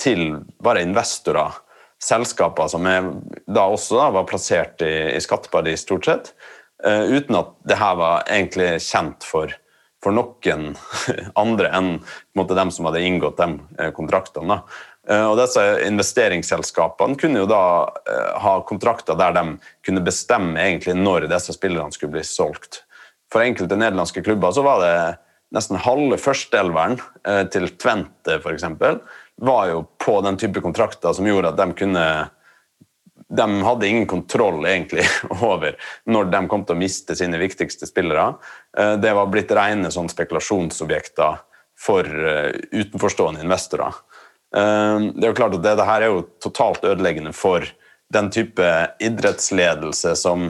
til 0.00 0.40
bare 0.62 0.84
investorer, 0.84 1.56
selskaper 2.02 2.68
som 2.68 2.86
er, 2.88 3.08
da 3.48 3.66
også 3.72 3.96
da, 3.96 4.08
var 4.18 4.28
plassert 4.28 4.82
i, 4.84 5.16
i 5.16 5.20
skatteparadis, 5.24 5.84
stort 5.86 6.08
sett, 6.08 6.32
eh, 6.84 7.08
uten 7.12 7.38
at 7.38 7.54
det 7.68 7.78
her 7.80 7.96
var 8.00 8.26
egentlig 8.28 8.74
kjent 8.84 9.24
for, 9.24 9.52
for 10.06 10.14
noen 10.14 10.76
andre 11.42 11.72
enn 11.74 11.96
måte, 12.38 12.54
dem 12.54 12.70
som 12.70 12.86
hadde 12.86 13.02
inngått 13.02 13.40
de 13.40 13.48
eh, 13.80 13.90
kontraktene. 13.96 14.60
Eh, 15.08 15.24
og 15.26 15.34
disse 15.40 15.64
Investeringsselskapene 15.88 17.18
kunne 17.18 17.42
jo 17.42 17.50
da 17.50 17.62
eh, 18.06 18.32
ha 18.44 18.56
kontrakter 18.68 19.18
der 19.18 19.34
de 19.34 19.44
kunne 19.86 20.04
bestemme 20.06 20.62
egentlig 20.62 20.94
når 21.00 21.26
disse 21.32 21.56
spillerne 21.56 21.94
skulle 21.94 22.14
bli 22.14 22.26
solgt. 22.26 22.84
For 23.32 23.42
enkelte 23.42 23.78
nederlandske 23.78 24.22
klubber 24.22 24.54
så 24.54 24.62
var 24.62 24.82
det 24.84 24.96
nesten 25.56 25.78
halve 25.82 26.18
førsteelveren 26.18 26.96
til 27.54 27.68
Tvente 27.78 28.36
f.eks. 28.38 28.64
var 29.46 29.68
jo 29.70 29.84
på 30.02 30.16
den 30.26 30.38
type 30.38 30.62
kontrakter 30.62 31.14
som 31.14 31.26
gjorde 31.26 31.52
at 31.52 31.58
de 31.58 31.66
kunne 31.78 32.06
de 33.28 33.62
hadde 33.62 33.88
ingen 33.88 34.06
kontroll 34.06 34.66
egentlig 34.66 35.06
over 35.40 35.76
når 36.06 36.30
de 36.34 36.42
kom 36.50 36.66
til 36.66 36.76
å 36.76 36.80
miste 36.80 37.16
sine 37.18 37.40
viktigste 37.42 37.88
spillere. 37.88 38.34
Eh, 38.78 38.94
det 39.02 39.14
var 39.18 39.30
blitt 39.32 39.54
rene 39.56 39.90
sånn 39.92 40.10
spekulasjonsobjekter 40.12 41.40
for 41.86 42.06
eh, 42.06 42.52
utenforstående 42.72 43.44
investorer. 43.44 44.02
Det 44.56 45.20
er 45.20 45.26
jo 45.26 45.36
klart 45.36 45.56
at 45.58 45.64
det, 45.64 45.72
det 45.76 45.84
her 45.84 46.04
er 46.06 46.12
jo 46.14 46.20
totalt 46.40 46.84
ødeleggende 46.86 47.32
for 47.36 47.66
den 48.14 48.30
type 48.32 48.68
idrettsledelse 49.02 50.14
som 50.16 50.46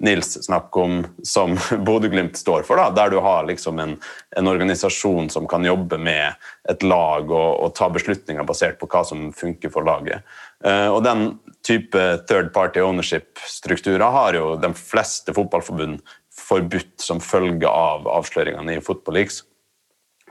Nils 0.00 0.44
snakker 0.44 0.80
om, 0.80 1.06
som 1.22 1.58
Bodø-Glimt 1.84 2.36
står 2.36 2.62
for. 2.62 2.76
Da, 2.76 2.90
der 2.90 3.10
du 3.10 3.18
har 3.20 3.44
liksom 3.44 3.78
en, 3.78 3.96
en, 4.36 4.48
organisasjon 4.48 5.28
som 5.30 5.48
kan 5.48 5.64
jobbe 5.64 5.98
med 6.00 6.40
et 6.68 6.82
lag 6.82 7.28
og, 7.28 7.50
og, 7.60 7.74
ta 7.76 7.90
beslutninger 7.92 8.46
basert 8.48 8.78
på 8.80 8.88
hva 8.88 9.04
som 9.04 9.28
funker 9.36 9.72
for 9.72 9.84
laget. 9.84 10.24
Uh, 10.64 10.88
og 10.88 11.02
Den 11.04 11.26
type 11.66 12.04
third 12.28 12.52
party 12.54 12.82
ownership-strukturer 12.84 14.14
har 14.14 14.38
jo 14.38 14.54
de 14.60 14.72
fleste 14.76 15.34
fotballforbund 15.36 16.00
forbudt 16.40 16.96
som 17.02 17.20
følge 17.22 17.68
av 17.68 18.08
avsløringene 18.08 18.78
i 18.78 18.82
Football 18.84 19.20
Leagues. 19.20 19.42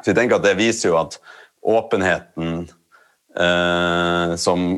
Så 0.02 0.12
jeg 0.12 0.18
tenker 0.18 0.40
at 0.40 0.48
Det 0.48 0.58
viser 0.58 0.90
jo 0.90 1.00
at 1.00 1.20
åpenheten 1.60 2.64
eh, 3.38 4.36
som, 4.40 4.70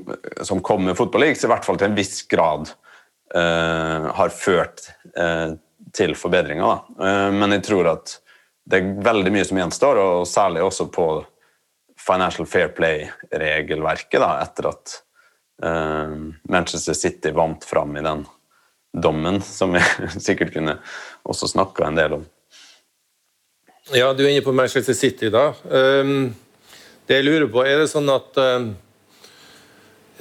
som 0.41 0.63
kommer 0.65 0.91
med 0.91 0.99
Football 0.99 1.27
Leagues, 1.27 1.43
i 1.45 1.51
hvert 1.51 1.65
fall 1.65 1.79
til 1.79 1.91
en 1.91 1.97
viss 1.97 2.23
grad 2.29 2.73
Eh, 3.35 4.05
har 4.15 4.29
ført 4.29 4.89
eh, 5.17 5.53
til 5.95 6.15
forbedringer. 6.19 6.81
Uh, 6.99 7.31
men 7.31 7.55
jeg 7.55 7.63
tror 7.69 7.87
at 7.93 8.17
det 8.67 8.79
er 8.79 8.89
veldig 9.03 9.31
mye 9.31 9.45
som 9.47 9.59
gjenstår, 9.59 9.99
og 9.99 10.27
særlig 10.27 10.63
også 10.65 10.89
på 10.91 11.05
Financial 11.99 12.47
Fair 12.47 12.73
Play-regelverket, 12.75 14.19
etter 14.19 14.69
at 14.71 14.97
Manchester 16.49 16.95
City 16.97 17.31
vant 17.35 17.65
fram 17.67 17.95
i 17.97 18.03
den 18.05 18.23
dommen, 18.97 19.41
som 19.45 19.75
vi 19.75 19.81
sikkert 20.19 20.53
kunne 20.55 20.77
også 21.23 21.51
snakka 21.51 21.87
en 21.87 21.99
del 21.99 22.15
om. 22.19 22.23
Ja, 23.93 24.11
du 24.13 24.23
er 24.23 24.31
inne 24.31 24.45
på 24.45 24.53
Manchester 24.55 24.95
City, 24.97 25.29
da. 25.33 25.51
Um, 25.65 26.31
det 27.07 27.19
jeg 27.19 27.27
lurer 27.27 27.49
på, 27.51 27.63
er 27.65 27.83
det 27.83 27.91
sånn 27.91 28.09
at 28.13 28.39
um 28.41 28.71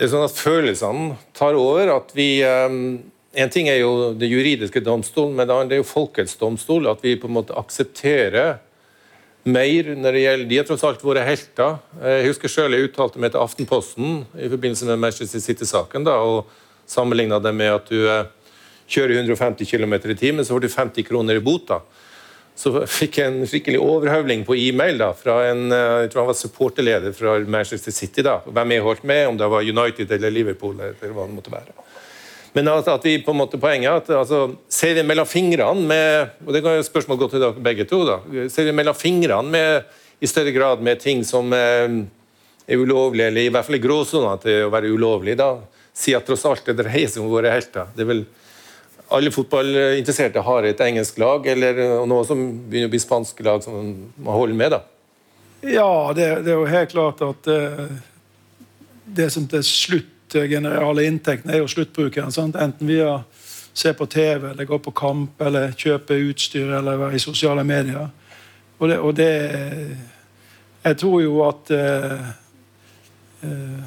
det 0.01 0.07
er 0.07 0.13
sånn 0.15 0.25
at 0.25 0.33
følelsene 0.33 1.17
tar 1.37 1.59
over. 1.61 1.91
at 1.93 2.15
vi 2.17 2.41
En 2.41 3.51
ting 3.53 3.69
er 3.69 3.83
jo 3.83 4.15
det 4.17 4.31
juridiske 4.31 4.81
domstolen, 4.81 5.37
men 5.37 5.47
det 5.69 5.77
er 5.77 5.83
jo 5.83 5.85
folkets 5.85 6.39
domstol. 6.41 6.89
At 6.89 7.05
vi 7.05 7.19
på 7.21 7.29
en 7.29 7.37
måte 7.37 7.55
aksepterer 7.55 8.57
mer 9.53 9.93
når 9.97 10.17
det 10.17 10.25
gjelder 10.25 10.51
De 10.51 10.59
har 10.61 10.67
tross 10.69 10.85
alt 10.89 11.05
våre 11.05 11.23
helter. 11.27 11.79
Jeg 12.03 12.27
husker 12.31 12.53
selv 12.53 12.77
jeg 12.77 12.91
uttalte 12.91 13.23
meg 13.23 13.35
til 13.35 13.43
Aftenposten 13.43 14.21
i 14.39 14.51
forbindelse 14.51 14.89
med 14.91 15.03
Manchester 15.07 15.43
City-saken 15.43 16.07
da, 16.07 16.19
og 16.23 16.51
sammenligna 16.91 17.39
det 17.43 17.55
med 17.55 17.75
at 17.75 17.91
du 17.91 18.07
uh, 18.07 18.27
kjører 18.91 19.21
150 19.21 19.69
km 19.71 19.95
i 20.01 20.19
timen, 20.19 20.45
så 20.45 20.57
får 20.57 20.65
du 20.65 20.73
50 20.73 21.07
kroner 21.11 21.39
i 21.39 21.45
bot. 21.45 21.69
da 21.71 21.83
så 22.61 22.83
fikk 22.89 23.21
jeg 23.21 23.31
en 23.31 23.47
skikkelig 23.49 23.79
overhøvling 23.81 24.43
på 24.45 24.57
e-mail 24.59 24.99
da, 25.01 25.13
fra 25.17 25.39
en 25.49 25.71
eh, 25.73 26.03
jeg 26.05 26.11
tror 26.13 26.25
han 26.25 26.33
var 26.33 26.39
supporterleder 26.41 27.15
fra 27.17 27.39
Manchester 27.41 27.95
City. 27.95 28.25
da, 28.27 28.41
Hvem 28.45 28.75
jeg 28.75 28.85
holdt 28.85 29.07
med, 29.09 29.27
om 29.31 29.39
det 29.41 29.49
var 29.49 29.65
United 29.65 30.13
eller 30.17 30.35
Liverpool. 30.35 30.81
eller 30.81 31.15
hva 31.17 31.27
det 31.29 31.37
måtte 31.39 31.55
være. 31.55 31.90
Men 32.53 32.69
at, 32.73 32.89
at 32.91 33.05
vi 33.07 33.19
på 33.23 33.31
en 33.31 33.39
måte 33.39 33.61
poenget 33.63 33.93
at 33.93 34.09
altså, 34.17 34.57
Ser 34.73 34.97
vi 34.99 35.05
mellom 35.07 35.29
fingrene 35.29 35.87
med 35.87 36.47
og 36.47 36.55
det 36.55 36.63
kan 36.65 36.79
jo 36.79 36.87
spørsmål 36.87 37.21
gå 37.21 37.29
til 37.31 37.45
dere 37.45 37.63
begge 37.63 37.87
to, 37.89 38.03
da, 38.09 38.19
ser 38.51 38.67
vi 38.67 38.75
mellom 38.75 38.97
fingrene 38.97 39.53
med, 39.53 39.93
i 40.21 40.29
større 40.29 40.53
grad 40.55 40.83
med 40.85 41.01
ting 41.01 41.23
som 41.25 41.53
eh, 41.57 42.01
er 42.67 42.81
ulovlige, 42.81 43.31
eller 43.31 43.47
i 43.47 43.53
hvert 43.53 43.67
fall 43.67 43.79
i 43.79 43.83
gråsona 43.83 44.35
til 44.43 44.67
å 44.67 44.73
være 44.73 44.91
ulovlig, 44.93 45.37
da, 45.39 45.55
si 45.97 46.15
at 46.17 46.27
tross 46.27 46.45
alt 46.49 46.67
det 46.69 46.79
dreier 46.81 47.11
seg 47.11 47.25
om 47.25 47.33
våre 47.33 47.53
helter. 47.53 47.89
det 47.95 48.05
er 48.05 48.11
vel 48.13 48.25
alle 49.11 49.33
fotballinteresserte 49.35 50.43
har 50.47 50.67
et 50.69 50.81
engelsk 50.85 51.19
lag, 51.19 51.47
eller 51.51 51.81
noe 52.07 52.23
som 52.27 52.45
begynner 52.71 52.91
å 52.91 52.93
bli 52.93 53.03
spanske 53.03 53.47
lag 53.47 53.65
som 53.65 53.75
man 54.15 54.37
holder 54.37 54.59
med? 54.61 54.77
da? 54.77 54.85
Ja, 55.67 56.13
det, 56.17 56.29
det 56.47 56.55
er 56.55 56.61
jo 56.61 56.71
helt 56.71 56.93
klart 56.95 57.21
at 57.27 57.51
uh, 57.51 57.91
det 59.19 59.29
som 59.35 59.49
til 59.51 59.67
slutt 59.67 60.17
genererer 60.33 60.87
alle 60.87 61.07
inntektene, 61.09 61.55
er 61.55 61.63
jo 61.63 61.69
sluttbrukeren. 61.71 62.33
Sant? 62.33 62.57
Enten 62.57 62.89
via 62.89 63.21
se 63.73 63.93
på 63.95 64.07
TV, 64.07 64.51
eller 64.51 64.65
gå 64.65 64.79
på 64.79 64.91
kamp, 64.91 65.41
eller 65.43 65.73
kjøpe 65.79 66.19
utstyr, 66.31 66.73
eller 66.79 66.99
være 67.01 67.17
i 67.17 67.23
sosiale 67.23 67.65
medier. 67.65 68.09
Og 68.79 68.89
det, 68.89 68.99
og 68.99 69.17
det 69.17 69.33
Jeg 70.85 70.97
tror 70.97 71.21
jo 71.21 71.43
at 71.45 71.71
eh, 71.77 72.21
uh, 73.45 73.83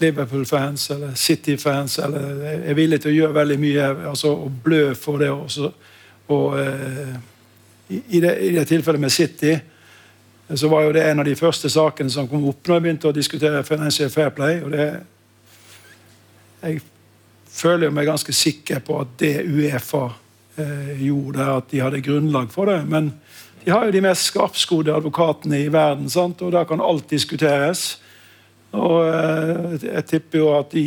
Liverpool-fans 0.00 0.90
eller 0.90 1.14
City-fans 1.14 1.98
er 1.98 2.74
villige 2.74 3.04
til 3.04 3.10
å 3.10 3.18
gjøre 3.18 3.36
veldig 3.36 3.58
mye 3.60 3.88
altså, 4.08 4.32
og 4.46 4.54
blø 4.64 4.94
for 4.96 5.20
det. 5.20 5.28
Også. 5.30 5.68
Og 6.32 6.56
eh, 6.60 7.18
i, 7.90 8.20
det, 8.20 8.32
i, 8.40 8.54
det, 8.54 8.64
tilfellet 8.70 9.00
med 9.00 9.12
City 9.12 9.52
så 10.58 10.68
var 10.68 10.82
jo 10.82 10.92
det 10.96 11.04
en 11.06 11.22
av 11.22 11.28
de 11.28 11.36
første 11.38 11.70
sakene 11.70 12.10
som 12.10 12.28
kom 12.28 12.48
opp 12.50 12.66
når 12.66 12.76
jeg 12.76 12.84
begynte 12.86 13.10
å 13.10 13.14
diskutere 13.14 13.62
Financial 13.66 14.10
Fair 14.10 14.32
Play. 14.34 14.62
og 14.64 14.72
det 14.74 14.88
jeg 16.60 16.80
føler 17.50 17.92
meg 17.94 18.08
ganske 18.08 18.32
sikker 18.36 18.82
på 18.84 18.98
at 19.00 19.14
det 19.20 19.34
Uefa 19.48 20.04
eh, 20.60 21.00
gjorde, 21.06 21.46
at 21.56 21.70
de 21.72 21.80
hadde 21.80 22.02
grunnlag 22.04 22.50
for 22.52 22.68
det. 22.70 22.82
Men 22.88 23.14
de 23.64 23.72
har 23.72 23.86
jo 23.86 23.94
de 23.94 24.04
mest 24.04 24.28
skarpskodde 24.30 24.94
advokatene 24.94 25.62
i 25.64 25.72
verden, 25.72 26.10
sant? 26.12 26.42
og 26.44 26.52
da 26.52 26.66
kan 26.68 26.82
alt 26.84 27.08
diskuteres. 27.10 28.00
Og 28.76 29.02
eh, 29.08 29.76
jeg 29.88 30.06
tipper 30.10 30.42
jo 30.42 30.52
at 30.58 30.76
de 30.76 30.86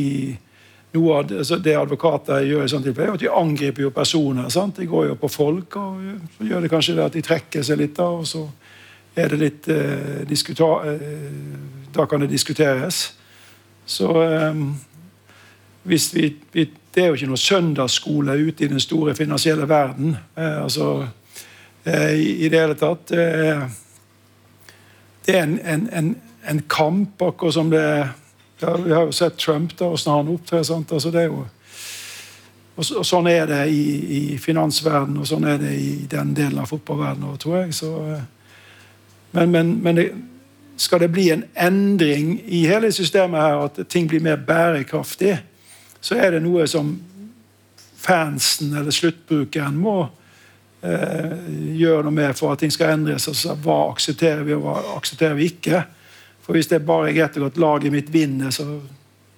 noe 0.94 1.16
av 1.18 1.32
altså 1.40 1.58
det 1.58 1.74
advokater 1.74 2.44
gjør 2.46 2.68
i 2.68 2.70
sånne 2.70 2.86
tilfeller, 2.86 3.16
er 3.16 3.18
at 3.18 3.24
de 3.24 3.32
angriper 3.34 3.88
jo 3.88 3.94
personer. 3.94 4.50
Sant? 4.54 4.78
De 4.78 4.86
går 4.90 5.08
jo 5.10 5.16
på 5.18 5.30
folk, 5.32 5.78
og 5.82 6.44
gjør 6.46 6.62
det 6.62 6.70
kanskje 6.70 6.98
det 7.00 7.08
at 7.08 7.16
de 7.18 7.24
trekker 7.26 7.66
seg 7.66 7.82
litt. 7.82 7.96
da, 7.98 8.12
og 8.14 8.28
så 8.30 8.46
er 9.16 9.30
det 9.30 9.40
litt 9.40 9.68
eh, 9.68 10.22
eh, 10.22 11.02
Da 11.94 12.06
kan 12.06 12.22
det 12.22 12.30
diskuteres. 12.30 13.14
Så 13.86 14.10
eh, 14.24 14.56
hvis 15.84 16.16
vi, 16.16 16.36
vi, 16.52 16.70
Det 16.94 17.04
er 17.04 17.08
jo 17.08 17.14
ikke 17.14 17.28
noe 17.28 17.38
søndagsskole 17.38 18.38
ute 18.38 18.64
i 18.64 18.68
den 18.68 18.80
store 18.80 19.16
finansielle 19.16 19.70
verden. 19.70 20.16
Eh, 20.36 20.64
altså 20.64 21.08
eh, 21.84 22.14
i, 22.14 22.46
i, 22.46 22.50
det 22.50 22.60
hele 22.60 22.76
tatt. 22.76 23.08
det 25.26 25.36
er 25.36 25.44
en, 25.44 25.60
en, 25.60 25.90
en 25.92 26.16
en 26.44 26.62
kamp, 26.62 27.22
akkurat 27.22 27.54
som 27.54 27.70
det 27.70 28.10
ja, 28.60 28.78
Vi 28.78 28.94
har 28.94 29.06
jo 29.06 29.12
sett 29.12 29.38
Trump, 29.38 29.78
da, 29.78 29.86
åssen 29.86 30.14
han 30.14 30.28
opptrer. 30.28 30.58
Altså, 30.60 31.12
det 31.12 31.22
er 31.22 31.30
jo 31.32 31.46
og, 32.76 32.86
Sånn 33.06 33.28
er 33.30 33.48
det 33.48 33.62
i, 33.70 33.84
i 34.18 34.38
finansverdenen, 34.42 35.20
og 35.22 35.28
sånn 35.30 35.46
er 35.46 35.60
det 35.62 35.74
i 35.78 35.92
den 36.10 36.34
delen 36.34 36.62
av 36.62 36.72
fotballverdenen 36.72 37.38
tror 37.42 37.58
jeg. 37.62 37.76
Så, 37.78 37.92
men, 39.34 39.52
men, 39.52 39.74
men 39.84 39.98
det, 39.98 40.08
skal 40.76 41.00
det 41.00 41.12
bli 41.14 41.30
en 41.34 41.44
endring 41.54 42.42
i 42.46 42.66
hele 42.68 42.92
systemet 42.92 43.42
her, 43.42 43.66
at 43.66 43.80
ting 43.90 44.08
blir 44.10 44.22
mer 44.22 44.36
bærekraftig, 44.36 45.38
så 46.02 46.18
er 46.20 46.36
det 46.36 46.44
noe 46.44 46.68
som 46.68 46.94
fansen 48.04 48.74
eller 48.76 48.92
sluttbrukeren 48.92 49.78
må 49.80 49.98
eh, 50.84 51.38
gjøre 51.80 52.04
noe 52.04 52.16
med 52.16 52.36
for 52.38 52.54
at 52.54 52.64
ting 52.64 52.74
skal 52.74 52.98
endres. 52.98 53.30
Altså, 53.32 53.56
hva 53.64 53.78
aksepterer 53.94 54.44
vi, 54.44 54.58
og 54.58 54.66
hva 54.66 54.76
aksepterer 54.98 55.38
vi 55.40 55.50
ikke? 55.54 55.84
For 56.44 56.58
hvis 56.58 56.68
det 56.74 56.84
bare 56.86 57.10
er 57.10 57.18
greit 57.18 57.40
og 57.40 57.48
godt 57.48 57.62
laget 57.64 57.96
mitt 57.96 58.12
vinner, 58.14 58.52
så 58.52 58.68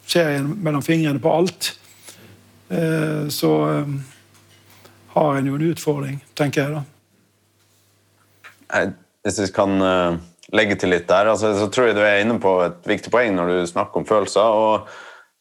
ser 0.08 0.34
jeg 0.34 0.43
mellom 0.50 0.84
fingrene 0.86 1.22
på 1.22 1.34
alt. 1.36 1.72
Eh, 2.74 3.28
så 3.30 3.54
eh, 3.70 3.96
har 5.16 5.38
en 5.38 5.48
jo 5.52 5.56
en 5.60 5.70
utfordring, 5.70 6.22
tenker 6.34 6.64
jeg 6.66 6.80
da. 6.80 6.86
Hvis 9.26 9.42
vi 9.42 9.52
kan 9.56 9.82
uh, 9.82 10.18
legge 10.54 10.78
til 10.78 10.94
litt 10.94 11.08
der, 11.10 11.32
altså, 11.32 11.56
så 11.58 11.70
tror 11.74 11.90
jeg 11.90 11.98
du 11.98 12.04
er 12.06 12.22
inne 12.22 12.38
på 12.42 12.58
et 12.68 12.84
viktig 12.86 13.14
poeng 13.14 13.34
når 13.38 13.52
du 13.52 13.70
snakker 13.72 14.02
om 14.02 14.06
følelser. 14.06 14.42
og 14.42 14.90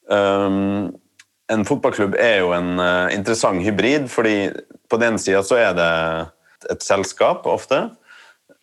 um, 0.09 0.95
En 1.53 1.67
fotballklubb 1.69 2.17
er 2.17 2.41
jo 2.41 2.55
en 2.57 2.79
uh, 2.81 3.13
interessant 3.13 3.61
hybrid, 3.65 4.09
fordi 4.13 4.49
på 4.89 5.01
den 5.03 5.21
sida 5.21 5.45
så 5.45 5.61
er 5.61 5.77
det 5.77 5.93
et 6.73 6.87
selskap 6.87 7.45
ofte. 7.51 7.83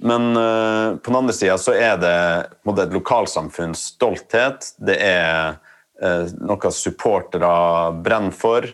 Men 0.02 0.32
uh, 0.34 0.98
på 0.98 1.12
den 1.12 1.20
andre 1.20 1.38
sida 1.38 1.60
så 1.62 1.76
er 1.78 2.00
det 2.02 2.18
måte, 2.66 2.88
et 2.88 2.96
lokalsamfunns 2.98 3.92
stolthet. 3.94 4.72
Det 4.82 4.98
er 4.98 5.60
uh, 6.02 6.26
noe 6.42 6.74
supportere 6.74 7.54
brenner 8.02 8.34
for. 8.34 8.66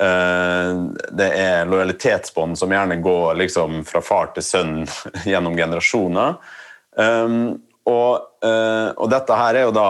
Uh, 0.00 0.88
det 1.12 1.28
er 1.36 1.68
lojalitetsbånd 1.68 2.56
som 2.58 2.72
gjerne 2.72 2.96
går 3.04 3.36
liksom, 3.42 3.82
fra 3.88 4.00
far 4.04 4.32
til 4.36 4.46
sønn 4.46 4.74
gjennom 5.30 5.58
generasjoner. 5.58 6.40
Um, 6.96 7.60
og, 7.82 8.28
og, 8.44 9.06
dette 9.10 9.34
her 9.34 9.56
er 9.58 9.64
jo 9.64 9.72
da 9.74 9.86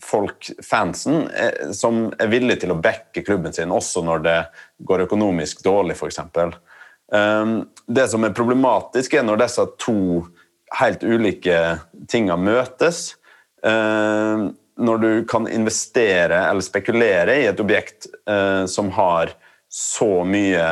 folk, 0.00 0.46
fansen, 0.64 1.26
som 1.76 2.06
er 2.16 2.30
villige 2.32 2.62
til 2.62 2.72
å 2.72 2.78
backe 2.80 3.20
klubben 3.26 3.52
sin 3.52 3.74
også 3.76 4.00
når 4.06 4.22
det 4.24 4.36
går 4.88 5.04
økonomisk 5.04 5.60
dårlig, 5.66 5.98
f.eks. 5.98 6.22
Ehm, 7.12 7.58
det 7.86 8.08
som 8.10 8.24
er 8.24 8.34
problematisk, 8.36 9.14
er 9.14 9.26
når 9.26 9.44
disse 9.44 9.66
to 9.82 9.98
helt 10.80 11.04
ulike 11.06 11.58
tingene 12.10 12.38
møtes. 12.42 13.14
Ehm, 14.76 14.84
når 14.84 14.98
du 14.98 15.10
kan 15.28 15.48
investere 15.48 16.48
eller 16.50 16.64
spekulere 16.64 17.40
i 17.40 17.46
et 17.48 17.60
objekt 17.60 18.06
eh, 18.28 18.66
som 18.66 18.90
har 18.92 19.32
så 19.68 20.24
mye 20.24 20.66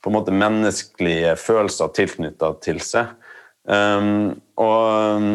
på 0.00 0.10
en 0.10 0.16
måte 0.16 0.32
menneskelige 0.32 1.36
følelser 1.36 1.92
tilknytta 1.92 2.54
til 2.64 2.80
seg. 2.80 3.12
Um, 3.68 4.40
og 4.56 5.28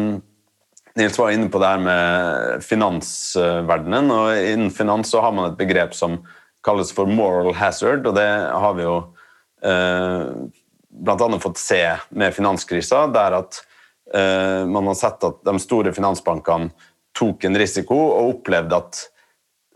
Nils 0.98 1.18
var 1.20 1.30
inne 1.30 1.46
på 1.52 1.60
det 1.62 1.68
her 1.70 1.84
med 1.84 2.64
finansverdenen. 2.66 4.10
og 4.10 4.34
Innen 4.34 4.72
finans 4.74 5.12
så 5.14 5.22
har 5.22 5.30
man 5.32 5.52
et 5.52 5.60
begrep 5.60 5.94
som 5.94 6.18
kalles 6.66 6.90
for 6.90 7.06
moral 7.06 7.54
hazard, 7.54 8.02
og 8.10 8.18
det 8.18 8.26
har 8.26 8.74
vi 8.74 8.88
jo 8.88 8.96
Eh, 9.62 10.26
bl.a. 10.88 11.38
fått 11.40 11.58
se 11.58 11.96
med 12.08 12.34
finanskrisa, 12.34 13.06
der 13.06 13.32
at 13.32 13.62
eh, 14.14 14.66
man 14.66 14.86
har 14.86 14.94
sett 14.94 15.24
at 15.24 15.42
de 15.44 15.58
store 15.60 15.92
finansbankene 15.96 16.70
tok 17.16 17.46
en 17.48 17.58
risiko 17.58 17.96
og 17.96 18.32
opplevde 18.34 18.78
at 18.78 19.04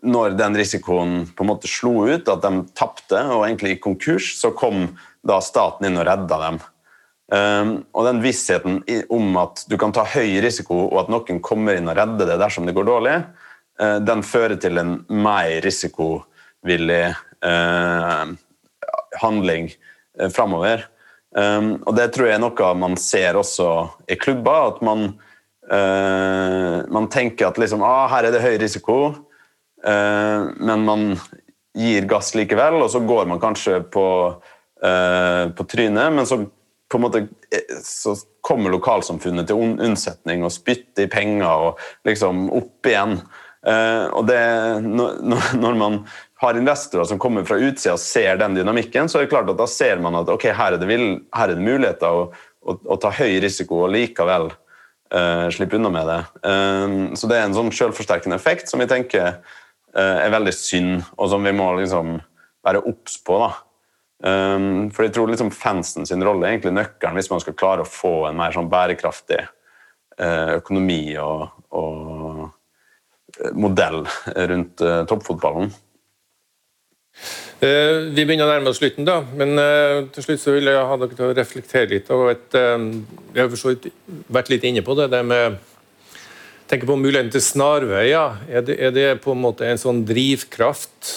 når 0.01 0.37
den 0.39 0.57
risikoen 0.57 1.15
på 1.37 1.45
en 1.45 1.51
måte 1.51 1.69
slo 1.69 2.07
ut, 2.09 2.29
at 2.29 2.45
de 2.45 2.65
tapte 2.77 3.21
og 3.35 3.45
egentlig 3.45 3.75
gikk 3.75 3.83
konkurs, 3.85 4.31
så 4.41 4.53
kom 4.57 4.87
da 5.27 5.41
staten 5.45 5.89
inn 5.89 6.01
og 6.01 6.07
redda 6.09 6.39
dem. 6.47 6.61
Um, 7.31 7.73
og 7.95 8.09
den 8.09 8.23
vissheten 8.25 8.81
om 9.13 9.37
at 9.39 9.63
du 9.71 9.77
kan 9.79 9.93
ta 9.95 10.03
høy 10.09 10.41
risiko, 10.43 10.89
og 10.89 11.05
at 11.05 11.13
noen 11.13 11.43
kommer 11.45 11.79
inn 11.79 11.91
og 11.91 11.99
redder 11.99 12.33
det 12.33 12.41
dersom 12.41 12.67
det 12.67 12.75
går 12.75 12.89
dårlig, 12.89 13.17
uh, 13.83 13.99
den 14.03 14.25
fører 14.27 14.57
til 14.61 14.81
en 14.81 14.97
mer 15.13 15.61
risikovillig 15.63 17.05
uh, 17.45 18.33
handling 19.21 19.71
eh, 20.19 20.31
framover. 20.33 20.87
Um, 21.37 21.77
og 21.87 21.95
det 21.95 22.09
tror 22.15 22.27
jeg 22.27 22.39
er 22.39 22.43
noe 22.43 22.71
man 22.79 22.97
ser 22.99 23.39
også 23.39 23.69
i 24.11 24.19
klubber. 24.19 24.75
At 24.75 24.83
man, 24.87 25.13
uh, 25.73 26.87
man 26.93 27.09
tenker 27.13 27.51
at 27.51 27.59
liksom, 27.61 27.83
ah, 27.87 28.07
her 28.13 28.29
er 28.29 28.35
det 28.35 28.45
høy 28.45 28.57
risiko, 28.63 29.01
uh, 29.87 30.41
men 30.59 30.87
man 30.87 31.05
gir 31.79 32.09
gass 32.11 32.33
likevel, 32.35 32.81
og 32.83 32.91
så 32.93 33.03
går 33.07 33.29
man 33.31 33.43
kanskje 33.43 33.81
på, 33.93 34.07
uh, 34.85 35.45
på 35.57 35.69
trynet, 35.71 36.17
men 36.17 36.27
så 36.29 36.43
på 36.91 36.99
måte 36.99 37.29
så 37.87 38.17
kommer 38.43 38.73
lokalsamfunnet 38.75 39.47
til 39.47 39.61
unnsetning 39.79 40.43
og 40.43 40.51
spytter 40.51 41.07
i 41.07 41.13
penger 41.13 41.47
og 41.69 41.85
liksom 42.09 42.49
opp 42.51 42.89
igjen. 42.91 43.21
og 44.11 44.25
det, 44.27 44.41
når, 44.83 45.21
når 45.63 45.77
man 45.79 45.99
har 46.41 46.59
investorer 46.59 47.05
som 47.05 47.19
kommer 47.21 47.45
fra 47.45 47.59
utsida 47.61 47.95
og 47.95 48.01
ser 48.01 48.39
den 48.41 48.55
dynamikken, 48.57 49.09
så 49.09 49.19
er 49.19 49.27
det 49.27 49.33
klart 49.35 49.51
at 49.53 49.59
da 49.61 49.67
ser 49.69 50.01
man 50.01 50.17
at 50.23 50.31
ok, 50.33 50.47
her 50.57 50.75
er 50.75 50.81
det, 50.81 50.89
vil, 50.89 51.07
her 51.37 51.53
er 51.53 51.59
det 51.59 51.67
muligheter 51.67 52.17
å, 52.17 52.23
å, 52.65 52.77
å, 52.81 52.97
ta 53.01 53.13
høy 53.13 53.37
risiko 53.45 53.85
og 53.85 53.93
likevel 53.93 54.49
uh, 55.15 55.47
slippe 55.53 55.77
unna 55.79 55.91
med 55.93 56.07
det. 56.11 56.21
Um, 56.43 57.17
så 57.17 57.31
det 57.31 57.39
er 57.39 57.49
en 57.49 57.57
sånn 57.57 57.73
selvforsterkende 57.75 58.39
effekt 58.39 58.71
som 58.71 58.83
vi 58.83 58.89
tenker 58.91 59.41
uh, 59.41 60.19
er 60.21 60.33
veldig 60.35 60.55
synd, 60.57 61.03
og 61.17 61.31
som 61.33 61.45
vi 61.47 61.55
må 61.57 61.73
liksom 61.81 62.19
være 62.67 62.85
obs 62.91 63.19
på. 63.25 63.41
da. 63.41 63.51
For 64.21 65.07
jeg 65.07 65.15
tror 65.17 65.31
liksom 65.31 65.49
fansen 65.49 66.05
sin 66.05 66.21
rolle 66.21 66.45
er 66.45 66.53
egentlig 66.53 66.75
nøkkelen 66.77 67.17
hvis 67.17 67.31
man 67.33 67.41
skal 67.41 67.55
klare 67.57 67.87
å 67.87 67.89
få 67.89 68.27
en 68.29 68.37
mer 68.37 68.53
sånn 68.53 68.67
bærekraftig 68.69 69.39
økonomi 70.59 71.15
og, 71.17 71.47
og 71.73 73.55
modell 73.57 74.03
rundt 74.53 74.85
toppfotballen. 75.09 75.73
Uh, 77.61 78.09
vi 78.17 78.25
begynner 78.25 78.47
å 78.47 78.53
nærme 78.55 78.71
oss 78.73 78.79
slutten, 78.81 79.05
da, 79.05 79.19
men 79.37 79.53
uh, 79.61 80.07
til 80.15 80.25
slutt 80.25 80.41
så 80.41 80.55
vil 80.55 80.71
jeg 80.71 80.85
ha 80.89 80.95
dere 80.97 81.17
til 81.17 81.27
å 81.27 81.35
reflektere 81.37 81.91
litt. 81.93 82.07
og 82.09 82.31
et, 82.33 82.57
uh, 82.57 82.79
Vi 83.35 83.43
har 83.43 83.51
for 83.53 83.91
vært 84.33 84.49
litt 84.49 84.65
inne 84.65 84.81
på 84.87 84.97
det. 84.97 85.11
det 85.13 85.21
med 85.29 85.59
tenker 86.71 86.89
på 86.89 86.97
muligheten 86.97 87.33
til 87.35 87.45
snarveier. 87.45 88.39
Er 88.49 88.65
det, 88.65 88.79
er 88.81 88.95
det 88.97 89.09
på 89.21 89.35
en 89.35 89.43
måte 89.43 89.67
en 89.67 89.81
sånn 89.81 90.05
drivkraft 90.07 91.09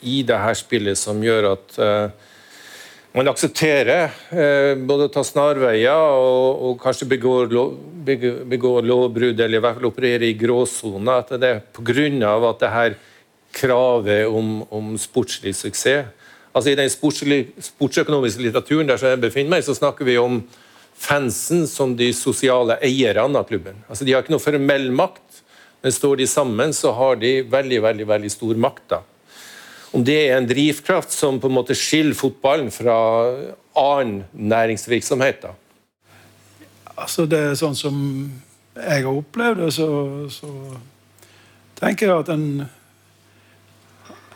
i 0.00 0.14
det 0.24 0.38
her 0.40 0.56
spillet 0.56 0.96
som 0.96 1.20
gjør 1.20 1.50
at 1.50 1.76
man 3.12 3.28
aksepterer 3.28 4.08
både 4.88 5.10
å 5.10 5.12
ta 5.12 5.20
snarveier 5.28 5.92
og, 5.92 6.62
og 6.70 6.80
kanskje 6.80 7.10
begår, 7.12 7.52
lov, 7.52 7.76
begår 8.48 8.88
lovbrudd, 8.88 9.44
eller 9.44 9.60
i 9.60 9.62
hvert 9.66 9.76
fall 9.76 9.90
operere 9.90 10.32
i 10.32 10.38
gråsoner. 10.40 11.20
At 11.20 11.36
det 11.36 11.52
er 11.52 11.60
pga. 11.76 12.32
at 12.48 12.64
det 12.64 12.72
her 12.78 12.98
kravet 13.54 14.26
om, 14.26 14.62
om 14.70 14.94
sportslig 15.00 15.54
suksess. 15.56 16.14
Altså 16.52 16.72
I 16.72 16.78
den 16.78 16.90
sportsøkonomiske 16.90 18.42
litteraturen 18.42 18.88
der 18.88 19.02
jeg 19.04 19.20
befinner 19.22 19.56
meg, 19.56 19.66
så 19.66 19.76
snakker 19.76 20.08
vi 20.08 20.16
om 20.18 20.40
fansen 20.98 21.66
som 21.70 21.94
de 21.96 22.08
sosiale 22.16 22.78
eierne 22.82 23.38
av 23.38 23.46
klubben. 23.46 23.78
Altså 23.88 24.04
De 24.04 24.14
har 24.14 24.24
ikke 24.24 24.34
noe 24.34 24.42
formell 24.42 24.88
makt, 24.90 25.42
men 25.84 25.94
står 25.94 26.18
de 26.18 26.26
sammen, 26.26 26.74
så 26.74 26.90
har 26.96 27.20
de 27.20 27.42
veldig 27.46 27.82
veldig, 27.84 28.08
veldig 28.08 28.30
stor 28.34 28.58
makt. 28.58 28.82
da. 28.96 29.02
Om 29.94 30.04
det 30.04 30.16
er 30.26 30.36
en 30.36 30.48
drivkraft 30.48 31.14
som 31.14 31.38
på 31.40 31.48
en 31.48 31.54
måte 31.54 31.76
skiller 31.78 32.18
fotballen 32.18 32.72
fra 32.74 32.96
annen 33.78 34.24
næringsvirksomhet? 34.32 35.42
da. 35.42 35.54
Altså 36.98 37.26
Det 37.26 37.38
er 37.38 37.54
sånn 37.54 37.78
som 37.78 37.96
jeg 38.74 39.04
har 39.04 39.14
opplevd 39.14 39.62
det, 39.62 39.70
så, 39.74 39.88
så 40.30 40.50
tenker 41.78 42.08
jeg 42.08 42.24
at 42.24 42.34
en 42.34 42.48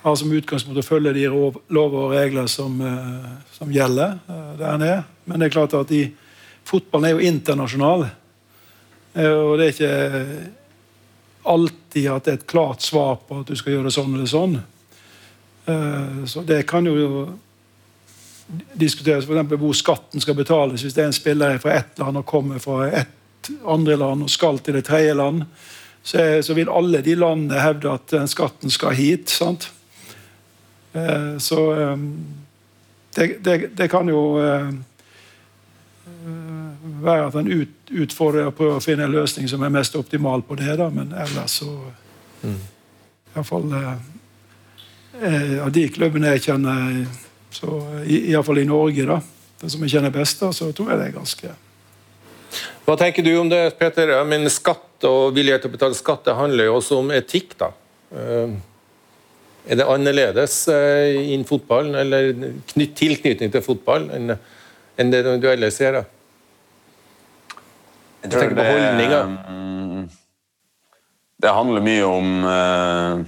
har 0.03 0.17
som 0.19 0.33
utgangspunkt 0.35 0.81
å 0.81 0.85
følge 0.85 1.15
de 1.15 1.29
lover 1.29 1.99
og 2.01 2.15
regler 2.17 2.49
som, 2.51 2.81
eh, 2.83 3.29
som 3.55 3.71
gjelder 3.71 4.19
eh, 4.27 4.51
der 4.59 4.81
nede. 4.81 5.03
Men 5.25 5.39
det 5.39 5.49
er 5.49 5.55
klart 5.55 5.77
at 5.79 5.93
de, 5.93 6.03
fotballen 6.67 7.07
er 7.07 7.15
jo 7.15 7.29
internasjonal. 7.31 8.09
Eh, 9.15 9.31
og 9.31 9.55
det 9.61 9.69
er 9.69 9.77
ikke 9.77 10.49
alltid 11.53 12.09
at 12.11 12.27
det 12.27 12.33
er 12.33 12.41
et 12.41 12.51
klart 12.51 12.83
svar 12.83 13.21
på 13.29 13.43
at 13.43 13.51
du 13.51 13.59
skal 13.59 13.77
gjøre 13.77 13.91
det 13.91 13.95
sånn 13.95 14.15
eller 14.15 14.31
sånn. 14.31 14.61
Så 16.27 16.43
det 16.47 16.61
kan 16.67 16.87
jo 16.87 17.25
diskuteres 18.79 19.27
f.eks. 19.27 19.53
hvor 19.59 19.75
skatten 19.79 20.23
skal 20.23 20.37
betales. 20.39 20.83
Hvis 20.83 20.95
det 20.95 21.03
er 21.05 21.11
en 21.11 21.15
spiller 21.15 21.59
fra 21.63 21.77
ett 21.79 21.99
land 22.03 22.19
og 22.19 22.27
kommer 22.27 22.63
fra 22.63 22.89
et 22.89 23.51
andre 23.67 23.99
land 23.99 24.27
og 24.27 24.31
skal 24.31 24.59
til 24.63 24.79
det 24.79 24.85
tredje 24.87 25.15
land, 25.19 25.45
så 26.03 26.55
vil 26.59 26.71
alle 26.71 27.03
de 27.03 27.15
landene 27.19 27.63
hevde 27.63 27.95
at 27.95 28.11
den 28.11 28.31
skatten 28.31 28.75
skal 28.75 28.95
hit. 28.99 29.31
sant? 29.31 29.71
Eh, 30.93 31.39
så 31.39 31.81
eh, 31.81 31.97
det, 33.15 33.37
det, 33.41 33.67
det, 33.77 33.89
kan 33.89 34.09
jo 34.09 34.41
eh, 34.45 34.69
være 37.03 37.27
at 37.27 37.35
en 37.35 37.53
ut, 37.53 37.75
utfordrer 37.91 38.49
og 38.49 38.57
prøver 38.57 38.77
å 38.77 38.85
finne 38.85 39.07
en 39.07 39.15
løsning 39.15 39.49
som 39.49 39.63
er 39.65 39.73
mest 39.73 39.97
optimal 39.97 40.45
på 40.47 40.57
det. 40.61 40.77
Da. 40.81 40.89
Men 40.93 41.15
ellers 41.17 41.59
så 41.63 41.73
mm. 42.43 42.61
Iallfall 43.35 43.73
Av 45.63 45.69
de 45.73 45.83
klubbene 45.93 46.33
jeg 46.35 46.43
kjenner, 46.49 47.05
så 47.53 47.69
iallfall 48.09 48.63
i 48.63 48.65
Norge, 48.67 49.05
da, 49.07 49.19
som 49.69 49.85
jeg 49.85 49.93
kjenner 49.93 50.13
best, 50.13 50.41
da, 50.41 50.49
så 50.57 50.71
tror 50.73 50.91
jeg 50.91 50.99
det 50.99 51.07
er 51.11 51.15
ganske 51.15 51.53
Hva 52.87 52.97
tenker 52.99 53.25
du 53.25 53.31
om 53.39 53.51
det, 53.53 53.61
Peter? 53.79 54.11
Men 54.29 54.49
skatt 54.51 55.05
og 55.07 55.37
vilje 55.37 55.61
til 55.61 55.71
å 55.71 55.75
betale 55.77 55.97
skatt 55.97 56.25
det 56.27 56.37
handler 56.37 56.71
jo 56.71 56.79
også 56.81 56.99
om 57.05 57.13
etikk. 57.15 57.55
da. 57.61 57.71
Er 59.63 59.79
det 59.79 59.87
annerledes 59.87 60.57
eh, 60.73 61.21
innen 61.33 61.47
fotballen, 61.47 61.95
eller 61.95 62.33
knytt, 62.73 62.97
tilknytning 62.99 63.53
til 63.55 63.63
fotball, 63.63 64.09
enn, 64.11 64.35
det 65.13 65.23
du 65.23 65.47
ellers 65.51 65.79
ser? 65.79 66.01
da? 66.01 66.03
Jeg 68.25 68.33
tror 68.35 68.57
det, 68.57 68.67
mm, 69.29 70.03
det 71.43 71.55
handler 71.55 71.83
mye 71.83 72.03
om 72.07 72.45
uh, 72.47 73.23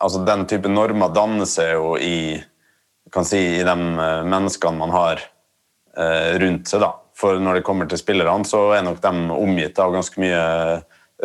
altså 0.00 0.22
Den 0.24 0.46
type 0.48 0.70
normer 0.72 1.12
danner 1.12 1.48
seg 1.48 1.74
jo 1.74 1.98
i 2.00 2.38
kan 3.12 3.26
si, 3.28 3.40
i 3.58 3.64
de 3.64 3.74
uh, 3.74 4.24
menneskene 4.28 4.80
man 4.80 4.94
har 4.94 5.24
rundt 6.38 6.68
seg. 6.70 6.78
da. 6.84 6.92
for 7.18 7.40
når 7.42 7.56
det 7.58 7.64
kommer 7.66 7.88
til 7.90 7.98
spillerne, 7.98 8.46
så 8.46 8.68
er 8.76 8.84
nok 8.86 9.00
de 9.02 9.10
omgitt 9.34 9.80
av 9.82 9.90
ganske 9.96 10.20
mye 10.22 10.42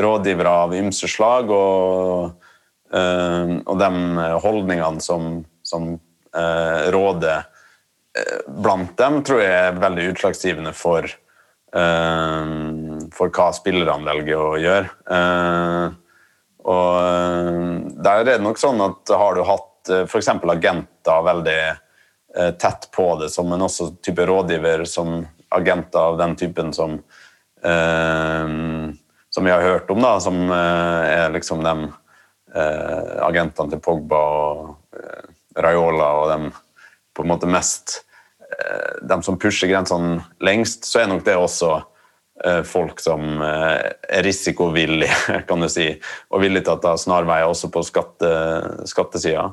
rådgivere 0.01 0.53
av 0.63 0.73
ymse 0.73 1.05
slag. 1.11 1.51
Og, 1.53 2.42
og 2.93 3.79
de 3.79 3.89
holdningene 4.43 5.01
som, 5.01 5.39
som 5.65 5.95
uh, 6.37 6.83
råder 6.93 7.49
blant 8.61 8.91
dem, 8.99 9.15
tror 9.25 9.41
jeg 9.41 9.53
er 9.57 9.79
veldig 9.81 10.03
utslagsgivende 10.11 10.69
for, 10.77 11.07
for 11.73 13.33
hva 13.33 13.47
spillerne 13.57 14.05
velger 14.05 14.37
å 14.37 14.51
gjøre. 14.61 14.91
og 16.61 17.97
der 18.05 18.21
er 18.21 18.27
det 18.27 18.35
nok 18.45 18.61
sånn 18.61 18.83
at 18.85 19.09
har 19.17 19.33
du 19.33 19.41
hatt 19.49 19.89
f.eks. 20.05 20.29
agenter 20.29 21.25
veldig 21.25 21.57
tett 22.61 22.85
på 22.93 23.07
det, 23.17 23.31
som 23.33 23.49
en 23.49 23.65
også 23.65 23.95
type 24.05 24.29
rådgiver 24.29 24.85
som 24.85 25.23
agenter 25.53 25.99
av 25.99 26.17
den 26.21 26.35
typen 26.35 26.73
som 26.73 26.99
eh, 27.63 28.47
som 29.29 29.43
vi 29.43 29.51
har 29.51 29.61
hørt 29.61 29.89
om, 29.89 30.01
da, 30.01 30.19
som 30.19 30.49
eh, 30.51 31.03
er 31.09 31.33
liksom 31.33 31.63
de 31.63 31.73
eh, 32.55 33.13
agentene 33.25 33.73
til 33.73 33.81
Pogba 33.83 34.19
og 34.19 34.97
eh, 34.97 35.31
Raiola 35.63 36.09
og 36.21 36.29
dem 36.31 36.45
på 37.13 37.23
en 37.23 37.29
måte 37.29 37.49
mest 37.49 37.99
eh, 38.49 39.01
De 39.05 39.19
som 39.25 39.37
pusher 39.41 39.69
grensene 39.69 40.23
lengst, 40.41 40.87
så 40.89 41.03
er 41.03 41.11
nok 41.11 41.25
det 41.27 41.35
også 41.37 41.73
eh, 42.45 42.63
folk 42.67 43.03
som 43.03 43.43
er 43.43 44.23
risikovillige, 44.25 45.43
kan 45.49 45.61
du 45.61 45.69
si, 45.69 45.91
og 46.31 46.45
villige 46.45 46.69
til 46.69 46.77
å 46.77 46.81
ta 46.87 46.95
snarveier 46.97 47.49
også 47.49 47.69
på 47.73 47.85
skatte, 47.85 48.33
skattesida. 48.89 49.51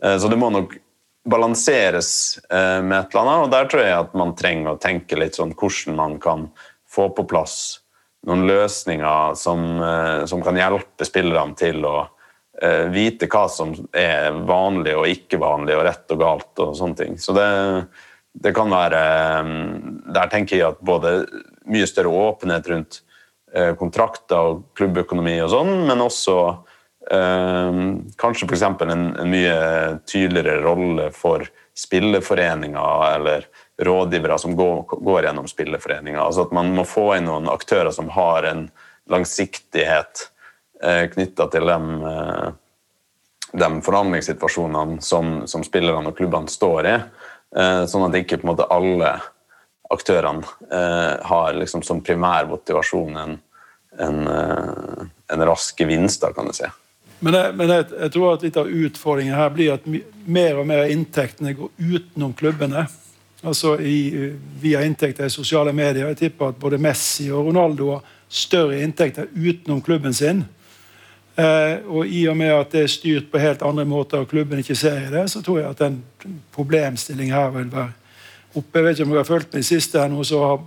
Så 0.00 0.30
det 0.32 0.38
må 0.40 0.48
nok 0.48 0.78
balanseres 1.24 2.38
eh, 2.50 2.82
med 2.82 2.98
et 2.98 3.14
eller 3.14 3.22
annet. 3.22 3.44
Og 3.44 3.52
der 3.52 3.68
tror 3.70 3.84
jeg 3.84 3.98
at 3.98 4.16
man 4.18 4.34
trenger 4.38 4.74
å 4.74 4.80
tenke 4.80 5.18
litt 5.18 5.38
sånn 5.38 5.54
hvordan 5.54 5.98
man 5.98 6.18
kan 6.22 6.48
få 6.90 7.10
på 7.14 7.26
plass 7.30 7.80
noen 8.28 8.44
løsninger 8.48 9.36
som, 9.38 9.66
eh, 9.84 10.24
som 10.28 10.42
kan 10.44 10.58
hjelpe 10.58 11.06
spillerne 11.08 11.56
til 11.58 11.84
å 11.88 11.96
vite 12.92 13.24
hva 13.30 13.46
som 13.48 13.70
er 13.96 14.34
vanlig 14.44 14.92
og 14.98 15.08
ikke 15.08 15.38
vanlig, 15.40 15.76
og 15.78 15.86
rett 15.86 16.12
og 16.12 16.18
galt 16.20 16.60
og 16.60 16.74
sånne 16.76 16.98
ting. 16.98 17.14
Så 17.16 17.32
det, 17.32 17.46
det 18.36 18.52
kan 18.56 18.68
være 18.68 19.00
Der 20.12 20.28
tenker 20.32 20.58
jeg 20.58 20.66
at 20.68 20.82
både 20.84 21.24
mye 21.70 21.88
større 21.88 22.12
åpenhet 22.12 22.68
rundt 22.68 23.00
uh, 23.56 23.72
kontrakter 23.80 24.52
og 24.52 24.66
klubbøkonomi 24.76 25.38
og 25.44 25.52
sånn, 25.54 25.72
men 25.88 26.04
også 26.04 26.36
eh, 27.12 27.80
kanskje 28.20 28.48
f.eks. 28.48 28.66
En, 28.84 28.92
en 28.92 29.30
mye 29.30 29.56
tydeligere 30.08 30.60
rolle 30.64 31.10
for 31.16 31.46
spilleforeninger 31.80 33.14
eller 33.14 33.46
rådgivere 33.80 34.38
som 34.38 34.56
går, 34.56 34.82
går 35.00 35.24
gjennom 35.24 35.48
spilleforeninger. 35.48 36.20
Altså 36.20 36.44
at 36.46 36.52
man 36.56 36.72
må 36.76 36.84
få 36.88 37.14
inn 37.16 37.28
noen 37.30 37.48
aktører 37.52 37.92
som 37.94 38.10
har 38.12 38.48
en 38.48 38.66
langsiktighet 39.10 40.28
eh, 40.82 41.04
knytta 41.12 41.46
til 41.52 41.66
dem, 41.68 41.90
uh, 42.04 42.50
de 43.52 43.68
forhandlingssituasjonene 43.86 45.00
som, 45.04 45.40
som, 45.50 45.64
spillerne 45.66 46.12
og 46.12 46.16
klubbene 46.18 46.50
står 46.50 46.88
i. 46.90 46.96
Uh, 47.56 47.84
sånn 47.90 48.06
at 48.06 48.18
ikke 48.20 48.40
på 48.40 48.46
en 48.46 48.52
måte 48.52 48.68
alle 48.70 49.14
aktørene 49.90 50.46
uh, 50.70 51.16
har 51.26 51.56
liksom 51.58 51.82
som 51.86 52.02
primær 52.04 52.46
motivasjon 52.50 53.16
en, 53.18 53.34
en, 53.98 54.20
en 54.30 55.48
rask 55.48 55.80
gevinst, 55.82 56.24
kan 56.36 56.46
du 56.46 56.54
si. 56.54 56.68
Men, 57.20 57.36
jeg, 57.36 57.56
men 57.58 57.68
jeg, 57.68 57.84
jeg, 57.92 58.12
tror 58.14 58.30
at 58.32 58.44
litt 58.46 58.56
av 58.56 58.70
utfordringen 58.70 59.36
her 59.36 59.50
blir 59.52 59.74
at 59.74 59.84
mer 59.90 60.60
og 60.62 60.68
mer 60.70 60.86
av 60.86 60.92
inntektene 60.94 61.52
går 61.58 61.72
utenom 61.76 62.32
klubbene. 62.38 62.86
Altså 63.40 63.74
i, 63.80 64.30
via 64.60 64.82
inntekter 64.84 65.28
i 65.28 65.32
sosiale 65.32 65.72
medier. 65.76 66.08
Jeg 66.12 66.20
tipper 66.20 66.52
at 66.52 66.60
både 66.60 66.80
Messi 66.80 67.28
og 67.32 67.50
Ronaldo 67.50 67.90
har 67.94 68.08
større 68.30 68.80
inntekter 68.84 69.28
utenom 69.34 69.82
klubben 69.84 70.16
sin. 70.16 70.44
Eh, 71.38 71.86
og 71.86 72.08
i 72.08 72.24
og 72.28 72.36
med 72.36 72.50
at 72.54 72.72
det 72.72 72.82
er 72.82 72.90
styrt 72.90 73.30
på 73.30 73.38
helt 73.38 73.62
andre 73.62 73.84
måter, 73.84 74.18
og 74.18 74.28
klubben 74.28 74.58
ikke 74.58 74.74
ser 74.74 75.06
i 75.06 75.12
det, 75.12 75.28
så 75.30 75.42
tror 75.42 75.58
jeg 75.58 75.70
at 75.70 75.78
den 75.78 76.02
problemstillingen 76.52 77.34
her 77.34 77.50
vil 77.54 77.72
være 77.72 77.92
oppe. 78.54 78.78
Jeg 78.78 78.84
vet 78.84 78.98
ikke 78.98 79.04
om 79.04 79.14
dere 79.14 79.22
har 79.22 79.30
fulgt 79.30 79.54
med 79.54 79.60
i 79.60 79.70
siste, 79.70 79.98
her 80.00 80.22
så 80.22 80.44
har 80.44 80.60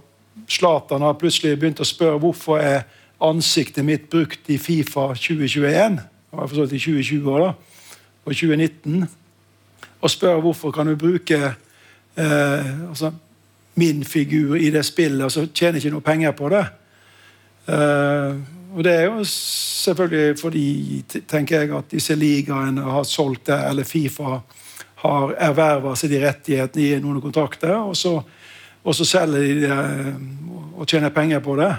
Zlatan 0.49 1.05
plutselig 1.19 1.59
begynt 1.59 1.83
å 1.83 1.85
spørre 1.85 2.19
hvorfor 2.19 2.57
er 2.57 2.87
ansiktet 3.21 3.85
mitt 3.85 4.09
brukt 4.09 4.49
i 4.49 4.57
Fifa 4.57 5.11
2021 5.13 5.99
var 6.33 6.47
forstått 6.47 6.73
i 6.73 6.79
2020 6.79 7.39
da, 7.39 7.51
og 8.25 8.33
2019, 8.33 9.05
og 10.01 10.11
spør 10.11 10.41
hvorfor 10.41 10.71
kan 10.71 10.87
du 10.87 10.95
bruke 10.99 11.39
eh, 12.15 12.89
altså, 12.89 13.11
min 13.75 14.03
figur 14.03 14.55
i 14.55 14.69
det 14.73 14.85
spillet, 14.85 15.23
og 15.25 15.31
så 15.31 15.45
tjener 15.53 15.79
ikke 15.79 15.93
noe 15.93 16.05
penger 16.05 16.33
på 16.37 16.49
det. 16.53 16.63
Eh, 17.67 18.35
og 18.73 18.83
det 18.83 18.93
er 18.93 19.05
jo 19.05 19.23
selvfølgelig 19.83 20.39
fordi, 20.39 20.67
tenker 21.27 21.61
jeg, 21.61 21.71
at 21.77 21.91
disse 21.91 22.15
ligaene 22.15 22.83
har 22.95 23.07
solgt 23.07 23.47
det, 23.51 23.59
eller 23.69 23.87
Fifa 23.87 24.39
har 25.03 25.33
erverva 25.49 25.95
seg 25.99 26.13
de 26.13 26.21
rettighetene 26.23 26.85
i 26.85 27.01
noen 27.03 27.21
kontrakter, 27.23 27.75
og 27.75 27.95
så, 27.99 28.15
og 28.83 28.95
så 28.95 29.07
selger 29.07 29.43
de 29.43 29.57
det 29.65 29.73
eh, 29.73 30.13
og 30.73 30.87
tjener 30.89 31.13
penger 31.13 31.43
på 31.43 31.55
det. 31.59 31.71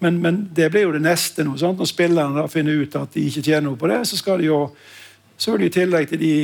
Men, 0.00 0.16
men, 0.22 0.38
det 0.56 0.70
blir 0.72 0.86
jo 0.86 0.94
det 0.94 1.02
neste 1.04 1.44
nå. 1.44 1.58
Sant? 1.60 1.78
Når 1.78 1.90
spillerne 1.90 2.40
da 2.40 2.46
finner 2.48 2.78
ut 2.80 2.94
at 2.96 3.12
de 3.12 3.26
ikke 3.28 3.42
tjener 3.44 3.66
noe 3.68 3.78
på 3.78 3.90
det, 3.90 3.98
så 4.08 4.16
skal 4.16 4.40
de 4.40 4.48
jo 4.48 4.62
så 5.40 5.54
vil 5.54 5.64
de 5.64 5.68
i 5.70 5.72
tillegg 5.72 6.08
til 6.10 6.20
de 6.20 6.34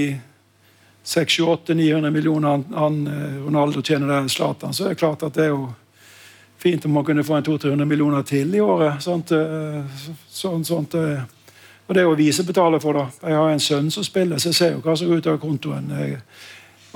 600-900 1.07 2.11
millioner 2.11 2.55
han, 2.55 2.63
han, 2.73 2.95
eh, 3.13 3.35
Ronaldo 3.45 3.83
tjener 3.85 4.09
der, 4.09 4.29
Zlatan, 4.33 4.75
så 4.75 4.87
er 4.87 4.95
det 4.95 5.01
klart 5.03 5.25
at 5.27 5.37
det 5.37 5.45
er 5.45 5.53
jo 5.53 5.67
fint 6.59 6.85
om 6.85 6.93
man 6.93 7.05
kunne 7.05 7.25
få 7.25 7.35
en 7.35 7.45
200-300 7.45 7.85
millioner 7.85 8.23
til 8.23 8.55
i 8.55 8.61
året. 8.61 9.03
Sånt, 9.03 9.33
eh, 9.33 9.83
sånt, 10.29 10.67
sånt, 10.67 10.95
eh. 10.95 11.21
og 11.87 11.95
det 11.95 12.03
er 12.03 12.09
jo 12.09 12.15
vi 12.19 12.31
som 12.33 12.47
betaler 12.47 12.83
for 12.83 12.99
det. 12.99 13.07
Jeg 13.23 13.37
har 13.37 13.51
en 13.51 13.61
sønn 13.61 13.91
som 13.91 14.05
spiller, 14.05 14.39
så 14.39 14.49
jeg 14.49 14.61
ser 14.61 14.73
jo 14.77 14.85
hva 14.85 14.97
som 14.97 15.11
går 15.11 15.21
ut 15.21 15.29
av 15.33 15.43
kontoen. 15.43 15.93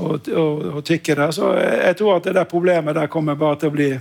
Og, 0.01 0.31
og, 0.33 0.65
og 0.77 0.85
tikker 0.85 1.17
der. 1.17 1.35
Så 1.37 1.53
jeg, 1.59 1.97
tror 1.97 2.17
at 2.17 2.25
det 2.25 2.35
der 2.35 2.49
problemet 2.49 2.97
der 2.97 3.13
kommer 3.13 3.39
bare 3.39 3.61
til 3.61 3.71
å 3.71 3.77
bli 3.77 3.93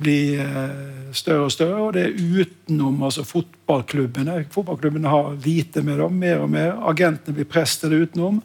bli 0.00 0.34
eh, 0.40 1.12
større 1.12 1.44
og 1.44 1.52
større. 1.52 1.80
Og 1.84 1.92
det 1.92 2.06
er 2.06 2.14
utenom 2.40 3.02
altså 3.04 3.24
fotballklubbene. 3.28 4.46
Fotballklubbene 4.52 5.12
har 5.12 5.34
lite 5.44 5.82
med 5.84 6.00
dem, 6.00 6.16
mer 6.22 6.44
og 6.46 6.50
mer. 6.50 6.72
Agentene 6.88 7.36
blir 7.36 7.48
prestet 7.50 7.92
utenom. 7.92 8.40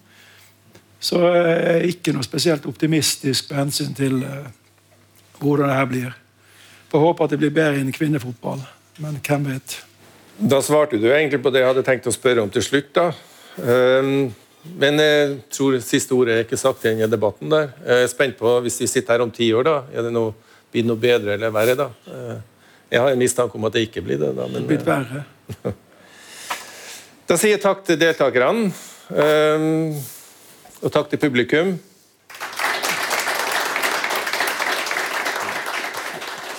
Så 1.00 1.22
jeg 1.22 1.56
er 1.76 1.88
ikke 1.88 2.12
noe 2.16 2.26
spesielt 2.26 2.66
optimistisk 2.68 3.52
med 3.52 3.60
hensyn 3.62 3.96
til 3.96 4.20
hvordan 5.40 5.70
det 5.70 5.76
her 5.80 5.92
blir. 5.92 6.16
Får 6.92 7.04
håpe 7.04 7.26
at 7.26 7.34
det 7.34 7.42
blir 7.42 7.54
bedre 7.54 7.82
enn 7.82 7.92
kvinnefotball, 7.96 8.64
men 9.04 9.20
hvem 9.26 9.50
vet. 9.52 9.78
Da 10.36 10.62
svarte 10.64 11.00
du 11.00 11.08
egentlig 11.12 11.42
på 11.44 11.52
det 11.54 11.64
jeg 11.64 11.72
hadde 11.72 11.86
tenkt 11.88 12.10
å 12.10 12.14
spørre 12.14 12.44
om 12.44 12.52
til 12.52 12.64
slutt. 12.66 12.92
da. 12.96 13.12
Um, 13.56 14.34
men 14.76 15.00
jeg 15.00 15.36
tror 15.54 15.78
siste 15.86 16.16
ordet 16.16 16.34
er 16.36 16.44
ikke 16.44 16.60
sagt 16.60 16.84
i 16.84 16.90
denne 16.90 17.08
debatten. 17.12 17.50
der. 17.50 17.72
Jeg 17.86 18.04
er 18.04 18.12
spent 18.12 18.38
på, 18.38 18.60
Hvis 18.62 18.82
vi 18.82 18.88
sitter 18.88 19.14
her 19.14 19.22
om 19.22 19.32
ti 19.32 19.54
år, 19.54 19.64
da, 19.64 19.84
er 19.94 20.04
det 20.04 20.14
noe 20.14 20.34
blir 20.76 20.86
noe 20.88 21.00
bedre 21.00 21.38
eller 21.38 21.54
verre. 21.56 21.76
da. 21.80 21.90
Eh, 22.12 22.38
jeg 22.92 23.02
har 23.02 23.12
en 23.12 23.20
mistanke 23.20 23.56
om 23.56 23.66
at 23.66 23.74
det 23.74 23.88
ikke 23.88 24.04
blir 24.04 24.20
det. 24.20 24.34
da. 24.36 24.48
Men, 24.48 24.66
det 24.66 24.68
blir 24.68 24.84
verre. 24.84 25.24
da 27.30 27.38
sier 27.40 27.56
jeg 27.56 27.64
takk 27.64 27.86
til 27.88 28.00
deltakerne. 28.02 28.72
Eh, 29.10 29.68
og 30.82 30.92
takk 30.92 31.12
til 31.14 31.22
publikum. 31.22 31.76